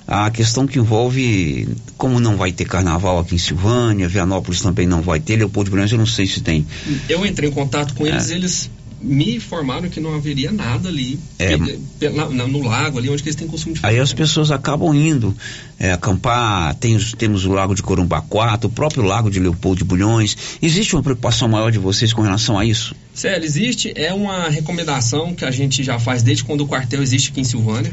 à 0.07 0.29
questão 0.29 0.67
que 0.67 0.77
envolve 0.77 1.67
como 1.97 2.19
não 2.19 2.35
vai 2.35 2.51
ter 2.51 2.65
carnaval 2.65 3.19
aqui 3.19 3.35
em 3.35 3.37
Silvânia, 3.37 4.07
Vianópolis 4.07 4.61
também 4.61 4.85
não 4.85 5.01
vai 5.01 5.19
ter, 5.19 5.37
Leopoldo 5.37 5.69
de 5.69 5.71
Brunhas 5.71 5.91
eu 5.91 5.97
não 5.97 6.05
sei 6.05 6.25
se 6.25 6.41
tem. 6.41 6.65
Eu 7.07 7.25
entrei 7.25 7.49
em 7.49 7.53
contato 7.53 7.93
com 7.93 8.05
eles, 8.05 8.31
é. 8.31 8.35
eles 8.35 8.69
me 9.03 9.35
informaram 9.35 9.89
que 9.89 9.99
não 9.99 10.13
haveria 10.13 10.51
nada 10.51 10.87
ali 10.89 11.19
É. 11.39 11.57
pe- 11.57 11.79
pe- 11.99 12.09
na- 12.09 12.27
no 12.29 12.61
lago 12.63 12.99
ali 12.99 13.09
onde 13.09 13.23
eles 13.23 13.35
têm 13.35 13.47
consumo 13.47 13.73
de 13.73 13.79
Aí 13.83 13.99
as 13.99 14.13
pessoas 14.13 14.51
acabam 14.51 14.93
indo 14.93 15.35
é, 15.79 15.91
acampar, 15.93 16.75
tem 16.75 16.95
os- 16.95 17.11
temos 17.13 17.43
o 17.45 17.51
Lago 17.51 17.73
de 17.73 17.81
Corumbá 17.81 18.21
4, 18.21 18.69
o 18.69 18.71
próprio 18.71 19.01
Lago 19.03 19.31
de 19.31 19.39
Leopoldo 19.39 19.79
de 19.79 19.83
Bulhões. 19.83 20.37
Existe 20.61 20.95
uma 20.95 21.01
preocupação 21.01 21.47
maior 21.47 21.71
de 21.71 21.79
vocês 21.79 22.13
com 22.13 22.21
relação 22.21 22.57
a 22.59 22.63
isso? 22.65 22.95
Sério, 23.13 23.43
existe, 23.43 23.91
é 23.95 24.13
uma 24.13 24.47
recomendação 24.49 25.33
que 25.33 25.43
a 25.43 25.49
gente 25.51 25.83
já 25.83 25.97
faz 25.99 26.21
desde 26.21 26.43
quando 26.43 26.61
o 26.61 26.67
quartel 26.67 27.01
existe 27.01 27.31
aqui 27.31 27.41
em 27.41 27.43
Silvânia, 27.43 27.91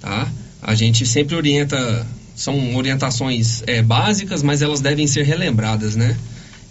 tá? 0.00 0.28
A 0.62 0.74
gente 0.76 1.04
sempre 1.04 1.34
orienta, 1.34 2.06
são 2.36 2.76
orientações 2.76 3.62
é, 3.66 3.82
básicas, 3.82 4.42
mas 4.42 4.62
elas 4.62 4.80
devem 4.80 5.06
ser 5.08 5.24
relembradas, 5.24 5.96
né? 5.96 6.16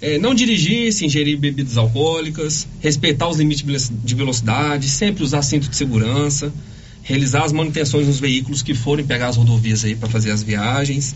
É, 0.05 0.19
não 0.19 0.35
dirigir, 0.35 0.93
se 0.93 1.03
ingerir 1.05 1.35
bebidas 1.39 1.77
alcoólicas, 1.77 2.67
respeitar 2.79 3.27
os 3.27 3.37
limites 3.37 3.63
de 3.65 3.71
velo- 3.71 3.99
de 4.03 4.15
velocidade, 4.15 4.87
sempre 4.87 5.23
usar 5.23 5.41
cinto 5.41 5.67
de 5.67 5.75
segurança, 5.75 6.53
realizar 7.01 7.43
as 7.43 7.51
manutenções 7.51 8.05
nos 8.05 8.19
veículos 8.19 8.61
que 8.61 8.75
forem 8.75 9.03
pegar 9.03 9.29
as 9.29 9.35
rodovias 9.37 9.83
aí 9.83 9.95
para 9.95 10.07
fazer 10.07 10.29
as 10.29 10.43
viagens. 10.43 11.15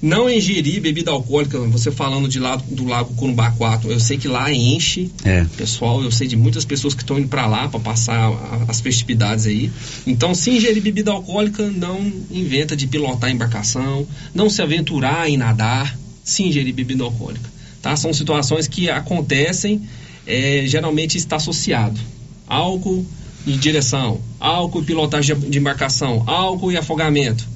Não 0.00 0.30
ingerir 0.30 0.80
bebida 0.80 1.10
alcoólica, 1.10 1.58
você 1.62 1.90
falando 1.90 2.28
de 2.28 2.38
lá 2.38 2.54
do 2.54 2.84
Lago 2.86 3.12
Corumbá 3.14 3.50
4, 3.50 3.90
eu 3.90 3.98
sei 3.98 4.16
que 4.16 4.28
lá 4.28 4.52
enche, 4.52 5.10
É. 5.24 5.44
Pessoal, 5.56 6.00
eu 6.04 6.12
sei 6.12 6.28
de 6.28 6.36
muitas 6.36 6.64
pessoas 6.64 6.94
que 6.94 7.02
estão 7.02 7.18
indo 7.18 7.26
para 7.26 7.44
lá 7.48 7.66
para 7.66 7.80
passar 7.80 8.30
as 8.68 8.80
festividades 8.80 9.46
aí. 9.46 9.68
Então, 10.06 10.32
se 10.36 10.50
ingerir 10.52 10.80
bebida 10.80 11.10
alcoólica, 11.10 11.68
não 11.68 12.00
inventa 12.30 12.76
de 12.76 12.86
pilotar 12.86 13.30
a 13.30 13.32
embarcação, 13.32 14.06
não 14.32 14.48
se 14.48 14.62
aventurar 14.62 15.28
em 15.28 15.36
nadar, 15.36 15.98
se 16.22 16.44
ingerir 16.44 16.72
bebida 16.72 17.02
alcoólica. 17.02 17.57
Tá? 17.82 17.94
São 17.96 18.12
situações 18.12 18.66
que 18.68 18.90
acontecem, 18.90 19.82
é, 20.26 20.64
geralmente 20.66 21.16
está 21.16 21.36
associado. 21.36 21.98
Álcool 22.46 23.04
e 23.46 23.52
direção, 23.52 24.20
álcool 24.40 24.82
e 24.82 24.84
pilotagem 24.84 25.36
de- 25.38 25.58
embarcação, 25.58 26.22
álcool 26.26 26.72
e 26.72 26.76
afogamento. 26.76 27.46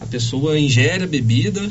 A 0.00 0.06
pessoa 0.06 0.58
ingere 0.58 1.04
a 1.04 1.06
bebida 1.06 1.68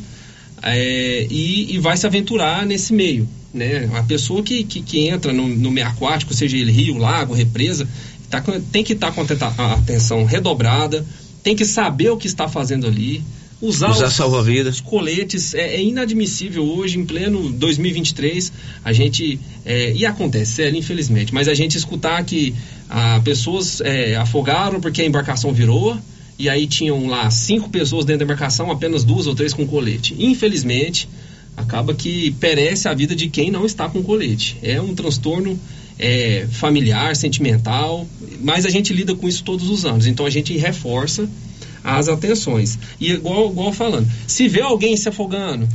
é, 0.62 1.26
e, 1.30 1.74
e 1.76 1.80
vai 1.80 1.97
se 1.97 2.05
aventurar 2.05 2.66
nesse 2.66 2.93
meio. 2.93 3.28
Né? 3.53 3.89
A 3.95 4.03
pessoa 4.03 4.41
que, 4.43 4.64
que, 4.64 4.82
que 4.82 5.07
entra 5.07 5.34
no, 5.34 5.47
no 5.47 5.72
meio 5.72 5.88
aquático, 5.88 6.34
seja 6.34 6.55
ele 6.57 6.72
rio, 6.72 6.97
lago, 6.97 7.34
represa, 7.34 7.88
tá 8.30 8.39
com- 8.41 8.59
tem 8.59 8.84
que 8.84 8.93
estar 8.93 9.12
com 9.12 9.22
a 9.22 9.26
tenta- 9.26 9.53
a 9.57 9.74
atenção 9.74 10.24
redobrada, 10.26 11.05
tem 11.43 11.55
que 11.55 11.66
saber 11.66 12.09
o 12.09 12.18
que 12.18 12.28
está 12.28 12.47
fazendo 12.47 12.88
ali. 12.88 13.24
Usar, 13.62 13.91
Usar 13.91 14.07
os- 14.07 14.14
salva-vidas. 14.14 14.76
os 14.76 14.82
coletes 14.82 15.53
é, 15.53 15.76
é 15.76 15.82
inadmissível 15.84 16.64
hoje, 16.66 16.97
em 16.97 17.05
pleno 17.05 17.51
2023, 17.51 18.51
a 18.84 18.91
gente. 18.91 19.39
é, 19.66 19.93
e 19.93 20.05
acontece, 20.05 20.53
sério, 20.53 20.78
infelizmente, 20.80 21.32
mas 21.34 21.47
a 21.47 21.53
gente 21.53 21.78
escutar 21.78 22.24
que 22.26 22.55
ah, 22.89 23.22
pessoas 23.24 23.80
é, 23.82 24.16
afogaram 24.16 24.82
porque 24.82 25.01
a 25.01 25.05
embarcação 25.05 25.53
virou, 25.53 25.95
e 26.39 26.49
aí 26.49 26.66
tinham 26.66 27.05
lá 27.05 27.30
cinco 27.30 27.70
pessoas 27.70 28.03
dentro 28.03 28.20
da 28.20 28.26
embarcação, 28.34 28.72
apenas 28.72 29.03
duas 29.03 29.28
ou 29.28 29.36
três 29.36 29.53
com 29.53 29.66
colete. 29.68 30.16
Infelizmente, 30.18 31.07
acaba 31.55 31.93
que 31.93 32.32
perece 32.39 32.88
a 32.88 32.93
vida 32.95 33.16
de 33.16 33.28
quem 33.30 33.51
não 33.51 33.64
está 33.66 33.88
com 33.88 34.01
colete. 34.01 34.57
É 34.64 34.82
um 34.82 34.95
transtorno 34.95 35.59
é, 35.99 36.47
familiar, 36.51 37.16
sentimental, 37.16 38.07
mas 38.41 38.66
a 38.66 38.70
gente 38.72 38.91
lida 38.91 39.14
com 39.14 39.28
isso 39.28 39.43
todos 39.43 39.70
os 39.70 39.86
anos. 39.86 40.07
Então 40.07 40.26
a 40.26 40.32
gente 40.32 40.57
reforça 40.57 41.30
as 41.84 42.08
atenções. 42.08 42.78
E 43.00 43.12
igual, 43.12 43.50
igual 43.50 43.74
falando, 43.74 44.10
se 44.28 44.48
vê 44.48 44.62
alguém 44.62 44.96
se 44.96 45.10
afogando, 45.10 45.68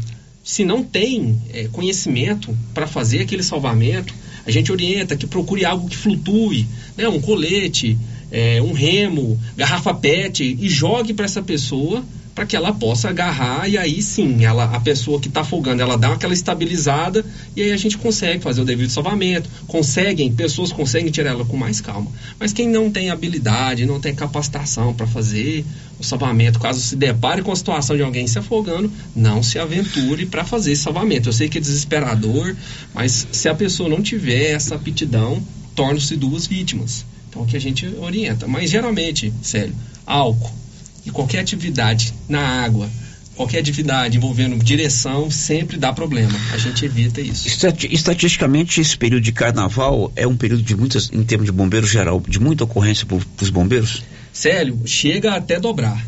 se 0.42 0.64
não 0.64 0.82
tem 0.82 1.40
é, 1.52 1.68
conhecimento 1.68 2.56
para 2.72 2.86
fazer 2.86 3.22
aquele 3.22 3.42
salvamento, 3.42 4.14
a 4.46 4.50
gente 4.50 4.70
orienta 4.70 5.16
que 5.16 5.26
procure 5.26 5.64
algo 5.64 5.88
que 5.88 5.96
flutue, 5.96 6.66
né? 6.96 7.08
um 7.08 7.20
colete, 7.20 7.98
é, 8.30 8.62
um 8.62 8.72
remo, 8.72 9.40
garrafa 9.56 9.92
PET 9.92 10.56
e 10.60 10.68
jogue 10.68 11.12
para 11.12 11.24
essa 11.24 11.42
pessoa 11.42 12.04
para 12.36 12.44
que 12.44 12.54
ela 12.54 12.70
possa 12.70 13.08
agarrar 13.08 13.66
e 13.66 13.78
aí 13.78 14.02
sim, 14.02 14.44
ela, 14.44 14.64
a 14.64 14.78
pessoa 14.78 15.18
que 15.18 15.26
está 15.26 15.40
afogando, 15.40 15.80
ela 15.80 15.96
dá 15.96 16.12
aquela 16.12 16.34
estabilizada 16.34 17.24
e 17.56 17.62
aí 17.62 17.72
a 17.72 17.76
gente 17.78 17.96
consegue 17.96 18.42
fazer 18.42 18.60
o 18.60 18.64
devido 18.64 18.90
salvamento, 18.90 19.48
conseguem, 19.66 20.30
pessoas 20.30 20.70
conseguem 20.70 21.10
tirar 21.10 21.30
ela 21.30 21.46
com 21.46 21.56
mais 21.56 21.80
calma. 21.80 22.12
Mas 22.38 22.52
quem 22.52 22.68
não 22.68 22.90
tem 22.90 23.08
habilidade, 23.08 23.86
não 23.86 23.98
tem 23.98 24.14
capacitação 24.14 24.92
para 24.92 25.06
fazer 25.06 25.64
o 25.98 26.04
salvamento, 26.04 26.60
caso 26.60 26.78
se 26.78 26.94
depare 26.94 27.40
com 27.40 27.50
a 27.50 27.56
situação 27.56 27.96
de 27.96 28.02
alguém 28.02 28.26
se 28.26 28.38
afogando, 28.38 28.92
não 29.14 29.42
se 29.42 29.58
aventure 29.58 30.26
para 30.26 30.44
fazer 30.44 30.72
esse 30.72 30.82
salvamento. 30.82 31.30
Eu 31.30 31.32
sei 31.32 31.48
que 31.48 31.56
é 31.56 31.60
desesperador, 31.60 32.54
mas 32.92 33.26
se 33.32 33.48
a 33.48 33.54
pessoa 33.54 33.88
não 33.88 34.02
tiver 34.02 34.50
essa 34.50 34.74
aptidão, 34.74 35.42
tornam-se 35.74 36.14
duas 36.16 36.46
vítimas. 36.46 37.06
Então 37.30 37.40
o 37.44 37.46
que 37.46 37.56
a 37.56 37.60
gente 37.60 37.86
orienta. 37.98 38.46
Mas 38.46 38.68
geralmente, 38.68 39.32
sério, 39.40 39.74
álcool 40.04 40.65
e 41.06 41.10
qualquer 41.10 41.38
atividade 41.38 42.12
na 42.28 42.40
água, 42.40 42.90
qualquer 43.34 43.60
atividade 43.60 44.16
envolvendo 44.16 44.56
direção, 44.62 45.30
sempre 45.30 45.76
dá 45.76 45.92
problema. 45.92 46.36
A 46.52 46.58
gente 46.58 46.84
evita 46.84 47.20
isso. 47.20 47.46
Estati- 47.46 47.88
estatisticamente, 47.92 48.80
esse 48.80 48.96
período 48.98 49.22
de 49.22 49.32
carnaval 49.32 50.10
é 50.16 50.26
um 50.26 50.36
período 50.36 50.62
de 50.62 50.74
muitas, 50.76 51.10
em 51.12 51.22
termos 51.22 51.46
de 51.46 51.52
bombeiro 51.52 51.86
geral, 51.86 52.20
de 52.26 52.38
muita 52.40 52.64
ocorrência 52.64 53.06
para 53.06 53.16
os 53.40 53.50
bombeiros? 53.50 54.02
Sério, 54.32 54.78
chega 54.84 55.34
até 55.34 55.60
dobrar. 55.60 56.04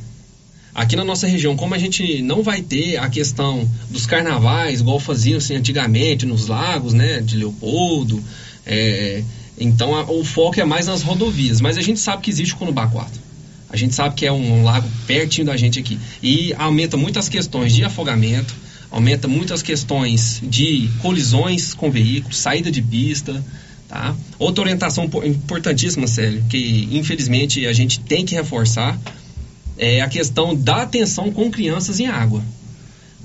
Aqui 0.74 0.94
na 0.94 1.04
nossa 1.04 1.26
região, 1.26 1.56
como 1.56 1.74
a 1.74 1.78
gente 1.78 2.22
não 2.22 2.42
vai 2.42 2.62
ter 2.62 2.98
a 2.98 3.08
questão 3.08 3.68
dos 3.90 4.06
carnavais, 4.06 4.80
igual 4.80 5.00
faziam 5.00 5.38
assim, 5.38 5.56
antigamente 5.56 6.24
nos 6.24 6.46
lagos, 6.46 6.92
né, 6.92 7.20
de 7.20 7.36
Leopoldo, 7.36 8.22
é, 8.64 9.22
então 9.58 9.94
a- 9.96 10.04
o 10.10 10.24
foco 10.24 10.60
é 10.60 10.64
mais 10.64 10.86
nas 10.86 11.02
rodovias. 11.02 11.60
Mas 11.60 11.76
a 11.76 11.82
gente 11.82 11.98
sabe 11.98 12.22
que 12.22 12.30
existe 12.30 12.54
o 12.54 12.56
4. 12.56 13.27
A 13.70 13.76
gente 13.76 13.94
sabe 13.94 14.14
que 14.14 14.24
é 14.26 14.32
um, 14.32 14.62
lago 14.62 14.88
pertinho 15.06 15.46
da 15.46 15.56
gente 15.56 15.78
aqui. 15.78 15.98
E 16.22 16.54
aumenta 16.54 16.96
muitas 16.96 17.28
questões 17.28 17.74
de 17.74 17.84
afogamento, 17.84 18.54
aumenta 18.90 19.28
muitas 19.28 19.62
questões 19.62 20.40
de 20.42 20.88
colisões 21.02 21.74
com 21.74 21.90
veículos, 21.90 22.38
saída 22.38 22.70
de 22.70 22.80
pista, 22.80 23.44
tá? 23.86 24.14
Outra 24.38 24.62
orientação 24.62 25.04
impo- 25.04 25.24
importantíssima, 25.24 26.06
Célio, 26.06 26.42
que 26.48 26.88
infelizmente 26.92 27.66
a 27.66 27.72
gente 27.72 28.00
tem 28.00 28.24
que 28.24 28.34
reforçar, 28.34 28.98
é 29.76 30.00
a 30.00 30.08
questão 30.08 30.54
da 30.54 30.82
atenção 30.82 31.30
com 31.30 31.50
crianças 31.50 32.00
em 32.00 32.06
água. 32.06 32.42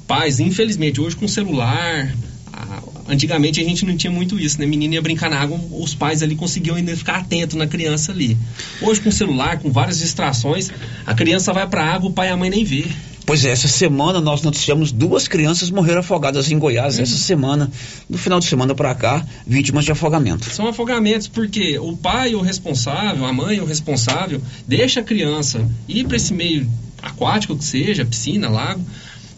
Pais, 0.06 0.40
infelizmente, 0.42 1.00
hoje 1.00 1.16
com 1.16 1.28
celular, 1.28 2.14
a- 2.52 2.84
antigamente 3.14 3.62
a 3.62 3.64
gente 3.64 3.86
não 3.86 3.96
tinha 3.96 4.12
muito 4.12 4.40
isso, 4.40 4.60
né? 4.60 4.66
Menino 4.66 4.94
ia 4.94 5.02
brincar 5.02 5.30
na 5.30 5.40
água, 5.40 5.60
os 5.72 5.96
pais 5.96 6.22
ali 6.22 6.36
conseguiam 6.36 6.76
ainda 6.76 6.96
ficar 6.96 7.18
atento 7.18 7.58
na 7.58 7.68
criança 7.68 8.12
ali. 8.12 8.38
Hoje 8.82 9.02
com 9.02 9.12
celular, 9.12 9.60
com 9.60 9.72
várias 9.72 10.00
distrações, 10.00 10.70
a 11.06 11.14
criança 11.14 11.54
vai 11.54 11.68
pra 11.68 11.86
água, 11.86 12.10
o 12.10 12.14
pai 12.14 12.28
e 12.28 12.32
a 12.32 12.38
mãe 12.38 12.50
nem 12.50 12.64
vê. 12.64 12.86
Pois 13.26 13.46
é, 13.46 13.52
essa 13.52 13.70
semana 13.70 14.20
nós 14.20 14.42
noticiamos 14.42 14.92
duas 14.92 15.30
crianças 15.30 15.70
morreram 15.70 16.02
afogadas 16.02 16.52
em 16.52 16.60
Goiás. 16.60 17.00
Essa 17.00 17.16
semana, 17.16 17.72
no 18.10 18.18
final 18.18 18.40
de 18.40 18.46
semana 18.46 18.76
para 18.76 18.94
cá, 18.94 19.26
vítimas 19.48 19.86
de 19.86 19.92
afogamento. 19.94 20.50
São 20.50 20.68
afogamentos 20.68 21.28
porque 21.28 21.80
o 21.80 21.96
pai 21.96 22.34
é 22.34 22.36
o 22.36 22.42
responsável, 22.42 23.26
a 23.26 23.32
mãe 23.32 23.58
é 23.58 23.62
o 23.62 23.66
responsável, 23.66 24.42
deixa 24.68 25.00
a 25.00 25.04
criança 25.04 25.66
ir 25.88 26.06
para 26.06 26.18
esse 26.18 26.34
meio 26.34 26.70
aquático 27.02 27.56
que 27.56 27.64
seja, 27.64 28.04
piscina, 28.04 28.50
lago, 28.50 28.84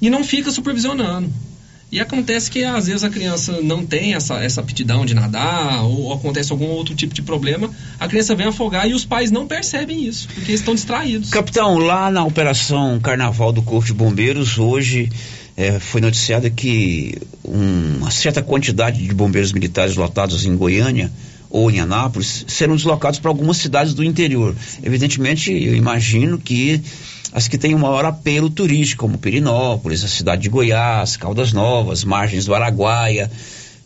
e 0.02 0.10
não 0.10 0.24
fica 0.24 0.50
supervisionando. 0.52 1.32
E 1.92 2.00
acontece 2.00 2.50
que 2.52 2.64
às 2.64 2.88
vezes 2.88 3.04
a 3.04 3.10
criança 3.10 3.62
não 3.62 3.86
tem 3.86 4.16
essa, 4.16 4.36
essa 4.44 4.60
aptidão 4.60 5.06
de 5.06 5.14
nadar, 5.14 5.84
ou 5.86 6.12
acontece 6.12 6.52
algum 6.52 6.66
outro 6.68 6.94
tipo 6.96 7.14
de 7.14 7.22
problema, 7.22 7.70
a 8.00 8.08
criança 8.08 8.36
vem 8.36 8.48
afogar 8.48 8.90
e 8.90 8.94
os 8.94 9.06
pais 9.06 9.32
não 9.32 9.48
percebem 9.48 10.04
isso, 10.06 10.28
porque 10.34 10.52
estão 10.52 10.74
distraídos. 10.76 11.30
Capitão, 11.30 11.78
lá 11.78 12.10
na 12.12 12.24
operação 12.26 13.00
Carnaval 13.00 13.52
do 13.54 13.62
Corpo 13.62 13.86
de 13.86 13.94
Bombeiros, 13.94 14.58
hoje 14.58 15.10
eh, 15.58 15.80
foi 15.80 16.02
noticiado 16.02 16.52
que 16.52 17.18
um- 17.46 17.98
uma 18.00 18.12
certa 18.12 18.42
quantidade 18.42 19.02
de 19.08 19.14
bombeiros 19.14 19.54
militares 19.54 19.96
lotados 19.96 20.44
em 20.46 20.54
Goiânia 20.58 21.10
ou 21.50 21.72
em 21.72 21.80
Anápolis 21.80 22.44
serão 22.50 22.76
deslocados 22.76 23.20
para 23.20 23.32
algumas 23.32 23.56
cidades 23.56 23.94
do 23.94 24.04
interior. 24.04 24.54
Evidentemente, 24.84 25.54
eu 25.54 25.74
imagino 25.74 26.38
que 26.38 26.82
as 27.36 27.50
que 27.50 27.58
têm 27.58 27.76
o 27.76 27.80
maior 27.80 28.06
apelo 28.06 28.50
turístico, 28.50 29.02
como 29.02 29.18
Pirinópolis, 29.18 30.06
a 30.06 30.08
cidade 30.08 30.44
de 30.44 30.50
Goiás, 30.50 31.18
Caldas 31.18 31.52
Novas, 31.52 32.06
margens 32.06 32.46
do 32.46 32.56
Araguaia. 32.56 33.30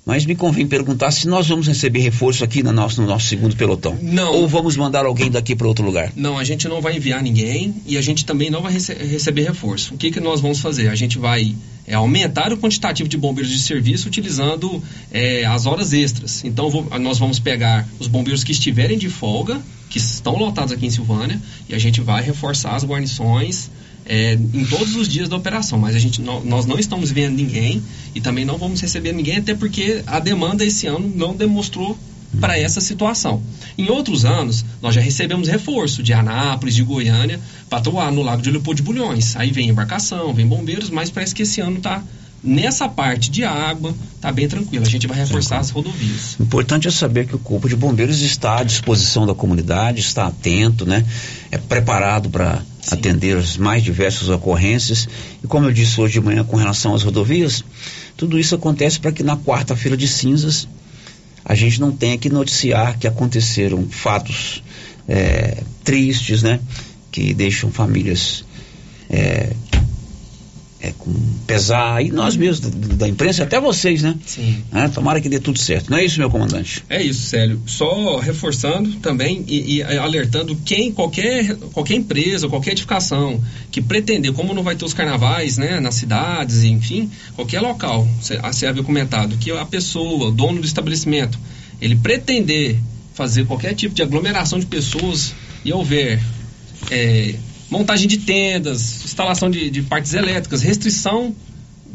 Mas 0.06 0.26
me 0.26 0.34
convém 0.36 0.66
perguntar 0.66 1.12
se 1.12 1.28
nós 1.28 1.48
vamos 1.48 1.68
receber 1.68 2.00
reforço 2.00 2.44
aqui 2.44 2.64
no 2.64 2.72
nosso, 2.72 3.00
no 3.02 3.08
nosso 3.08 3.28
segundo 3.28 3.56
pelotão. 3.56 3.96
Não. 4.02 4.34
Ou 4.34 4.48
vamos 4.48 4.76
mandar 4.76 5.06
alguém 5.06 5.30
daqui 5.30 5.56
para 5.56 5.68
outro 5.68 5.86
lugar. 5.86 6.12
Não, 6.16 6.38
a 6.38 6.44
gente 6.44 6.68
não 6.68 6.82
vai 6.82 6.96
enviar 6.98 7.22
ninguém 7.22 7.76
e 7.86 7.96
a 7.98 8.02
gente 8.02 8.26
também 8.26 8.50
não 8.50 8.62
vai 8.62 8.74
rece- 8.74 8.94
receber 8.96 9.44
reforço. 9.44 9.94
O 9.94 9.98
que, 9.98 10.10
que 10.10 10.20
nós 10.20 10.42
vamos 10.42 10.60
fazer? 10.60 10.88
A 10.90 10.96
gente 10.96 11.20
vai 11.20 11.56
é, 11.86 11.94
aumentar 11.94 12.52
o 12.52 12.58
quantitativo 12.58 13.08
de 13.08 13.18
bombeiros 13.18 13.52
de 13.52 13.60
serviço 13.60 14.08
utilizando 14.08 14.82
é, 15.12 15.46
as 15.46 15.68
horas 15.68 15.94
extras. 15.94 16.44
Então 16.44 16.72
vou- 16.72 16.88
nós 17.00 17.20
vamos 17.20 17.38
pegar 17.38 17.88
os 18.00 18.08
bombeiros 18.08 18.44
que 18.44 18.52
estiverem 18.52 18.98
de 18.98 19.10
folga, 19.10 19.62
que 19.92 20.00
estão 20.00 20.36
lotados 20.38 20.72
aqui 20.72 20.88
em 20.88 20.90
Silvânia, 20.92 21.40
e 21.68 21.76
a 21.76 21.80
gente 21.80 22.02
vai 22.02 22.24
reforçar 22.24 22.76
as 22.76 22.84
guarnições 22.84 23.70
é, 24.10 24.34
em 24.34 24.66
todos 24.66 24.96
os 24.96 25.08
dias 25.08 25.30
da 25.30 25.38
operação. 25.38 25.78
Mas 25.80 25.96
a 25.96 26.00
gente, 26.00 26.22
nó- 26.22 26.42
nós 26.42 26.66
não 26.66 26.78
estamos 26.80 27.12
vendo 27.12 27.36
ninguém 27.38 27.82
e 28.16 28.20
também 28.20 28.44
não 28.44 28.58
vamos 28.58 28.82
receber 28.82 29.14
ninguém, 29.14 29.38
até 29.38 29.54
porque 29.54 30.04
a 30.08 30.20
demanda 30.20 30.66
esse 30.66 30.88
ano 30.88 31.10
não 31.16 31.36
demonstrou 31.36 31.98
para 32.40 32.58
essa 32.60 32.82
situação. 32.82 33.42
Em 33.78 33.90
outros 33.90 34.26
anos, 34.26 34.64
nós 34.82 34.94
já 34.94 35.02
recebemos 35.02 35.48
reforço 35.48 36.04
de 36.04 36.12
Anápolis, 36.14 36.76
de 36.76 36.84
Goiânia, 36.84 37.40
para 37.70 37.80
atuar 37.80 38.12
no 38.12 38.22
Lago 38.22 38.42
de 38.42 38.52
Leopoldo 38.52 38.78
de 38.78 38.84
Bulhões. 38.84 39.36
Aí 39.36 39.52
vem 39.52 39.70
embarcação, 39.70 40.34
vem 40.34 40.46
bombeiros, 40.46 40.90
mas 40.90 41.10
parece 41.10 41.34
que 41.34 41.44
esse 41.44 41.62
ano 41.62 41.78
está 41.78 42.04
nessa 42.44 42.88
parte 42.88 43.30
de 43.32 43.44
água, 43.44 43.94
está 44.16 44.32
bem 44.32 44.48
tranquilo. 44.48 44.86
A 44.86 44.90
gente 44.90 45.08
vai 45.08 45.18
reforçar 45.18 45.58
as 45.60 45.72
rodovias. 45.72 46.38
Importante 46.40 46.88
é 46.88 46.92
saber 46.92 47.28
que 47.28 47.36
o 47.36 47.40
Corpo 47.40 47.68
de 47.68 47.76
Bombeiros 47.76 48.22
está 48.22 48.60
à 48.60 48.64
disposição 48.64 49.26
da 49.26 49.34
comunidade, 49.36 50.00
está 50.00 50.28
atento, 50.28 50.86
né? 50.86 51.04
É 51.52 51.58
preparado 51.58 52.30
para 52.30 52.62
atender 52.90 53.38
as 53.38 53.58
mais 53.58 53.84
diversas 53.84 54.30
ocorrências. 54.30 55.08
E 55.44 55.48
como 55.48 55.68
eu 55.68 55.74
disse 55.74 56.00
hoje 56.00 56.14
de 56.14 56.22
manhã 56.22 56.44
com 56.44 56.56
relação 56.56 56.94
às 56.94 57.04
rodovias, 57.04 57.64
tudo 58.16 58.40
isso 58.40 58.56
acontece 58.56 59.00
para 59.00 59.12
que 59.12 59.24
na 59.24 59.38
quarta-feira 59.38 59.98
de 59.98 60.08
cinzas 60.08 60.68
a 61.44 61.56
gente 61.56 61.80
não 61.80 61.92
tenha 61.92 62.18
que 62.18 62.30
noticiar 62.30 62.98
que 62.98 63.08
aconteceram 63.08 63.88
fatos 63.90 64.64
é, 65.08 65.64
tristes, 65.84 66.44
né? 66.44 66.60
Que 67.12 67.34
deixam 67.34 67.72
famílias 67.72 68.44
é, 69.10 69.54
é, 70.82 70.94
com 70.98 71.14
pesar, 71.46 72.02
e 72.04 72.10
nós 72.10 72.38
mesmos 72.38 72.60
da, 72.62 72.96
da 72.96 73.08
imprensa, 73.08 73.44
até 73.44 73.60
vocês, 73.60 74.02
né? 74.02 74.16
Sim. 74.26 74.64
É, 74.74 74.88
tomara 74.88 75.20
que 75.20 75.28
dê 75.28 75.40
tudo 75.40 75.60
certo. 75.60 75.90
Não 75.90 75.98
é 75.98 76.06
isso, 76.06 76.20
meu 76.20 76.30
comandante? 76.30 76.84
É 76.90 77.02
isso, 77.02 77.28
Célio. 77.28 77.62
Só 77.66 78.18
reforçando 78.20 78.90
também 78.96 79.44
e, 79.46 79.78
e, 79.78 79.84
alertando 79.84 80.56
quem, 80.64 80.92
qualquer, 80.92 81.56
qualquer 81.74 81.96
empresa, 81.96 82.48
qualquer 82.48 82.72
edificação 82.72 83.44
que 83.70 83.82
pretender, 83.82 84.32
como 84.32 84.54
não 84.54 84.64
vai 84.64 84.76
ter 84.76 84.86
os 84.86 84.94
carnavais, 84.94 85.58
né, 85.58 85.82
nas 85.82 85.96
cidades, 85.96 86.64
enfim, 86.64 87.12
qualquer 87.36 87.60
local, 87.60 88.08
você 88.22 88.66
havia 88.66 88.84
comentado, 88.84 89.36
que 89.38 89.52
a 89.52 89.66
pessoa, 89.66 90.30
o 90.30 90.32
dono 90.32 90.62
do 90.62 90.66
estabelecimento, 90.66 91.38
ele 91.82 91.96
pretender 91.98 92.78
fazer 93.14 93.46
qualquer 93.46 93.74
tipo 93.76 93.94
de 93.94 94.02
aglomeração 94.02 94.58
de 94.58 94.66
pessoas 94.66 95.34
e 95.66 95.74
houver 95.74 96.22
é, 96.90 97.36
montagem 97.70 98.08
de 98.08 98.18
tendas, 98.18 99.06
instalação 99.06 99.50
de, 99.50 99.70
de 99.70 99.82
partes 99.82 100.14
elétricas, 100.14 100.62
restrição 100.62 101.36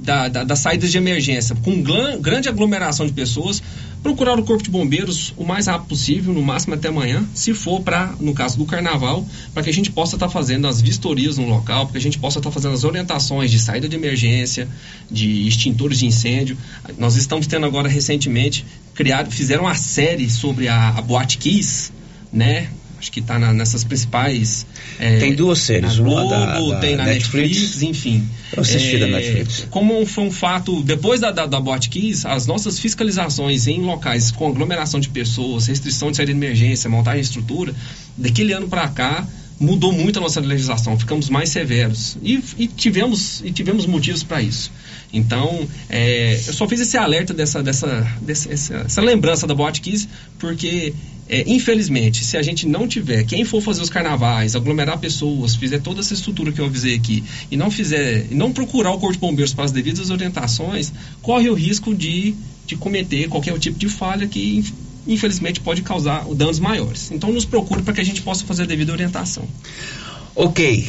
da, 0.05 0.29
da, 0.29 0.45
das 0.45 0.59
saídas 0.59 0.91
de 0.91 0.99
emergência, 0.99 1.57
com 1.57 1.83
grande 2.21 2.49
aglomeração 2.49 3.07
de 3.07 3.13
pessoas, 3.13 3.63
procurar 4.03 4.39
o 4.39 4.45
Corpo 4.45 4.63
de 4.63 4.69
Bombeiros 4.69 5.33
o 5.35 5.45
mais 5.45 5.67
rápido 5.67 5.89
possível, 5.89 6.35
no 6.35 6.43
máximo 6.43 6.75
até 6.75 6.89
amanhã, 6.89 7.27
se 7.35 7.55
for 7.55 7.81
para, 7.81 8.15
no 8.21 8.35
caso 8.35 8.59
do 8.59 8.67
carnaval, 8.67 9.27
para 9.55 9.63
que 9.63 9.71
a 9.71 9.73
gente 9.73 9.91
possa 9.91 10.17
estar 10.17 10.27
tá 10.27 10.33
fazendo 10.33 10.67
as 10.67 10.81
vistorias 10.81 11.39
no 11.39 11.49
local, 11.49 11.87
para 11.87 11.93
que 11.93 11.99
a 11.99 12.03
gente 12.03 12.19
possa 12.19 12.39
estar 12.39 12.51
tá 12.51 12.55
fazendo 12.55 12.75
as 12.75 12.85
orientações 12.85 13.51
de 13.51 13.59
saída 13.59 13.89
de 13.89 13.97
emergência, 13.97 14.69
de 15.11 15.49
extintores 15.49 15.99
de 15.99 16.07
incêndio. 16.07 16.57
Nós 16.99 17.17
estamos 17.17 17.47
tendo 17.47 17.65
agora 17.65 17.89
recentemente, 17.89 18.67
criado, 18.95 19.31
fizeram 19.31 19.65
uma 19.65 19.75
série 19.75 20.29
sobre 20.29 20.69
a, 20.69 20.91
a 20.91 21.01
Boate 21.01 21.39
Kiss, 21.39 21.91
né? 22.31 22.69
Acho 23.05 23.13
que 23.13 23.21
está 23.21 23.39
nessas 23.53 23.85
principais. 23.85 24.67
É, 24.99 25.19
tem 25.19 25.35
duas 25.35 25.59
séries, 25.59 25.99
Globo, 25.99 26.23
uma 26.23 26.47
da, 26.47 26.59
da 26.59 26.81
tem 26.81 26.97
na 26.97 27.05
Netflix, 27.05 27.49
Netflix 27.49 27.83
enfim. 27.83 28.29
Eu 28.53 28.63
assisti 28.63 28.97
é, 28.97 28.99
da 28.99 29.07
Netflix. 29.07 29.67
Como 29.71 30.07
foi 30.07 30.25
um 30.25 30.31
fato, 30.31 30.83
depois 30.83 31.21
da, 31.21 31.31
da, 31.31 31.47
da 31.47 31.63
as 32.25 32.47
nossas 32.47 32.79
fiscalizações 32.79 33.67
em 33.67 33.81
locais 33.81 34.31
com 34.31 34.49
aglomeração 34.49 34.99
de 35.01 35.09
pessoas, 35.09 35.67
restrição 35.67 36.11
de 36.11 36.17
saída 36.17 36.33
de 36.33 36.39
emergência, 36.39 36.89
montagem 36.89 37.21
de 37.21 37.27
estrutura, 37.27 37.75
daquele 38.17 38.53
ano 38.53 38.69
para 38.69 38.89
cá 38.89 39.27
mudou 39.59 39.93
muito 39.93 40.19
a 40.19 40.23
nossa 40.23 40.41
legislação, 40.41 40.99
ficamos 40.99 41.29
mais 41.29 41.49
severos 41.49 42.17
e, 42.23 42.43
e 42.59 42.67
tivemos 42.67 43.41
e 43.45 43.53
tivemos 43.53 43.87
motivos 43.87 44.23
para 44.23 44.43
isso. 44.43 44.71
Então, 45.13 45.67
é, 45.89 46.35
eu 46.47 46.53
só 46.53 46.67
fiz 46.67 46.81
esse 46.81 46.97
alerta 46.97 47.33
dessa, 47.33 47.63
dessa, 47.63 47.87
dessa 48.21 48.53
essa, 48.53 48.75
essa 48.79 49.01
lembrança 49.01 49.47
da 49.47 49.55
Botkiss 49.55 50.09
porque 50.39 50.93
é, 51.29 51.43
infelizmente, 51.47 52.25
se 52.25 52.37
a 52.37 52.43
gente 52.43 52.67
não 52.67 52.87
tiver, 52.87 53.25
quem 53.25 53.45
for 53.45 53.63
fazer 53.63 53.81
os 53.83 53.89
carnavais, 53.89 54.55
aglomerar 54.55 54.99
pessoas, 54.99 55.57
fizer 55.57 55.81
toda 55.81 56.01
essa 56.01 56.13
estrutura 56.13 56.53
que 56.53 56.61
eu 56.61 56.67
avisei 56.67 56.95
aqui, 56.95 57.25
e 57.51 57.57
não 57.57 57.71
fizer, 57.71 58.27
não 58.31 58.53
procurar 58.53 58.91
o 58.91 58.99
Corpo 58.99 59.15
de 59.15 59.19
Bombeiros 59.19 59.55
para 59.55 59.65
as 59.65 59.73
devidas 59.73 60.11
orientações, 60.11 60.93
corre 61.23 61.49
o 61.49 61.55
risco 61.55 61.95
de, 61.95 62.35
de 62.67 62.77
cometer 62.77 63.29
qualquer 63.29 63.59
tipo 63.59 63.79
de 63.79 63.89
falha 63.89 64.27
que, 64.27 64.65
infelizmente, 65.07 65.61
pode 65.61 65.81
causar 65.81 66.25
danos 66.35 66.59
maiores. 66.59 67.11
Então, 67.11 67.33
nos 67.33 67.47
procure 67.47 67.83
para 67.83 67.95
que 67.95 68.01
a 68.03 68.05
gente 68.05 68.21
possa 68.21 68.45
fazer 68.45 68.65
a 68.65 68.67
devida 68.67 68.93
orientação. 68.93 69.49
Ok. 70.35 70.87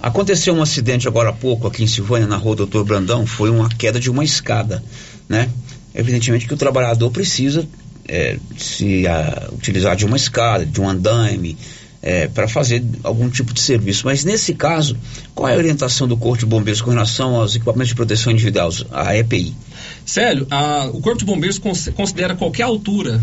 Aconteceu 0.00 0.54
um 0.54 0.62
acidente 0.62 1.08
agora 1.08 1.30
há 1.30 1.32
pouco 1.32 1.66
aqui 1.66 1.82
em 1.82 1.86
Silvânia, 1.86 2.26
na 2.26 2.36
rua 2.36 2.54
Doutor 2.54 2.84
Brandão, 2.84 3.26
foi 3.26 3.50
uma 3.50 3.68
queda 3.68 3.98
de 3.98 4.08
uma 4.08 4.22
escada, 4.22 4.82
né? 5.28 5.48
Evidentemente 5.92 6.46
que 6.46 6.54
o 6.54 6.56
trabalhador 6.56 7.10
precisa 7.10 7.66
é, 8.08 8.38
se 8.56 9.06
a, 9.06 9.50
utilizar 9.52 9.94
de 9.94 10.04
uma 10.04 10.16
escada, 10.16 10.64
de 10.64 10.80
um 10.80 10.88
andaime, 10.88 11.56
é, 12.00 12.28
para 12.28 12.48
fazer 12.48 12.82
algum 13.02 13.28
tipo 13.28 13.52
de 13.52 13.60
serviço. 13.60 14.06
Mas 14.06 14.24
nesse 14.24 14.54
caso, 14.54 14.96
qual 15.34 15.48
é 15.48 15.54
a 15.54 15.58
orientação 15.58 16.08
do 16.08 16.16
Corpo 16.16 16.38
de 16.38 16.46
Bombeiros 16.46 16.80
com 16.80 16.90
relação 16.90 17.36
aos 17.36 17.54
equipamentos 17.54 17.88
de 17.88 17.94
proteção 17.94 18.32
individual, 18.32 18.70
a 18.90 19.16
EPI? 19.16 19.54
Célio, 20.06 20.46
a, 20.50 20.88
o 20.92 21.00
Corpo 21.00 21.18
de 21.18 21.24
Bombeiros 21.24 21.58
considera 21.58 22.34
qualquer 22.34 22.62
altura 22.62 23.22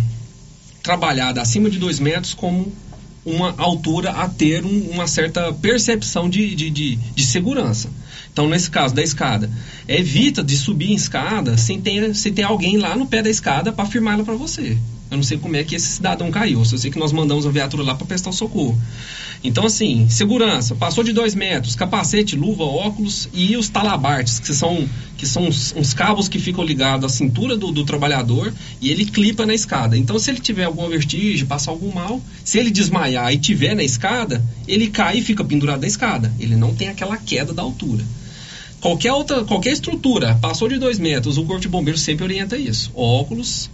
trabalhada 0.83 1.41
acima 1.41 1.69
de 1.69 1.79
dois 1.79 1.99
metros 1.99 2.33
como 2.33 2.71
uma 3.25 3.55
altura 3.57 4.11
a 4.11 4.29
ter 4.29 4.63
um, 4.63 4.91
uma 4.91 5.07
certa 5.07 5.51
percepção 5.51 6.29
de, 6.29 6.53
de, 6.53 6.69
de, 6.69 6.95
de 6.95 7.25
segurança. 7.25 7.89
Então, 8.35 8.49
nesse 8.49 8.69
caso 8.69 8.93
da 8.93 9.01
escada, 9.01 9.49
evita 9.87 10.43
de 10.43 10.57
subir 10.57 10.91
em 10.91 10.93
escada 10.93 11.55
sem 11.55 11.79
ter, 11.79 12.13
sem 12.13 12.33
ter 12.33 12.43
alguém 12.43 12.75
lá 12.75 12.93
no 12.93 13.07
pé 13.07 13.23
da 13.23 13.29
escada 13.29 13.71
para 13.71 13.85
firmar 13.85 14.15
ela 14.15 14.25
para 14.25 14.33
você. 14.33 14.77
Eu 15.09 15.15
não 15.15 15.23
sei 15.23 15.37
como 15.37 15.55
é 15.55 15.63
que 15.63 15.73
esse 15.73 15.87
cidadão 15.87 16.29
caiu. 16.29 16.59
Eu 16.59 16.65
sei 16.65 16.91
que 16.91 16.99
nós 16.99 17.13
mandamos 17.13 17.47
a 17.47 17.49
viatura 17.49 17.81
lá 17.81 17.95
para 17.95 18.05
prestar 18.05 18.31
o 18.31 18.33
socorro. 18.33 18.77
Então, 19.41 19.65
assim, 19.65 20.09
segurança, 20.09 20.75
passou 20.75 21.01
de 21.01 21.13
dois 21.13 21.33
metros, 21.33 21.75
capacete, 21.75 22.35
luva, 22.35 22.65
óculos 22.65 23.29
e 23.33 23.55
os 23.55 23.69
talabartes, 23.69 24.37
que 24.37 24.53
são, 24.53 24.85
que 25.15 25.25
são 25.25 25.47
uns, 25.47 25.73
uns 25.73 25.93
cabos 25.93 26.27
que 26.27 26.37
ficam 26.37 26.61
ligados 26.61 27.05
à 27.05 27.15
cintura 27.15 27.55
do, 27.55 27.71
do, 27.71 27.85
trabalhador 27.85 28.53
e 28.81 28.91
ele 28.91 29.05
clipa 29.05 29.45
na 29.45 29.53
escada. 29.53 29.97
Então, 29.97 30.19
se 30.19 30.29
ele 30.29 30.41
tiver 30.41 30.65
alguma 30.65 30.89
vertigem, 30.89 31.45
passar 31.45 31.71
algum 31.71 31.93
mal, 31.93 32.21
se 32.43 32.59
ele 32.59 32.69
desmaiar 32.69 33.33
e 33.33 33.37
tiver 33.37 33.75
na 33.75 33.83
escada, 33.83 34.43
ele 34.67 34.89
cai 34.89 35.19
e 35.19 35.23
fica 35.23 35.41
pendurado 35.41 35.79
na 35.79 35.87
escada. 35.87 36.33
Ele 36.37 36.57
não 36.57 36.75
tem 36.75 36.89
aquela 36.89 37.15
queda 37.15 37.53
da 37.53 37.61
altura. 37.61 38.03
Qualquer 38.85 39.13
outra, 39.13 39.43
qualquer 39.43 39.71
estrutura 39.71 40.37
passou 40.39 40.69
de 40.69 40.77
dois 40.77 40.99
metros, 40.99 41.39
o 41.39 41.43
corpo 41.43 41.59
de 41.59 41.67
bombeiros 41.67 42.01
sempre 42.01 42.23
orienta 42.23 42.55
isso. 42.55 42.91
Óculos, 42.93 43.67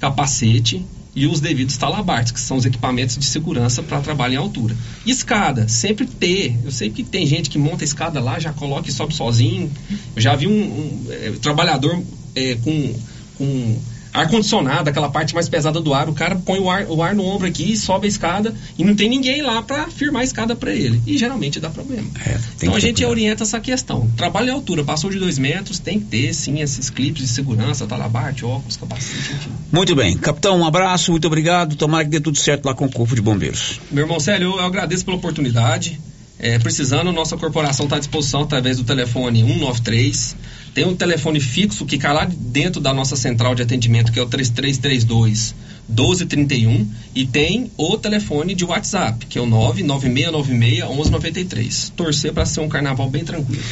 capacete 0.00 0.84
e 1.14 1.24
os 1.24 1.38
devidos 1.38 1.76
talabartes, 1.76 2.32
que 2.32 2.40
são 2.40 2.56
os 2.56 2.64
equipamentos 2.64 3.16
de 3.16 3.26
segurança 3.26 3.80
para 3.80 4.00
trabalho 4.00 4.34
em 4.34 4.36
altura. 4.38 4.76
Escada, 5.06 5.68
sempre 5.68 6.04
ter. 6.04 6.58
Eu 6.64 6.72
sei 6.72 6.90
que 6.90 7.04
tem 7.04 7.24
gente 7.24 7.48
que 7.48 7.56
monta 7.56 7.84
a 7.84 7.86
escada 7.86 8.18
lá, 8.18 8.40
já 8.40 8.52
coloca 8.52 8.88
e 8.88 8.92
sobe 8.92 9.14
sozinho. 9.14 9.70
Eu 10.16 10.20
já 10.20 10.34
vi 10.34 10.48
um, 10.48 10.50
um 10.50 11.06
é, 11.10 11.30
trabalhador 11.40 12.02
é, 12.34 12.56
com, 12.56 12.94
com 13.38 13.78
ar-condicionado, 14.16 14.90
aquela 14.90 15.08
parte 15.08 15.34
mais 15.34 15.48
pesada 15.48 15.80
do 15.80 15.94
ar, 15.94 16.08
o 16.08 16.12
cara 16.12 16.36
põe 16.36 16.58
o 16.58 16.70
ar, 16.70 16.86
o 16.88 17.02
ar 17.02 17.14
no 17.14 17.24
ombro 17.24 17.46
aqui, 17.46 17.76
sobe 17.76 18.06
a 18.06 18.08
escada 18.08 18.54
e 18.78 18.84
não 18.84 18.94
tem 18.94 19.08
ninguém 19.08 19.42
lá 19.42 19.62
para 19.62 19.86
firmar 19.88 20.22
a 20.22 20.24
escada 20.24 20.56
para 20.56 20.72
ele. 20.72 21.00
E 21.06 21.16
geralmente 21.18 21.60
dá 21.60 21.70
problema. 21.70 22.08
É, 22.24 22.38
então 22.56 22.74
a 22.74 22.80
gente 22.80 22.96
cuidado. 22.96 23.10
orienta 23.10 23.42
essa 23.42 23.60
questão. 23.60 24.10
Trabalho 24.16 24.48
em 24.48 24.52
altura, 24.52 24.84
passou 24.84 25.10
de 25.10 25.18
dois 25.18 25.38
metros, 25.38 25.78
tem 25.78 26.00
que 26.00 26.06
ter 26.06 26.34
sim 26.34 26.60
esses 26.60 26.90
clipes 26.90 27.22
de 27.22 27.28
segurança, 27.28 27.86
talabarte, 27.86 28.44
óculos, 28.44 28.76
capacete, 28.76 29.32
enfim. 29.32 29.50
Muito 29.72 29.94
bem. 29.94 30.16
Capitão, 30.16 30.58
um 30.58 30.66
abraço, 30.66 31.10
muito 31.10 31.26
obrigado. 31.26 31.76
Tomara 31.76 32.04
que 32.04 32.10
dê 32.10 32.20
tudo 32.20 32.38
certo 32.38 32.66
lá 32.66 32.74
com 32.74 32.86
o 32.86 32.90
Corpo 32.90 33.14
de 33.14 33.20
Bombeiros. 33.20 33.80
Meu 33.90 34.04
irmão 34.04 34.18
Célio, 34.18 34.56
eu 34.56 34.60
agradeço 34.60 35.04
pela 35.04 35.16
oportunidade. 35.16 36.00
É, 36.38 36.58
precisando, 36.58 37.10
nossa 37.12 37.36
corporação 37.36 37.86
está 37.86 37.96
à 37.96 37.98
disposição 37.98 38.42
através 38.42 38.76
do 38.76 38.84
telefone 38.84 39.42
193 39.42 40.36
tem 40.76 40.86
um 40.86 40.94
telefone 40.94 41.40
fixo 41.40 41.86
que 41.86 41.96
cai 41.96 42.12
lá 42.12 42.28
dentro 42.30 42.82
da 42.82 42.92
nossa 42.92 43.16
central 43.16 43.54
de 43.54 43.62
atendimento, 43.62 44.12
que 44.12 44.18
é 44.18 44.22
o 44.22 44.26
3332 44.26 45.54
1231, 45.88 46.86
e 47.14 47.24
tem 47.24 47.70
o 47.78 47.96
telefone 47.96 48.54
de 48.54 48.62
WhatsApp, 48.62 49.24
que 49.24 49.38
é 49.38 49.40
o 49.40 49.46
99696 49.46 50.84
1193. 50.84 51.92
Torcer 51.96 52.34
para 52.34 52.44
ser 52.44 52.60
um 52.60 52.68
carnaval 52.68 53.08
bem 53.08 53.24
tranquilo. 53.24 53.62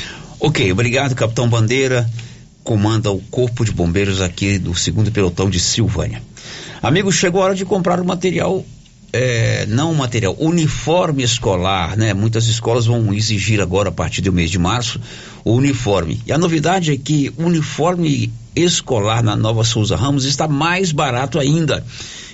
Ok, 0.40 0.72
obrigado, 0.72 1.14
Capitão 1.14 1.46
Bandeira. 1.46 2.10
Comanda 2.62 3.12
o 3.12 3.20
Corpo 3.30 3.66
de 3.66 3.72
Bombeiros 3.72 4.22
aqui 4.22 4.58
do 4.58 4.74
segundo 4.74 5.12
pelotão 5.12 5.50
de 5.50 5.60
Silvânia. 5.60 6.22
Amigos, 6.82 7.16
chegou 7.16 7.42
a 7.42 7.44
hora 7.44 7.54
de 7.54 7.66
comprar 7.66 8.00
o 8.00 8.04
material 8.06 8.64
é, 9.16 9.64
não 9.66 9.94
material, 9.94 10.34
uniforme 10.40 11.22
escolar, 11.22 11.96
né? 11.96 12.12
Muitas 12.12 12.48
escolas 12.48 12.86
vão 12.86 13.14
exigir 13.14 13.60
agora, 13.60 13.88
a 13.90 13.92
partir 13.92 14.20
do 14.22 14.32
mês 14.32 14.50
de 14.50 14.58
março, 14.58 15.00
o 15.44 15.52
uniforme. 15.52 16.20
E 16.26 16.32
a 16.32 16.36
novidade 16.36 16.90
é 16.90 16.96
que 16.96 17.32
o 17.36 17.44
uniforme 17.44 18.32
escolar 18.56 19.22
na 19.22 19.36
Nova 19.36 19.62
Souza 19.62 19.94
Ramos 19.94 20.24
está 20.24 20.48
mais 20.48 20.90
barato 20.90 21.38
ainda. 21.38 21.86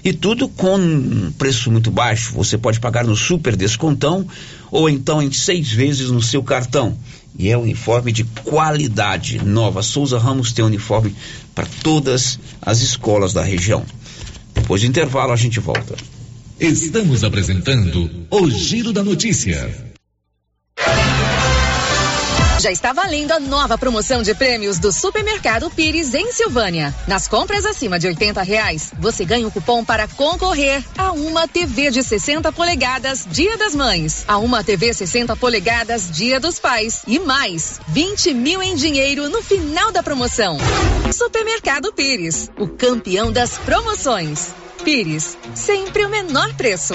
E 0.02 0.14
tudo 0.14 0.48
com 0.48 0.76
um 0.76 1.30
preço 1.36 1.70
muito 1.70 1.90
baixo. 1.90 2.32
Você 2.32 2.56
pode 2.56 2.80
pagar 2.80 3.04
no 3.04 3.14
super 3.14 3.54
descontão 3.56 4.26
ou 4.70 4.88
então 4.88 5.20
em 5.20 5.30
seis 5.30 5.70
vezes 5.70 6.10
no 6.10 6.22
seu 6.22 6.42
cartão. 6.42 6.96
E 7.38 7.50
é 7.50 7.58
uniforme 7.58 8.10
de 8.10 8.24
qualidade. 8.24 9.38
Nova 9.44 9.82
Souza 9.82 10.18
Ramos 10.18 10.54
tem 10.54 10.64
uniforme 10.64 11.14
para 11.54 11.66
todas 11.82 12.38
as 12.62 12.80
escolas 12.80 13.34
da 13.34 13.42
região. 13.42 13.84
Depois 14.54 14.80
do 14.80 14.86
intervalo 14.86 15.32
a 15.32 15.36
gente 15.36 15.60
volta. 15.60 15.94
Estamos 16.60 17.24
apresentando 17.24 18.26
o 18.30 18.50
Giro 18.50 18.92
da 18.92 19.02
Notícia. 19.02 19.74
Já 22.60 22.70
está 22.70 22.92
valendo 22.92 23.32
a 23.32 23.40
nova 23.40 23.78
promoção 23.78 24.20
de 24.20 24.34
prêmios 24.34 24.78
do 24.78 24.92
Supermercado 24.92 25.70
Pires 25.70 26.12
em 26.12 26.30
Silvânia. 26.30 26.94
Nas 27.08 27.26
compras 27.26 27.64
acima 27.64 27.98
de 27.98 28.08
80 28.08 28.42
reais, 28.42 28.92
você 28.98 29.24
ganha 29.24 29.46
um 29.46 29.50
cupom 29.50 29.82
para 29.82 30.06
concorrer 30.06 30.84
a 30.98 31.12
uma 31.12 31.48
TV 31.48 31.90
de 31.90 32.02
60 32.02 32.52
polegadas 32.52 33.26
Dia 33.30 33.56
das 33.56 33.74
Mães, 33.74 34.26
a 34.28 34.36
uma 34.36 34.62
TV 34.62 34.92
60 34.92 35.34
polegadas 35.36 36.10
Dia 36.10 36.38
dos 36.38 36.58
Pais 36.58 37.00
e 37.06 37.18
mais 37.18 37.80
20 37.88 38.34
mil 38.34 38.62
em 38.62 38.74
dinheiro 38.74 39.30
no 39.30 39.40
final 39.40 39.90
da 39.90 40.02
promoção. 40.02 40.58
Supermercado 41.10 41.90
Pires, 41.94 42.50
o 42.58 42.68
campeão 42.68 43.32
das 43.32 43.56
promoções. 43.56 44.59
Pires, 44.84 45.36
sempre 45.54 46.04
o 46.04 46.08
menor 46.08 46.54
preço. 46.54 46.94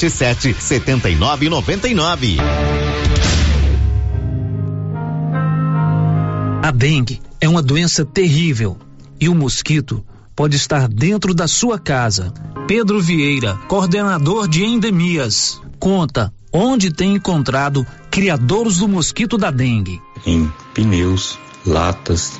setenta 0.09 1.09
e 1.09 1.15
nove 1.15 1.49
noventa 1.49 1.87
e 1.87 1.93
nove. 1.93 2.37
A 6.63 6.71
dengue 6.71 7.19
é 7.39 7.49
uma 7.49 7.61
doença 7.61 8.05
terrível 8.05 8.77
e 9.19 9.27
o 9.27 9.35
mosquito 9.35 10.05
pode 10.35 10.55
estar 10.55 10.87
dentro 10.87 11.33
da 11.33 11.47
sua 11.47 11.77
casa. 11.77 12.33
Pedro 12.67 13.01
Vieira, 13.01 13.55
coordenador 13.67 14.47
de 14.47 14.63
endemias, 14.63 15.61
conta 15.79 16.33
onde 16.53 16.91
tem 16.91 17.15
encontrado 17.15 17.85
criadores 18.09 18.77
do 18.77 18.87
mosquito 18.87 19.37
da 19.37 19.51
dengue. 19.51 20.01
Em 20.25 20.51
pneus, 20.73 21.37
latas, 21.65 22.39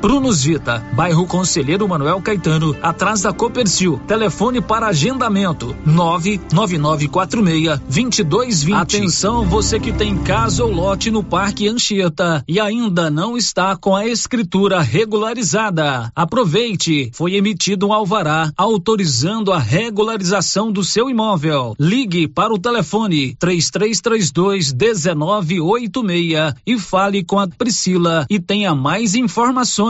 Prunus 0.00 0.42
Vita, 0.44 0.84
bairro 0.94 1.26
Conselheiro 1.26 1.88
Manuel 1.88 2.20
Caetano, 2.20 2.76
atrás 2.82 3.22
da 3.22 3.32
Copercil. 3.32 4.00
Telefone 4.06 4.60
para 4.60 4.86
agendamento: 4.86 5.76
99946 5.84 7.80
2220. 7.80 8.74
Atenção, 8.74 9.44
você 9.44 9.78
que 9.78 9.92
tem 9.92 10.16
casa 10.18 10.64
ou 10.64 10.72
lote 10.72 11.10
no 11.10 11.22
Parque 11.22 11.68
Anchieta 11.68 12.42
e 12.48 12.58
ainda 12.58 13.10
não 13.10 13.36
está 13.36 13.76
com 13.76 13.94
a 13.94 14.06
escritura 14.06 14.80
regularizada. 14.80 16.10
Aproveite, 16.14 17.10
foi 17.14 17.34
emitido 17.34 17.86
um 17.86 17.92
alvará 17.92 18.50
autorizando 18.56 19.52
a 19.52 19.58
regularização 19.58 20.72
do 20.72 20.82
seu 20.84 21.10
imóvel. 21.10 21.74
Ligue 21.78 22.26
para 22.26 22.52
o 22.52 22.58
telefone 22.58 23.34
3332 23.38 24.72
1986 24.72 26.54
e 26.66 26.78
fale 26.78 27.24
com 27.24 27.38
a 27.38 27.48
Priscila 27.48 28.26
e 28.28 28.40
tenha 28.40 28.74
mais 28.74 29.14
informações. 29.14 29.81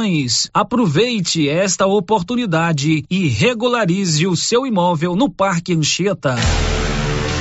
Aproveite 0.54 1.46
esta 1.48 1.86
oportunidade 1.86 3.04
e 3.10 3.28
regularize 3.28 4.26
o 4.26 4.34
seu 4.34 4.66
imóvel 4.66 5.14
no 5.14 5.28
Parque 5.28 5.74
Anchieta. 5.74 6.36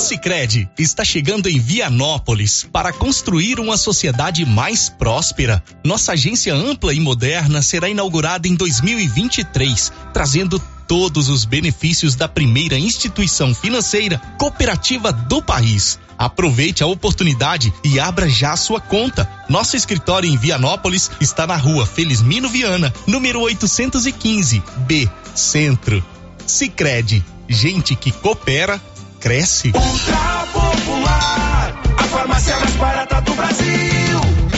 Sicredi 0.00 0.68
está 0.78 1.04
chegando 1.04 1.48
em 1.48 1.58
Vianópolis 1.58 2.66
para 2.72 2.92
construir 2.92 3.60
uma 3.60 3.76
sociedade 3.76 4.44
mais 4.46 4.88
próspera. 4.88 5.62
Nossa 5.84 6.12
agência 6.12 6.54
ampla 6.54 6.94
e 6.94 6.98
moderna 6.98 7.60
será 7.60 7.88
inaugurada 7.88 8.48
em 8.48 8.54
2023, 8.54 9.92
trazendo 10.12 10.58
todos 10.88 11.28
os 11.28 11.44
benefícios 11.44 12.16
da 12.16 12.26
primeira 12.26 12.78
instituição 12.78 13.54
financeira 13.54 14.18
cooperativa 14.38 15.12
do 15.12 15.42
país. 15.42 15.98
Aproveite 16.18 16.82
a 16.82 16.86
oportunidade 16.86 17.72
e 17.84 18.00
abra 18.00 18.28
já 18.28 18.56
sua 18.56 18.80
conta. 18.80 19.30
Nosso 19.48 19.76
escritório 19.76 20.28
em 20.28 20.36
Vianópolis 20.36 21.10
está 21.20 21.46
na 21.46 21.56
rua 21.56 21.86
Felizmino 21.86 22.48
Viana, 22.48 22.92
número 23.06 23.40
815, 23.40 24.62
B, 24.78 25.08
Centro. 25.34 26.04
Sicredi, 26.46 27.24
gente 27.48 27.94
que 27.94 28.10
coopera, 28.10 28.80
cresce. 29.20 29.70
Ultra 29.74 30.46
Popular, 30.52 31.82
a 31.98 32.04
farmácia 32.04 32.56
mais 32.58 32.74
barata 32.76 33.20
do 33.20 33.34
Brasil. 33.34 34.49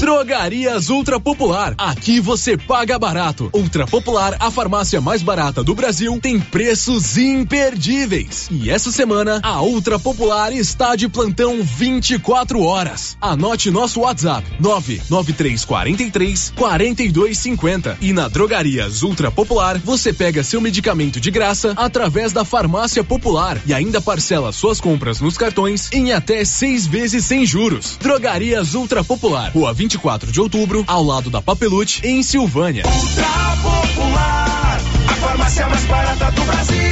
Drogarias 0.00 0.88
Ultra 0.88 1.20
Popular. 1.20 1.74
Aqui 1.76 2.20
você 2.20 2.56
paga 2.56 2.98
barato. 2.98 3.50
Ultra 3.52 3.86
Popular, 3.86 4.34
a 4.40 4.50
farmácia 4.50 4.98
mais 4.98 5.22
barata 5.22 5.62
do 5.62 5.74
Brasil, 5.74 6.18
tem 6.22 6.40
preços 6.40 7.18
imperdíveis. 7.18 8.48
E 8.50 8.70
essa 8.70 8.90
semana, 8.90 9.40
a 9.42 9.60
Ultra 9.60 9.98
Popular 9.98 10.54
está 10.54 10.96
de 10.96 11.06
plantão 11.06 11.62
24 11.62 12.62
horas. 12.62 13.14
Anote 13.20 13.70
nosso 13.70 14.00
WhatsApp: 14.00 14.46
99343 14.58 16.54
4250. 16.56 17.98
E 18.00 18.14
na 18.14 18.26
Drogarias 18.26 19.02
Ultra 19.02 19.30
Popular, 19.30 19.76
você 19.76 20.14
pega 20.14 20.42
seu 20.42 20.62
medicamento 20.62 21.20
de 21.20 21.30
graça 21.30 21.74
através 21.76 22.32
da 22.32 22.42
Farmácia 22.42 23.04
Popular 23.04 23.60
e 23.66 23.74
ainda 23.74 24.00
parcela 24.00 24.50
suas 24.50 24.80
compras 24.80 25.20
nos 25.20 25.36
cartões 25.36 25.90
em 25.92 26.14
até 26.14 26.42
seis 26.42 26.86
vezes 26.86 27.26
sem 27.26 27.44
juros. 27.44 27.98
Drogarias 28.00 28.72
Ultra 28.72 29.04
Popular, 29.04 29.52
Rua 29.52 29.74
24 29.90 30.30
de 30.30 30.40
outubro, 30.40 30.84
ao 30.86 31.02
lado 31.02 31.30
da 31.30 31.42
Papelute, 31.42 32.06
em 32.06 32.22
Silvânia. 32.22 32.84
Ultra 32.86 33.56
Popular, 33.60 34.80
a 35.08 35.14
farmácia 35.16 35.68
mais 35.68 35.84
barata 35.86 36.30
do 36.30 36.44
Brasil. 36.44 36.89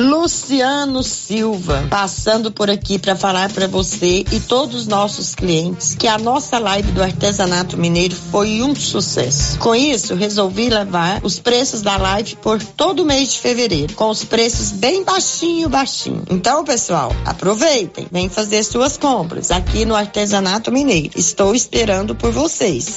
Luciano 0.00 1.02
Silva, 1.02 1.86
passando 1.90 2.50
por 2.50 2.70
aqui 2.70 2.98
para 2.98 3.14
falar 3.14 3.52
para 3.52 3.68
você 3.68 4.24
e 4.32 4.40
todos 4.40 4.74
os 4.74 4.86
nossos 4.86 5.34
clientes 5.34 5.94
que 5.94 6.08
a 6.08 6.16
nossa 6.16 6.58
live 6.58 6.90
do 6.92 7.02
artesanato 7.02 7.76
mineiro 7.76 8.16
foi 8.16 8.62
um 8.62 8.74
sucesso. 8.74 9.58
Com 9.58 9.74
isso, 9.74 10.14
resolvi 10.14 10.70
levar 10.70 11.20
os 11.22 11.38
preços 11.38 11.82
da 11.82 11.98
live 11.98 12.34
por 12.36 12.62
todo 12.62 13.00
o 13.00 13.04
mês 13.04 13.34
de 13.34 13.40
fevereiro, 13.40 13.94
com 13.94 14.08
os 14.08 14.24
preços 14.24 14.72
bem 14.72 15.04
baixinho, 15.04 15.68
baixinho. 15.68 16.22
Então, 16.30 16.64
pessoal, 16.64 17.14
aproveitem, 17.26 18.06
vem 18.10 18.30
fazer 18.30 18.62
suas 18.64 18.96
compras 18.96 19.50
aqui 19.50 19.84
no 19.84 19.94
artesanato 19.94 20.72
mineiro. 20.72 21.10
Estou 21.14 21.54
esperando 21.54 22.14
por 22.14 22.30
vocês. 22.32 22.96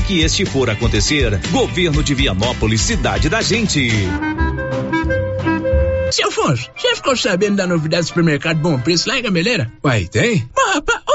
que 0.00 0.20
este 0.20 0.44
for 0.44 0.68
acontecer. 0.68 1.38
Governo 1.50 2.02
de 2.02 2.14
Vianópolis, 2.14 2.80
cidade 2.80 3.28
da 3.28 3.40
gente. 3.40 3.90
Seu 6.10 6.28
Afonso, 6.28 6.70
você 6.76 6.94
ficou 6.96 7.16
sabendo 7.16 7.56
da 7.56 7.66
novidade 7.66 8.04
do 8.04 8.08
supermercado 8.08 8.58
Bom 8.60 8.78
Preço 8.78 9.08
lá 9.08 9.18
em 9.18 9.22
Gameleira? 9.22 9.70
Uai, 9.84 10.06
tem? 10.06 10.48
Mas, 10.56 10.74
rapaz, 10.74 11.00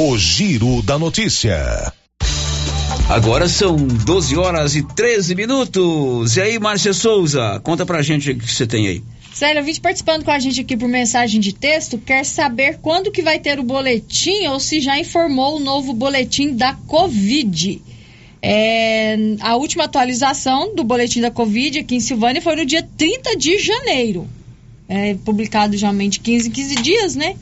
O 0.00 0.16
Giro 0.16 0.80
da 0.80 0.96
Notícia. 0.96 1.92
Agora 3.08 3.48
são 3.48 3.74
12 3.76 4.36
horas 4.36 4.76
e 4.76 4.82
13 4.84 5.34
minutos. 5.34 6.36
E 6.36 6.40
aí, 6.40 6.56
Márcia 6.56 6.92
Souza, 6.92 7.58
conta 7.64 7.84
pra 7.84 8.00
gente 8.00 8.30
o 8.30 8.38
que 8.38 8.48
você 8.48 8.64
tem 8.64 8.86
aí. 8.86 9.02
Célio, 9.34 9.58
ouvinte 9.58 9.80
participando 9.80 10.24
com 10.24 10.30
a 10.30 10.38
gente 10.38 10.60
aqui 10.60 10.76
por 10.76 10.88
mensagem 10.88 11.40
de 11.40 11.52
texto, 11.52 11.98
quer 11.98 12.24
saber 12.24 12.78
quando 12.80 13.10
que 13.10 13.22
vai 13.22 13.40
ter 13.40 13.58
o 13.58 13.64
boletim 13.64 14.46
ou 14.46 14.60
se 14.60 14.80
já 14.80 14.96
informou 15.00 15.56
o 15.56 15.58
novo 15.60 15.92
boletim 15.92 16.54
da 16.54 16.74
Covid. 16.74 17.82
É, 18.40 19.16
a 19.40 19.56
última 19.56 19.82
atualização 19.82 20.76
do 20.76 20.84
boletim 20.84 21.20
da 21.20 21.32
Covid 21.32 21.80
aqui 21.80 21.96
em 21.96 22.00
Silvânia 22.00 22.40
foi 22.40 22.54
no 22.54 22.64
dia 22.64 22.88
30 22.96 23.36
de 23.36 23.58
janeiro. 23.58 24.28
É, 24.88 25.14
publicado 25.24 25.76
geralmente 25.76 26.12
de 26.12 26.20
15 26.20 26.48
em 26.48 26.52
15 26.52 26.74
dias, 26.76 27.16
né? 27.16 27.34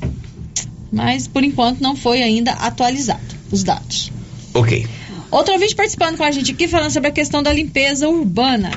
Mas 0.92 1.26
por 1.26 1.44
enquanto 1.44 1.80
não 1.80 1.96
foi 1.96 2.22
ainda 2.22 2.52
atualizado 2.52 3.36
os 3.50 3.62
dados. 3.62 4.10
Ok. 4.54 4.86
Outro 5.30 5.54
ouvinte 5.54 5.74
participando 5.74 6.16
com 6.16 6.24
a 6.24 6.30
gente 6.30 6.52
aqui 6.52 6.68
falando 6.68 6.90
sobre 6.90 7.08
a 7.08 7.12
questão 7.12 7.42
da 7.42 7.52
limpeza 7.52 8.08
urbana. 8.08 8.70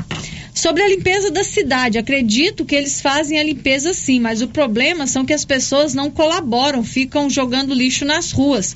Sobre 0.53 0.84
a 0.84 0.90
limpeza 0.90 1.31
da 1.31 1.44
cidade, 1.44 1.98
acredito 1.98 2.65
que 2.65 2.76
eles 2.76 2.99
fazem 2.99 3.40
a 3.40 3.44
limpeza 3.44 3.94
sim, 3.94 4.19
mas 4.19 4.41
o 4.41 4.48
problema 4.48 5.07
são 5.07 5.26
que 5.26 5.31
as 5.31 5.45
pessoas 5.45 5.94
não 5.94 6.11
colaboram, 6.11 6.84
ficam 6.84 7.30
jogando 7.30 7.73
lixo 7.73 8.03
nas 8.03 8.31
ruas. 8.31 8.76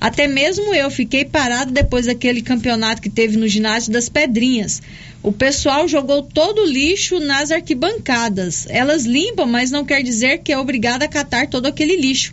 Até 0.00 0.28
mesmo 0.28 0.74
eu 0.74 0.90
fiquei 0.90 1.24
parado 1.24 1.72
depois 1.72 2.06
daquele 2.06 2.42
campeonato 2.42 3.00
que 3.00 3.08
teve 3.08 3.36
no 3.36 3.48
ginásio 3.48 3.90
das 3.90 4.08
Pedrinhas. 4.08 4.82
O 5.22 5.32
pessoal 5.32 5.88
jogou 5.88 6.22
todo 6.22 6.62
o 6.62 6.66
lixo 6.66 7.18
nas 7.18 7.50
arquibancadas. 7.50 8.66
Elas 8.68 9.04
limpam, 9.04 9.46
mas 9.46 9.70
não 9.70 9.84
quer 9.84 10.02
dizer 10.02 10.38
que 10.38 10.52
é 10.52 10.58
obrigada 10.58 11.06
a 11.06 11.08
catar 11.08 11.48
todo 11.48 11.66
aquele 11.66 11.96
lixo. 11.96 12.32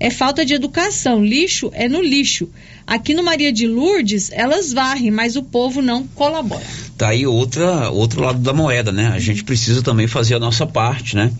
É 0.00 0.10
falta 0.10 0.44
de 0.44 0.54
educação. 0.54 1.24
Lixo 1.24 1.70
é 1.74 1.88
no 1.88 2.00
lixo. 2.00 2.48
Aqui 2.86 3.14
no 3.14 3.22
Maria 3.22 3.52
de 3.52 3.66
Lourdes, 3.66 4.30
elas 4.32 4.72
varrem, 4.72 5.10
mas 5.10 5.36
o 5.36 5.42
povo 5.42 5.82
não 5.82 6.06
colabora. 6.06 6.64
Tá 6.96 7.08
aí 7.08 7.26
outra, 7.26 7.90
outro 7.90 8.22
lado 8.22 8.38
da 8.38 8.52
moeda, 8.52 8.92
né? 8.92 9.08
A 9.08 9.18
gente 9.18 9.44
precisa 9.44 9.82
também 9.82 10.06
fazer 10.06 10.34
a 10.34 10.38
nossa 10.38 10.66
parte, 10.66 11.16
né? 11.16 11.32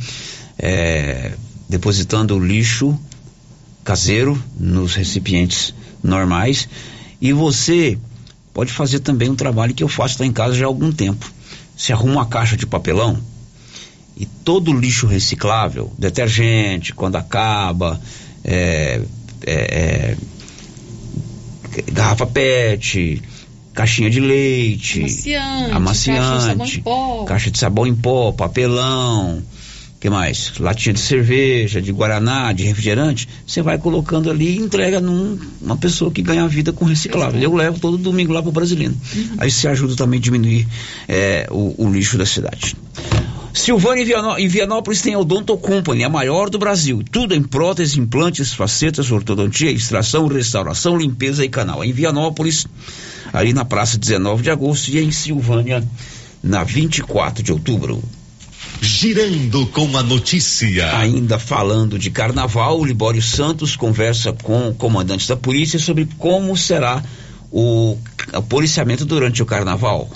É, 0.59 1.33
depositando 1.69 2.35
o 2.35 2.45
lixo 2.45 2.99
caseiro 3.85 4.43
nos 4.59 4.95
recipientes 4.95 5.73
normais. 6.03 6.69
E 7.21 7.33
você 7.33 7.99
pode 8.53 8.73
fazer 8.73 9.01
também 9.01 9.31
um 9.31 9.37
trabalho 9.37 9.75
que 9.75 9.83
eu 9.83 9.89
faço 9.89 10.21
lá 10.21 10.27
em 10.27 10.33
casa 10.33 10.55
já 10.55 10.65
há 10.65 10.69
algum 10.69 10.93
tempo. 10.93 11.31
Você 11.77 11.93
arruma 11.93 12.15
uma 12.15 12.27
caixa 12.27 12.57
de 12.57 12.67
papelão 12.67 13.19
e 14.17 14.27
todo 14.27 14.73
lixo 14.73 15.07
reciclável, 15.07 15.93
detergente, 15.97 16.93
quando 16.93 17.15
acaba, 17.15 18.01
é, 18.51 19.01
é, 19.47 19.53
é, 19.53 20.17
garrafa 21.93 22.27
PET, 22.27 23.23
caixinha 23.75 24.09
de 24.09 24.21
leite, 24.21 25.01
Amaciante, 25.71 25.73
amaciante, 25.73 26.17
caixa 26.17 26.31
de 26.31 26.49
sabão 26.49 26.67
em 26.67 26.81
pó. 26.83 27.25
caixa 27.25 27.51
de 27.51 27.59
sabão 27.59 27.87
em 27.87 27.95
pó, 27.95 28.33
papelão, 28.33 29.43
que 30.01 30.09
mais? 30.09 30.53
Latinha 30.59 30.95
de 30.95 31.01
cerveja, 31.01 31.83
de 31.83 31.93
guaraná, 31.93 32.53
de 32.53 32.65
refrigerante, 32.65 33.29
você 33.47 33.61
vai 33.61 33.77
colocando 33.77 34.31
ali 34.31 34.57
e 34.57 34.59
entrega 34.59 34.99
num, 35.01 35.39
uma 35.61 35.77
pessoa 35.77 36.11
que 36.11 36.23
ganha 36.23 36.45
a 36.45 36.49
vida 36.49 36.73
com 36.73 36.87
reciclável. 36.87 37.41
Eu 37.41 37.55
levo 37.55 37.79
todo 37.79 37.99
domingo 37.99 38.33
lá 38.33 38.43
pro 38.43 38.51
Brasilino. 38.51 38.97
Aí 39.37 39.51
você 39.51 39.69
ajuda 39.69 39.95
também 39.95 40.19
a 40.19 40.23
diminuir 40.23 40.67
é, 41.07 41.47
o, 41.51 41.75
o 41.85 41.93
lixo 41.93 42.17
da 42.17 42.25
cidade. 42.25 42.75
Silvânia 43.53 44.03
em 44.39 44.45
em 44.45 44.49
Vianópolis 44.49 45.01
tem 45.01 45.15
a 45.15 45.19
Odonto 45.19 45.57
Company, 45.57 46.05
a 46.05 46.09
maior 46.09 46.51
do 46.51 46.59
Brasil. 46.59 47.03
Tudo 47.11 47.35
em 47.35 47.43
próteses, 47.43 47.97
implantes, 47.97 48.53
facetas, 48.53 49.11
ortodontia, 49.11 49.71
extração, 49.71 50.27
restauração, 50.27 50.97
limpeza 50.97 51.45
e 51.45 51.49
canal. 51.49 51.83
Em 51.83 51.93
Vianópolis, 51.93 52.67
ali 53.33 53.53
na 53.53 53.65
praça 53.65 53.99
19 53.99 54.43
de 54.43 54.51
agosto 54.51 54.89
e 54.89 54.99
em 54.99 55.11
Silvânia, 55.11 55.83
na 56.43 56.63
24 56.63 57.43
de 57.43 57.53
outubro. 57.53 58.03
Girando 58.81 59.67
com 59.67 59.97
a 59.97 60.03
notícia. 60.03 60.97
Ainda 60.99 61.39
falando 61.39 61.99
de 61.99 62.11
carnaval, 62.11 62.79
o 62.79 62.85
Libório 62.85 63.21
Santos 63.21 63.75
conversa 63.75 64.33
com 64.33 64.73
comandantes 64.75 65.27
da 65.27 65.37
polícia 65.37 65.79
sobre 65.79 66.07
como 66.19 66.57
será 66.57 67.03
o, 67.51 67.97
o 68.35 68.43
policiamento 68.43 69.05
durante 69.05 69.43
o 69.43 69.47
carnaval. 69.47 70.09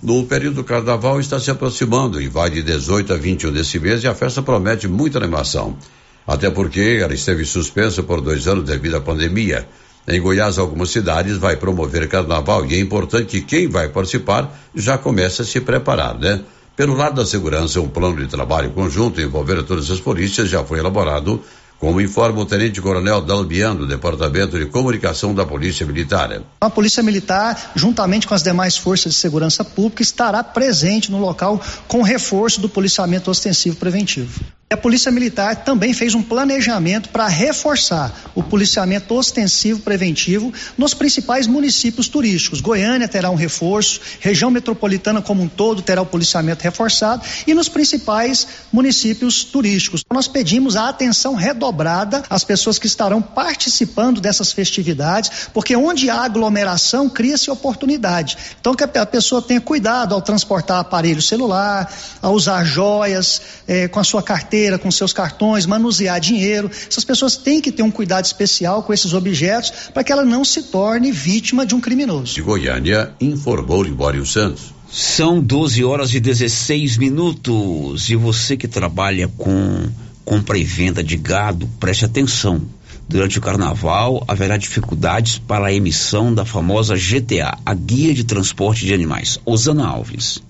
No 0.00 0.24
período 0.26 0.56
do 0.56 0.64
carnaval 0.64 1.18
está 1.18 1.40
se 1.40 1.50
aproximando 1.50 2.22
e 2.22 2.28
vai 2.28 2.48
de 2.48 2.62
18 2.62 3.12
a 3.12 3.16
21 3.16 3.50
desse 3.50 3.80
mês 3.80 4.04
e 4.04 4.06
a 4.06 4.14
festa 4.14 4.40
promete 4.40 4.86
muita 4.86 5.18
animação. 5.18 5.76
Até 6.24 6.48
porque 6.50 7.00
ela 7.02 7.12
esteve 7.12 7.44
suspensa 7.44 8.00
por 8.00 8.20
dois 8.20 8.46
anos 8.46 8.64
devido 8.64 8.96
à 8.96 9.00
pandemia. 9.00 9.68
Em 10.06 10.20
Goiás, 10.20 10.56
algumas 10.56 10.90
cidades 10.90 11.36
vai 11.36 11.56
promover 11.56 12.08
carnaval 12.08 12.64
e 12.66 12.76
é 12.76 12.80
importante 12.80 13.26
que 13.26 13.40
quem 13.40 13.66
vai 13.66 13.88
participar 13.88 14.56
já 14.72 14.96
comece 14.96 15.42
a 15.42 15.44
se 15.44 15.60
preparar, 15.60 16.16
né? 16.16 16.42
Pelo 16.76 16.94
lado 16.94 17.16
da 17.16 17.26
segurança, 17.26 17.80
um 17.80 17.88
plano 17.88 18.18
de 18.18 18.28
trabalho 18.28 18.70
conjunto 18.70 19.20
envolvendo 19.20 19.64
todas 19.64 19.90
as 19.90 19.98
polícias 19.98 20.48
já 20.48 20.62
foi 20.62 20.78
elaborado, 20.78 21.42
como 21.78 22.00
informa 22.00 22.40
o 22.40 22.46
Tenente 22.46 22.80
Coronel 22.80 23.20
Dalbian, 23.20 23.74
do 23.74 23.86
Departamento 23.86 24.58
de 24.58 24.66
Comunicação 24.66 25.34
da 25.34 25.46
Polícia 25.46 25.86
Militar. 25.86 26.42
A 26.60 26.70
Polícia 26.70 27.02
Militar, 27.02 27.72
juntamente 27.74 28.26
com 28.26 28.34
as 28.34 28.42
demais 28.42 28.76
forças 28.76 29.12
de 29.12 29.18
segurança 29.18 29.64
pública, 29.64 30.02
estará 30.02 30.42
presente 30.42 31.10
no 31.10 31.18
local 31.18 31.60
com 31.86 32.02
reforço 32.02 32.60
do 32.60 32.68
policiamento 32.68 33.30
ostensivo 33.30 33.76
preventivo. 33.76 34.40
A 34.70 34.76
Polícia 34.76 35.10
Militar 35.10 35.64
também 35.64 35.94
fez 35.94 36.14
um 36.14 36.20
planejamento 36.20 37.08
para 37.08 37.26
reforçar 37.26 38.14
o 38.34 38.42
policiamento 38.42 39.14
ostensivo 39.14 39.80
preventivo 39.80 40.52
nos 40.76 40.92
principais 40.92 41.46
municípios 41.46 42.06
turísticos. 42.06 42.60
Goiânia 42.60 43.08
terá 43.08 43.30
um 43.30 43.34
reforço, 43.34 43.98
região 44.20 44.50
metropolitana 44.50 45.22
como 45.22 45.42
um 45.42 45.48
todo 45.48 45.80
terá 45.80 46.02
o 46.02 46.06
policiamento 46.06 46.62
reforçado 46.62 47.22
e 47.46 47.54
nos 47.54 47.66
principais 47.66 48.46
municípios 48.70 49.42
turísticos. 49.42 50.04
Nós 50.12 50.28
pedimos 50.28 50.76
a 50.76 50.90
atenção 50.90 51.34
redobrada 51.34 52.22
às 52.28 52.44
pessoas 52.44 52.78
que 52.78 52.86
estarão 52.86 53.22
participando 53.22 54.20
dessas 54.20 54.52
festividades, 54.52 55.48
porque 55.54 55.74
onde 55.74 56.10
há 56.10 56.20
aglomeração 56.24 57.08
cria-se 57.08 57.50
oportunidade. 57.50 58.36
Então 58.60 58.74
que 58.74 58.84
a 58.84 59.06
pessoa 59.06 59.40
tenha 59.40 59.62
cuidado 59.62 60.14
ao 60.14 60.20
transportar 60.20 60.78
aparelho 60.78 61.22
celular, 61.22 61.90
a 62.20 62.28
usar 62.28 62.64
joias, 62.64 63.40
eh, 63.66 63.88
com 63.88 63.98
a 63.98 64.04
sua 64.04 64.22
carteira, 64.22 64.57
com 64.78 64.90
seus 64.90 65.12
cartões, 65.12 65.66
manusear 65.66 66.18
dinheiro. 66.18 66.70
Essas 66.88 67.04
pessoas 67.04 67.36
têm 67.36 67.60
que 67.60 67.70
ter 67.70 67.82
um 67.82 67.90
cuidado 67.90 68.24
especial 68.24 68.82
com 68.82 68.92
esses 68.92 69.12
objetos 69.12 69.70
para 69.92 70.02
que 70.02 70.10
ela 70.10 70.24
não 70.24 70.44
se 70.44 70.62
torne 70.64 71.12
vítima 71.12 71.64
de 71.64 71.74
um 71.74 71.80
criminoso. 71.80 72.34
De 72.34 72.42
Goiânia, 72.42 73.12
informou 73.20 73.82
Libório 73.82 74.26
Santos. 74.26 74.74
São 74.90 75.40
12 75.40 75.84
horas 75.84 76.14
e 76.14 76.20
16 76.20 76.96
minutos. 76.96 78.08
E 78.08 78.16
você 78.16 78.56
que 78.56 78.66
trabalha 78.66 79.28
com 79.28 79.88
compra 80.24 80.58
e 80.58 80.64
venda 80.64 81.02
de 81.02 81.16
gado, 81.16 81.68
preste 81.78 82.04
atenção. 82.04 82.60
Durante 83.08 83.38
o 83.38 83.40
carnaval 83.40 84.22
haverá 84.28 84.58
dificuldades 84.58 85.38
para 85.38 85.68
a 85.68 85.72
emissão 85.72 86.34
da 86.34 86.44
famosa 86.44 86.94
GTA, 86.94 87.56
a 87.64 87.72
Guia 87.72 88.12
de 88.12 88.24
Transporte 88.24 88.84
de 88.84 88.92
Animais. 88.92 89.38
Osana 89.46 89.86
Alves. 89.86 90.42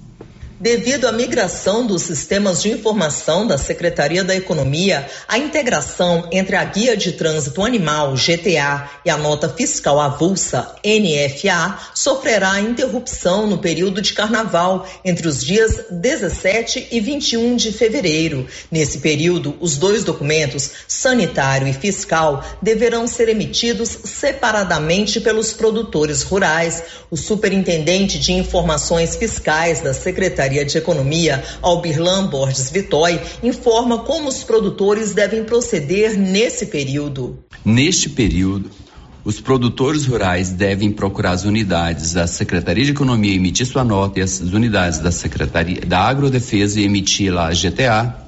Devido 0.60 1.06
à 1.06 1.12
migração 1.12 1.86
dos 1.86 2.02
sistemas 2.02 2.60
de 2.60 2.68
informação 2.68 3.46
da 3.46 3.56
Secretaria 3.56 4.24
da 4.24 4.34
Economia, 4.34 5.08
a 5.28 5.38
integração 5.38 6.28
entre 6.32 6.56
a 6.56 6.64
Guia 6.64 6.96
de 6.96 7.12
Trânsito 7.12 7.62
Animal, 7.62 8.14
GTA, 8.14 8.90
e 9.04 9.10
a 9.10 9.16
nota 9.16 9.48
fiscal 9.48 10.00
avulsa, 10.00 10.74
NFA, 10.84 11.78
sofrerá 11.94 12.58
interrupção 12.58 13.46
no 13.46 13.58
período 13.58 14.02
de 14.02 14.12
carnaval, 14.12 14.84
entre 15.04 15.28
os 15.28 15.44
dias 15.44 15.84
17 15.92 16.88
e 16.90 16.98
21 16.98 17.54
de 17.54 17.70
fevereiro. 17.70 18.44
Nesse 18.68 18.98
período, 18.98 19.56
os 19.60 19.76
dois 19.76 20.02
documentos, 20.02 20.72
sanitário 20.88 21.68
e 21.68 21.72
fiscal, 21.72 22.44
deverão 22.60 23.06
ser 23.06 23.28
emitidos 23.28 23.90
separadamente 23.90 25.20
pelos 25.20 25.52
produtores 25.52 26.24
rurais. 26.24 26.82
O 27.12 27.16
superintendente 27.16 28.18
de 28.18 28.32
informações 28.32 29.14
fiscais 29.14 29.80
da 29.80 29.94
Secretaria 29.94 30.47
de 30.48 30.78
Economia, 30.78 31.42
Albirlan 31.60 32.26
Borges 32.26 32.70
Vitói, 32.70 33.20
informa 33.42 33.98
como 33.98 34.28
os 34.28 34.42
produtores 34.42 35.14
devem 35.14 35.44
proceder 35.44 36.18
nesse 36.18 36.66
período. 36.66 37.38
Neste 37.64 38.08
período, 38.08 38.70
os 39.24 39.40
produtores 39.40 40.06
rurais 40.06 40.50
devem 40.50 40.90
procurar 40.90 41.32
as 41.32 41.44
unidades 41.44 42.14
da 42.14 42.26
Secretaria 42.26 42.84
de 42.84 42.92
Economia 42.92 43.32
e 43.32 43.36
emitir 43.36 43.66
sua 43.66 43.84
nota 43.84 44.20
e 44.20 44.22
as 44.22 44.40
unidades 44.40 45.00
da 45.00 45.12
Secretaria 45.12 45.82
da 45.82 46.00
Agrodefesa 46.00 46.80
e 46.80 46.84
emitir 46.84 47.32
lá 47.32 47.48
a 47.48 47.52
GTA. 47.52 48.26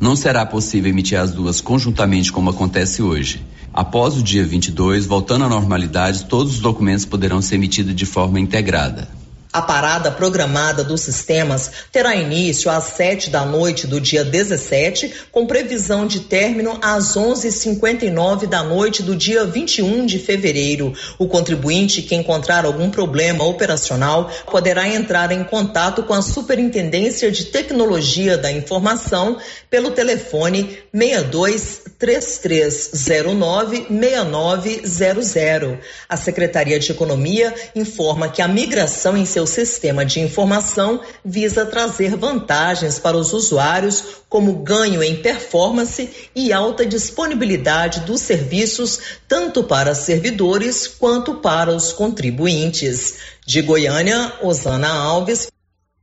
Não 0.00 0.16
será 0.16 0.44
possível 0.44 0.90
emitir 0.90 1.20
as 1.20 1.30
duas 1.30 1.60
conjuntamente 1.60 2.32
como 2.32 2.50
acontece 2.50 3.00
hoje. 3.00 3.44
Após 3.72 4.16
o 4.16 4.22
dia 4.22 4.44
22, 4.44 5.06
voltando 5.06 5.44
à 5.44 5.48
normalidade, 5.48 6.24
todos 6.24 6.54
os 6.54 6.58
documentos 6.58 7.04
poderão 7.04 7.40
ser 7.40 7.54
emitidos 7.54 7.94
de 7.94 8.04
forma 8.04 8.40
integrada. 8.40 9.19
A 9.52 9.60
parada 9.60 10.12
programada 10.12 10.84
dos 10.84 11.00
sistemas 11.00 11.72
terá 11.90 12.14
início 12.14 12.70
às 12.70 12.84
7 12.84 13.30
da 13.30 13.44
noite 13.44 13.84
do 13.84 14.00
dia 14.00 14.24
17, 14.24 15.12
com 15.32 15.44
previsão 15.44 16.06
de 16.06 16.20
término 16.20 16.78
às 16.80 17.16
11h59 17.16 18.46
da 18.46 18.62
noite 18.62 19.02
do 19.02 19.16
dia 19.16 19.44
21 19.44 20.06
de 20.06 20.20
fevereiro. 20.20 20.92
O 21.18 21.26
contribuinte 21.26 22.00
que 22.00 22.14
encontrar 22.14 22.64
algum 22.64 22.90
problema 22.90 23.42
operacional 23.42 24.30
poderá 24.48 24.86
entrar 24.86 25.32
em 25.32 25.42
contato 25.42 26.04
com 26.04 26.14
a 26.14 26.22
Superintendência 26.22 27.28
de 27.32 27.46
Tecnologia 27.46 28.38
da 28.38 28.52
Informação 28.52 29.36
pelo 29.68 29.90
telefone 29.90 30.78
62 30.94 31.80
3309 31.98 33.86
6900. 33.90 35.78
A 36.08 36.16
Secretaria 36.16 36.78
de 36.78 36.92
Economia 36.92 37.52
informa 37.74 38.28
que 38.28 38.40
a 38.40 38.48
migração 38.48 39.16
em 39.16 39.26
seu 39.26 39.39
sistema 39.46 40.04
de 40.04 40.20
informação 40.20 41.00
visa 41.24 41.66
trazer 41.66 42.16
vantagens 42.16 42.98
para 42.98 43.16
os 43.16 43.32
usuários, 43.32 44.04
como 44.28 44.62
ganho 44.62 45.02
em 45.02 45.16
performance 45.16 46.08
e 46.34 46.52
alta 46.52 46.86
disponibilidade 46.86 48.00
dos 48.00 48.20
serviços, 48.20 49.00
tanto 49.28 49.64
para 49.64 49.94
servidores 49.94 50.86
quanto 50.86 51.34
para 51.34 51.74
os 51.74 51.92
contribuintes. 51.92 53.14
De 53.46 53.62
Goiânia, 53.62 54.32
Osana 54.42 54.88
Alves. 54.88 55.48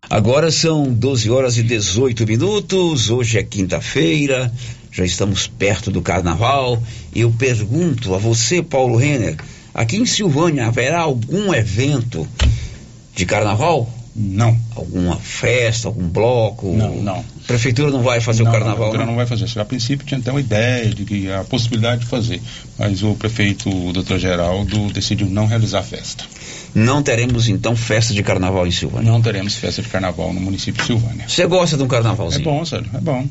Agora 0.10 0.52
são 0.52 0.86
12 0.86 1.30
horas 1.30 1.58
e 1.58 1.64
18 1.64 2.26
minutos. 2.26 3.10
Hoje 3.10 3.38
é 3.38 3.44
quinta-feira, 3.44 4.52
já 4.92 5.04
estamos 5.04 5.48
perto 5.48 5.92
do 5.92 6.02
carnaval. 6.02 6.82
Eu 7.14 7.32
pergunto 7.32 8.16
a 8.16 8.18
você, 8.18 8.64
Paulo 8.64 8.96
Renner, 8.96 9.36
aqui 9.74 9.98
em 9.98 10.06
Silvânia 10.06 10.68
haverá 10.68 11.02
algum 11.02 11.54
evento 11.54 12.28
de 13.18 13.26
carnaval? 13.26 13.89
Não. 14.15 14.57
Alguma 14.76 15.18
festa, 15.18 15.88
algum 15.88 16.07
bloco? 16.07 16.73
Não, 16.73 16.95
não. 16.95 17.19
A 17.19 17.48
prefeitura 17.48 17.91
não 17.91 18.02
vai 18.02 18.19
fazer 18.19 18.44
não, 18.44 18.49
o 18.49 18.53
carnaval? 18.53 18.73
A 18.73 18.76
prefeitura 18.77 19.06
não? 19.06 19.11
não 19.11 19.15
vai 19.15 19.26
fazer. 19.27 19.60
A 19.60 19.65
princípio 19.65 20.06
tinha 20.06 20.19
até 20.19 20.31
uma 20.31 20.39
ideia 20.39 20.89
de 20.89 21.03
que 21.03 21.31
a 21.31 21.44
possibilidade 21.44 22.02
de 22.02 22.07
fazer, 22.07 22.41
mas 22.77 23.03
o 23.03 23.14
prefeito, 23.15 23.69
o 23.69 23.94
doutor 23.94 24.18
Geraldo, 24.18 24.91
decidiu 24.91 25.27
não 25.27 25.45
realizar 25.45 25.80
a 25.80 25.84
festa. 25.84 26.23
Não 26.73 27.02
teremos 27.02 27.48
então 27.48 27.76
festa 27.76 28.14
de 28.14 28.23
carnaval 28.23 28.65
em 28.65 28.72
Silvânia? 28.72 29.11
Não 29.11 29.22
teremos 29.22 29.56
festa 29.56 29.81
de 29.81 29.88
carnaval 29.88 30.34
no 30.34 30.41
município 30.41 30.81
de 30.81 30.88
Silvânia. 30.88 31.27
Você 31.27 31.45
gosta 31.45 31.76
de 31.76 31.84
um 31.84 31.88
carnavalzinho? 31.88 32.41
É 32.41 32.44
bom, 32.44 32.65
sério, 32.65 32.89
é 32.94 32.99
bom. 32.99 33.27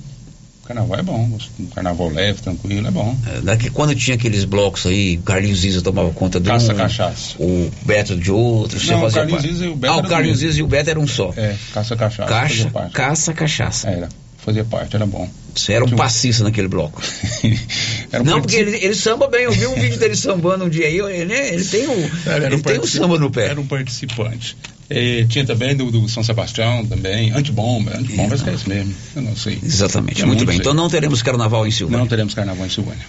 Carnaval 0.66 0.98
é 0.98 1.02
bom, 1.02 1.38
um 1.60 1.66
carnaval 1.66 2.09
leve, 2.09 2.40
tranquilo, 2.43 2.88
é 2.88 2.90
bom. 2.90 3.16
É, 3.26 3.40
daqui 3.40 3.70
quando 3.70 3.94
tinha 3.94 4.16
aqueles 4.16 4.44
blocos 4.44 4.84
aí, 4.86 5.16
o 5.16 5.22
Carlinhos 5.22 5.60
Ziza 5.60 5.80
tomava 5.80 6.10
conta 6.10 6.40
de 6.40 6.48
caça 6.48 6.72
um, 6.72 6.76
cachaça. 6.76 7.36
o 7.38 7.70
Beto 7.82 8.16
de 8.16 8.32
outro, 8.32 8.78
Não, 8.86 9.06
o 9.06 9.12
Carlinhos 9.12 9.43
Ziza 9.43 9.64
e 9.64 9.68
o 9.68 9.76
Beto 9.76 9.94
Ah, 9.94 9.97
o 9.98 10.09
Carlinhos 10.09 10.38
Ziza 10.38 10.59
e 10.59 10.62
o 10.62 10.66
Beto 10.66 10.90
eram 10.90 11.02
um 11.02 11.06
só. 11.06 11.32
É, 11.36 11.55
caça 11.72 11.94
cachaça. 11.94 12.28
Caixa, 12.28 12.70
caça 12.93 13.32
cachaça. 13.32 13.88
Era, 13.88 14.09
fazia 14.47 14.64
parte, 14.64 14.94
era 14.94 15.05
bom. 15.05 15.28
Você 15.52 15.73
era 15.73 15.85
um 15.85 15.90
passista 15.90 16.44
naquele 16.44 16.68
bloco. 16.68 17.02
um 18.14 18.23
Não, 18.23 18.40
porque 18.40 18.56
ele, 18.56 18.77
ele 18.77 18.94
samba 18.94 19.27
bem, 19.27 19.43
eu 19.43 19.52
vi 19.52 19.66
um 19.66 19.74
vídeo 19.81 19.98
dele 19.98 20.14
sambando 20.14 20.64
um 20.64 20.68
dia 20.68 20.86
aí, 20.86 20.98
ele, 20.98 21.35
ele 21.35 21.64
tem 21.64 21.89
um, 21.89 22.10
Era 22.24 22.47
ele 22.47 22.56
um 22.56 22.60
tem 22.60 22.78
um 22.78 22.86
samba 22.86 23.18
no 23.18 23.28
pé. 23.28 23.48
Era 23.48 23.60
um 23.60 23.66
participante. 23.66 24.56
E 24.89 25.27
tinha 25.28 25.44
também 25.44 25.74
do, 25.74 25.90
do, 25.90 26.09
São 26.09 26.23
Sebastião, 26.23 26.86
também, 26.86 27.32
antibomba, 27.32 27.98
antibomba 27.98 28.36
é 28.47 28.55
isso 28.55 28.68
mesmo, 28.68 28.94
eu 29.16 29.23
não 29.23 29.35
sei. 29.35 29.59
Exatamente, 29.60 30.16
Tinha 30.16 30.28
muito 30.28 30.47
bem. 30.47 30.55
sei. 30.55 30.60
Então 30.60 30.73
não 30.73 30.89
teremos 30.89 31.23
carnaval 31.23 31.66
em 31.66 31.73
Silvânia. 31.73 31.98
Não 31.98 32.06
teremos 32.06 32.32
carnaval 32.32 32.64
em 32.64 32.70
Silvânia. 32.70 33.05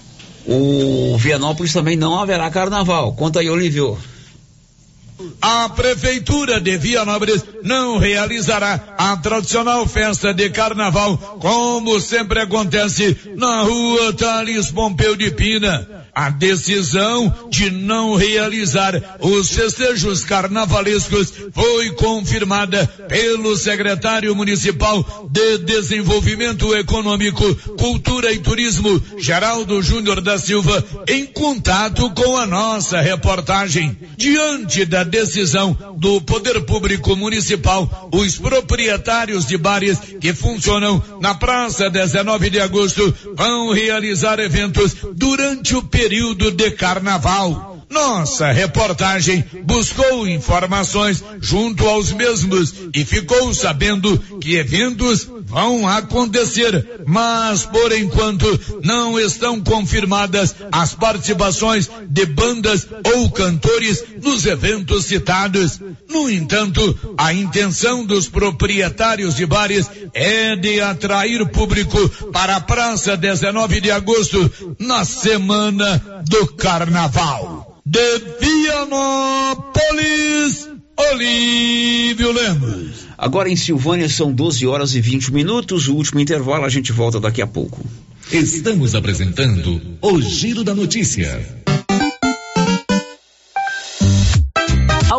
O 0.48 1.16
Vianópolis 1.20 1.72
também 1.74 1.96
não 1.96 2.20
haverá 2.20 2.50
carnaval. 2.50 3.14
Conta 3.14 3.42
aí, 3.42 3.50
Olívio. 3.50 3.96
A 5.42 5.70
Prefeitura 5.70 6.60
de 6.60 6.78
Vianópolis 6.78 7.44
não 7.64 7.98
realizará 7.98 8.96
a 8.98 9.18
tradicional 9.18 9.88
festa 9.88 10.34
de 10.34 10.50
carnaval, 10.50 11.18
como 11.40 12.00
sempre 12.00 12.42
acontece 12.42 13.18
na 13.36 13.64
rua 13.64 14.14
Thales 14.14 14.72
Pompeu 14.72 15.16
de 15.16 15.32
Pina. 15.32 16.07
A 16.18 16.32
decisão 16.32 17.32
de 17.52 17.70
não 17.70 18.16
realizar 18.16 19.20
os 19.20 19.52
festejos 19.52 20.24
carnavalescos 20.24 21.32
foi 21.54 21.92
confirmada 21.92 22.88
pelo 23.08 23.56
secretário 23.56 24.36
municipal 24.36 25.30
de 25.32 25.60
Desenvolvimento 25.60 26.74
Econômico, 26.74 27.54
Cultura 27.78 28.32
e 28.32 28.40
Turismo, 28.40 29.00
Geraldo 29.20 29.80
Júnior 29.84 30.20
da 30.20 30.40
Silva, 30.40 30.84
em 31.08 31.28
contato 31.28 32.10
com 32.10 32.36
a 32.36 32.48
nossa 32.48 33.00
reportagem. 33.00 33.96
Diante 34.18 34.86
da 34.86 35.04
decisão 35.04 35.78
do 36.00 36.20
Poder 36.22 36.62
Público 36.62 37.16
Municipal, 37.16 38.10
os 38.12 38.40
proprietários 38.40 39.46
de 39.46 39.56
bares 39.56 40.00
que 40.20 40.34
funcionam 40.34 41.00
na 41.22 41.36
Praça 41.36 41.92
19 41.92 42.50
de 42.50 42.60
Agosto 42.60 43.14
vão 43.36 43.72
realizar 43.72 44.40
eventos 44.40 44.96
durante 45.14 45.76
o 45.76 45.84
período 45.84 46.07
de 46.52 46.72
carnaval. 46.72 47.78
Nossa 47.90 48.52
reportagem 48.52 49.44
buscou 49.64 50.28
informações 50.28 51.24
junto 51.40 51.88
aos 51.88 52.12
mesmos 52.12 52.74
e 52.94 53.06
ficou 53.06 53.54
sabendo 53.54 54.18
que 54.42 54.56
eventos 54.56 55.28
vão 55.48 55.88
acontecer, 55.88 57.04
mas 57.06 57.66
por 57.66 57.92
enquanto 57.94 58.46
não 58.84 59.18
estão 59.18 59.62
confirmadas 59.62 60.54
as 60.72 60.94
participações 60.94 61.90
de 62.10 62.26
bandas 62.26 62.86
ou 63.16 63.32
cantores 63.32 64.04
nos 64.22 64.46
eventos 64.46 65.06
citados. 65.06 65.80
No 66.10 66.30
entanto, 66.30 67.16
a 67.18 67.34
intenção 67.34 68.06
dos 68.06 68.28
proprietários 68.28 69.36
de 69.36 69.46
bares 69.46 69.90
é 70.14 70.56
de 70.58 70.82
atrair 70.82 71.48
público 71.48 72.10
para 72.32 72.58
a 72.58 72.62
Praça 72.62 73.16
19 73.16 73.80
de 73.80 73.90
Agosto 73.90 74.76
na 74.78 75.06
semana 75.06 76.04
do 76.28 76.48
Carnaval 76.48 77.82
de 77.86 78.20
Vianópolis, 78.42 79.48
Olívio 80.98 82.34
Lemos. 82.34 83.07
Agora 83.18 83.50
em 83.50 83.56
Silvânia 83.56 84.08
são 84.08 84.32
12 84.32 84.68
horas 84.68 84.94
e 84.94 85.02
20 85.02 85.34
minutos. 85.34 85.88
O 85.88 85.96
último 85.96 86.20
intervalo, 86.20 86.66
a 86.66 86.70
gente 86.70 86.92
volta 86.92 87.20
daqui 87.20 87.42
a 87.42 87.48
pouco. 87.48 87.84
Estamos 88.32 88.94
apresentando 88.94 89.82
o 90.02 90.22
Giro 90.22 90.64
da 90.64 90.76
Notícia. 90.76 91.66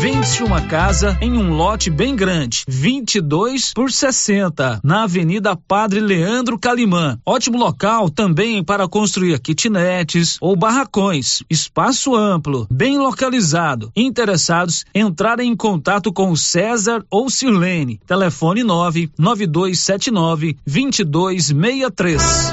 Vende-se 0.00 0.42
uma 0.42 0.60
casa 0.60 1.16
em 1.20 1.32
um 1.32 1.54
lote 1.54 1.90
bem 1.90 2.14
grande, 2.14 2.64
22 2.68 3.72
por 3.72 3.90
60, 3.90 4.80
na 4.82 5.04
Avenida 5.04 5.56
Padre 5.56 6.00
Leandro 6.00 6.58
Calimã. 6.58 7.18
Ótimo 7.24 7.58
local 7.58 8.10
também 8.10 8.62
para 8.62 8.88
construir 8.88 9.38
kitnetes 9.40 10.36
ou 10.40 10.54
barracões. 10.56 11.42
Espaço 11.48 12.14
amplo, 12.14 12.66
bem 12.70 12.98
localizado. 12.98 13.90
Interessados, 13.96 14.84
entrarem 14.94 15.52
em 15.52 15.56
contato 15.56 16.12
com 16.12 16.34
César 16.36 17.04
ou 17.10 17.30
Sirlene. 17.30 18.00
Telefone 18.06 18.62
99279 18.62 20.56
2263. 20.66 22.52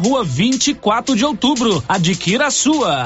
rua 0.01 0.23
24 0.23 1.15
de 1.15 1.23
outubro. 1.23 1.83
Adquira 1.87 2.47
a 2.47 2.51
sua. 2.51 3.05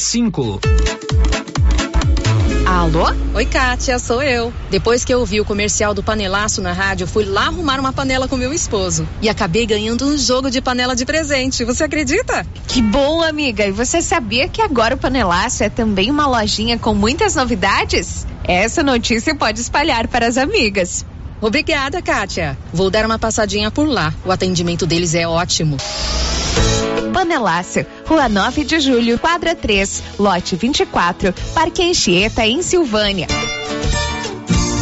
cinco. 0.00 0.58
Alô? 2.66 3.04
Oi, 3.34 3.44
Kátia, 3.46 3.98
sou 3.98 4.22
eu. 4.22 4.52
Depois 4.70 5.04
que 5.04 5.12
eu 5.12 5.24
vi 5.26 5.40
o 5.40 5.44
comercial 5.44 5.92
do 5.92 6.02
panelaço 6.02 6.62
na 6.62 6.72
rádio, 6.72 7.06
fui 7.06 7.24
lá 7.24 7.46
arrumar 7.46 7.78
uma 7.78 7.92
panela 7.92 8.26
com 8.26 8.36
meu 8.36 8.52
esposo. 8.52 9.06
E 9.20 9.28
acabei 9.28 9.66
ganhando 9.66 10.06
um 10.06 10.16
jogo 10.16 10.50
de 10.50 10.60
panela 10.60 10.96
de 10.96 11.04
presente. 11.04 11.64
Você 11.64 11.84
acredita? 11.84 12.46
Que 12.66 12.80
bom, 12.80 13.22
amiga. 13.22 13.66
E 13.66 13.72
você 13.72 14.00
sabia 14.00 14.48
que 14.48 14.62
agora 14.62 14.94
o 14.94 14.98
panelaço 14.98 15.62
é 15.62 15.68
também 15.68 16.10
uma 16.10 16.26
lojinha 16.26 16.78
com 16.78 16.94
muitas 16.94 17.34
novidades? 17.34 18.26
Essa 18.44 18.82
notícia 18.82 19.34
pode 19.34 19.60
espalhar 19.60 20.08
para 20.08 20.26
as 20.26 20.38
amigas. 20.38 21.04
Obrigada, 21.40 22.00
Kátia. 22.00 22.56
Vou 22.72 22.90
dar 22.90 23.04
uma 23.04 23.18
passadinha 23.18 23.70
por 23.70 23.88
lá. 23.88 24.14
O 24.24 24.32
atendimento 24.32 24.86
deles 24.86 25.14
é 25.14 25.26
ótimo. 25.26 25.76
Panelácio, 27.10 27.86
Rua 28.06 28.28
9 28.28 28.64
de 28.64 28.80
Julho, 28.80 29.18
quadra 29.18 29.54
3, 29.54 30.02
lote 30.18 30.56
24, 30.56 31.34
Parque 31.54 31.82
Anchieta, 31.82 32.46
em 32.46 32.62
Silvânia. 32.62 33.26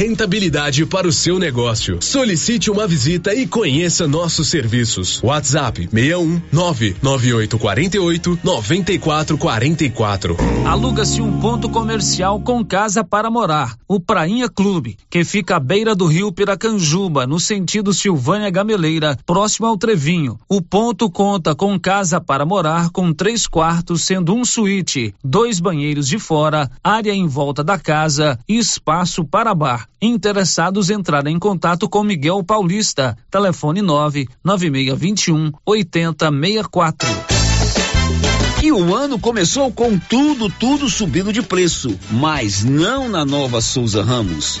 rentabilidade 0.00 0.86
para 0.86 1.06
o 1.06 1.12
seu 1.12 1.38
negócio. 1.38 1.98
Solicite 2.00 2.70
uma 2.70 2.86
visita 2.86 3.34
e 3.34 3.46
conheça 3.46 4.08
nossos 4.08 4.48
serviços. 4.48 5.22
WhatsApp 5.22 5.90
61 5.92 6.40
99848 6.50 8.38
9444. 8.42 10.38
Aluga-se 10.64 11.20
um 11.20 11.38
ponto 11.38 11.68
comercial 11.68 12.40
com 12.40 12.64
casa 12.64 13.04
para 13.04 13.30
morar, 13.30 13.76
o 13.86 14.00
Prainha 14.00 14.48
Clube, 14.48 14.96
que 15.10 15.22
fica 15.22 15.56
à 15.56 15.60
beira 15.60 15.94
do 15.94 16.06
rio 16.06 16.32
Piracanjuba, 16.32 17.26
no 17.26 17.38
sentido 17.38 17.92
Silvânia 17.92 18.48
Gameleira, 18.48 19.18
próximo 19.26 19.66
ao 19.66 19.76
Trevinho. 19.76 20.38
O 20.48 20.62
ponto 20.62 21.10
conta 21.10 21.54
com 21.54 21.78
casa 21.78 22.18
para 22.18 22.46
morar 22.46 22.88
com 22.88 23.12
três 23.12 23.46
quartos, 23.46 24.04
sendo 24.04 24.34
um 24.34 24.46
suíte, 24.46 25.14
dois 25.22 25.60
banheiros 25.60 26.08
de 26.08 26.18
fora, 26.18 26.70
área 26.82 27.12
em 27.12 27.26
volta 27.26 27.62
da 27.62 27.78
casa 27.78 28.38
e 28.48 28.56
espaço 28.56 29.22
para 29.26 29.54
bar. 29.54 29.89
Interessados 30.02 30.88
entrarem 30.88 31.36
em 31.36 31.38
contato 31.38 31.88
com 31.88 32.02
Miguel 32.02 32.42
Paulista. 32.42 33.16
Telefone 33.30 33.82
9 33.82 34.26
9621 34.42 35.52
8064. 35.66 37.08
E 38.62 38.72
o 38.72 38.94
ano 38.94 39.18
começou 39.18 39.70
com 39.72 39.98
tudo, 39.98 40.50
tudo 40.50 40.88
subindo 40.88 41.32
de 41.32 41.42
preço, 41.42 41.98
mas 42.10 42.64
não 42.64 43.08
na 43.08 43.24
nova 43.24 43.60
Souza 43.60 44.02
Ramos. 44.02 44.60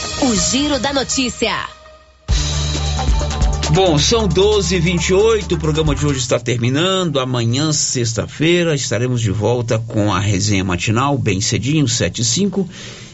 O 0.21 0.35
Giro 0.35 0.77
da 0.77 0.93
Notícia. 0.93 1.51
Bom, 3.71 3.97
são 3.97 4.27
12 4.27 4.75
h 4.75 4.83
28 4.83 5.55
o 5.55 5.57
programa 5.57 5.95
de 5.95 6.05
hoje 6.05 6.19
está 6.19 6.39
terminando. 6.39 7.19
Amanhã, 7.19 7.73
sexta-feira, 7.73 8.75
estaremos 8.75 9.19
de 9.19 9.31
volta 9.31 9.79
com 9.79 10.13
a 10.13 10.19
resenha 10.19 10.63
matinal, 10.63 11.17
bem 11.17 11.41
cedinho, 11.41 11.87
7 11.87 12.21
e 12.21 12.25
5, 12.25 12.69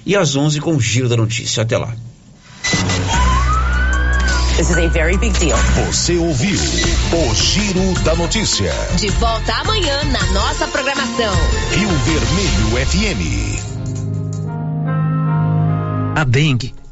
e 0.06 0.18
às 0.18 0.36
11 0.36 0.60
com 0.60 0.76
o 0.76 0.82
Giro 0.82 1.08
da 1.08 1.16
Notícia. 1.16 1.64
Até 1.64 1.78
lá. 1.78 1.96
This 4.58 4.70
is 4.70 4.78
a 4.78 4.88
very 4.88 5.18
big 5.18 5.40
deal. 5.40 5.58
Você 5.86 6.18
ouviu 6.18 6.60
o 6.60 7.36
Giro 7.36 7.94
da 8.04 8.16
Notícia. 8.16 8.74
De 8.98 9.10
volta 9.12 9.54
amanhã 9.54 10.04
na 10.12 10.26
nossa 10.34 10.68
programação. 10.68 11.34
Rio 11.72 11.90
Vermelho 12.00 12.86
FM. 12.86 13.68
A 16.18 16.24
dengue 16.26 16.74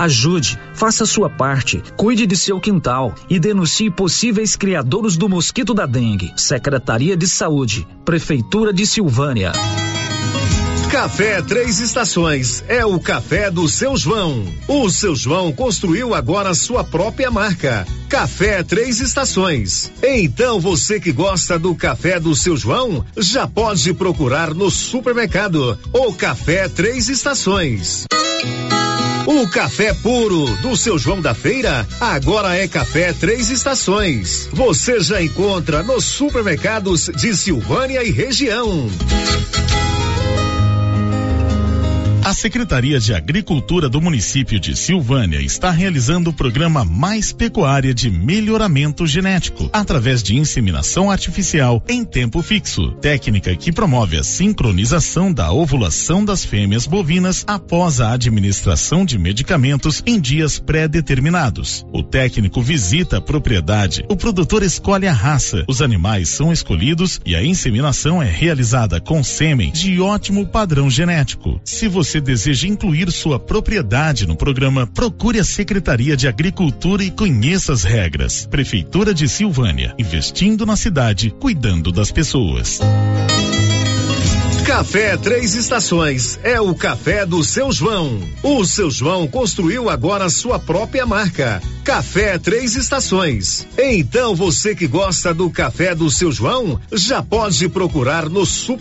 Ajude, 0.00 0.58
faça 0.72 1.04
sua 1.04 1.28
parte, 1.28 1.82
cuide 1.94 2.26
de 2.26 2.34
seu 2.34 2.58
quintal 2.58 3.14
e 3.28 3.38
denuncie 3.38 3.90
possíveis 3.90 4.56
criadores 4.56 5.14
do 5.14 5.28
mosquito 5.28 5.74
da 5.74 5.84
dengue. 5.84 6.32
Secretaria 6.36 7.14
de 7.14 7.28
Saúde, 7.28 7.86
Prefeitura 8.02 8.72
de 8.72 8.86
Silvânia. 8.86 9.52
Café 10.90 11.42
Três 11.42 11.80
Estações 11.80 12.64
é 12.66 12.82
o 12.82 12.98
café 12.98 13.50
do 13.50 13.68
seu 13.68 13.94
João. 13.94 14.42
O 14.66 14.88
seu 14.88 15.14
João 15.14 15.52
construiu 15.52 16.14
agora 16.14 16.54
sua 16.54 16.82
própria 16.82 17.30
marca. 17.30 17.86
Café 18.08 18.62
Três 18.62 19.00
Estações. 19.00 19.92
Então 20.02 20.58
você 20.58 20.98
que 20.98 21.12
gosta 21.12 21.58
do 21.58 21.74
café 21.74 22.18
do 22.18 22.34
seu 22.34 22.56
João, 22.56 23.04
já 23.18 23.46
pode 23.46 23.92
procurar 23.92 24.54
no 24.54 24.70
supermercado 24.70 25.78
o 25.92 26.10
Café 26.14 26.70
Três 26.70 27.10
Estações. 27.10 28.06
O 29.26 29.46
café 29.48 29.92
puro 29.94 30.44
do 30.56 30.76
seu 30.76 30.98
João 30.98 31.20
da 31.20 31.34
Feira 31.34 31.86
agora 32.00 32.56
é 32.56 32.66
café 32.66 33.12
três 33.12 33.50
estações. 33.50 34.48
Você 34.52 35.00
já 35.00 35.22
encontra 35.22 35.82
nos 35.82 36.04
supermercados 36.04 37.10
de 37.14 37.36
Silvânia 37.36 38.02
e 38.02 38.10
região. 38.10 38.88
A 42.22 42.34
Secretaria 42.34 43.00
de 43.00 43.14
Agricultura 43.14 43.88
do 43.88 43.98
município 43.98 44.60
de 44.60 44.76
Silvânia 44.76 45.40
está 45.40 45.70
realizando 45.70 46.28
o 46.28 46.32
programa 46.34 46.84
Mais 46.84 47.32
Pecuária 47.32 47.94
de 47.94 48.10
Melhoramento 48.10 49.06
Genético, 49.06 49.70
através 49.72 50.22
de 50.22 50.36
inseminação 50.36 51.10
artificial 51.10 51.82
em 51.88 52.04
tempo 52.04 52.42
fixo, 52.42 52.92
técnica 53.00 53.56
que 53.56 53.72
promove 53.72 54.18
a 54.18 54.22
sincronização 54.22 55.32
da 55.32 55.50
ovulação 55.50 56.22
das 56.22 56.44
fêmeas 56.44 56.86
bovinas 56.86 57.42
após 57.46 58.02
a 58.02 58.12
administração 58.12 59.02
de 59.02 59.18
medicamentos 59.18 60.02
em 60.06 60.20
dias 60.20 60.58
pré-determinados. 60.58 61.86
O 61.90 62.02
técnico 62.02 62.60
visita 62.60 63.16
a 63.16 63.20
propriedade, 63.22 64.04
o 64.10 64.16
produtor 64.16 64.62
escolhe 64.62 65.08
a 65.08 65.12
raça, 65.12 65.64
os 65.66 65.80
animais 65.80 66.28
são 66.28 66.52
escolhidos 66.52 67.18
e 67.24 67.34
a 67.34 67.42
inseminação 67.42 68.22
é 68.22 68.30
realizada 68.30 69.00
com 69.00 69.24
sêmen 69.24 69.72
de 69.72 69.98
ótimo 70.02 70.46
padrão 70.46 70.90
genético. 70.90 71.58
Se 71.64 71.88
você 71.88 72.09
você 72.10 72.20
deseja 72.20 72.66
incluir 72.66 73.08
sua 73.12 73.38
propriedade 73.38 74.26
no 74.26 74.34
programa, 74.34 74.84
procure 74.84 75.38
a 75.38 75.44
Secretaria 75.44 76.16
de 76.16 76.26
Agricultura 76.26 77.04
e 77.04 77.10
conheça 77.10 77.72
as 77.72 77.84
regras. 77.84 78.46
Prefeitura 78.46 79.14
de 79.14 79.28
Silvânia, 79.28 79.94
investindo 79.96 80.66
na 80.66 80.74
cidade, 80.74 81.30
cuidando 81.38 81.92
das 81.92 82.10
pessoas. 82.10 82.80
Café 84.70 85.16
Três 85.16 85.54
Estações 85.54 86.38
é 86.44 86.60
o 86.60 86.74
café 86.74 87.26
do 87.26 87.42
seu 87.42 87.72
João. 87.72 88.20
O 88.40 88.64
seu 88.64 88.88
João 88.88 89.26
construiu 89.26 89.90
agora 89.90 90.30
sua 90.30 90.60
própria 90.60 91.04
marca. 91.04 91.60
Café 91.82 92.38
Três 92.38 92.76
Estações. 92.76 93.66
Então 93.76 94.34
você 94.34 94.74
que 94.74 94.86
gosta 94.86 95.34
do 95.34 95.50
café 95.50 95.92
do 95.92 96.08
seu 96.08 96.30
João, 96.30 96.80
já 96.92 97.20
pode 97.20 97.68
procurar 97.68 98.28
no 98.28 98.46
super 98.46 98.78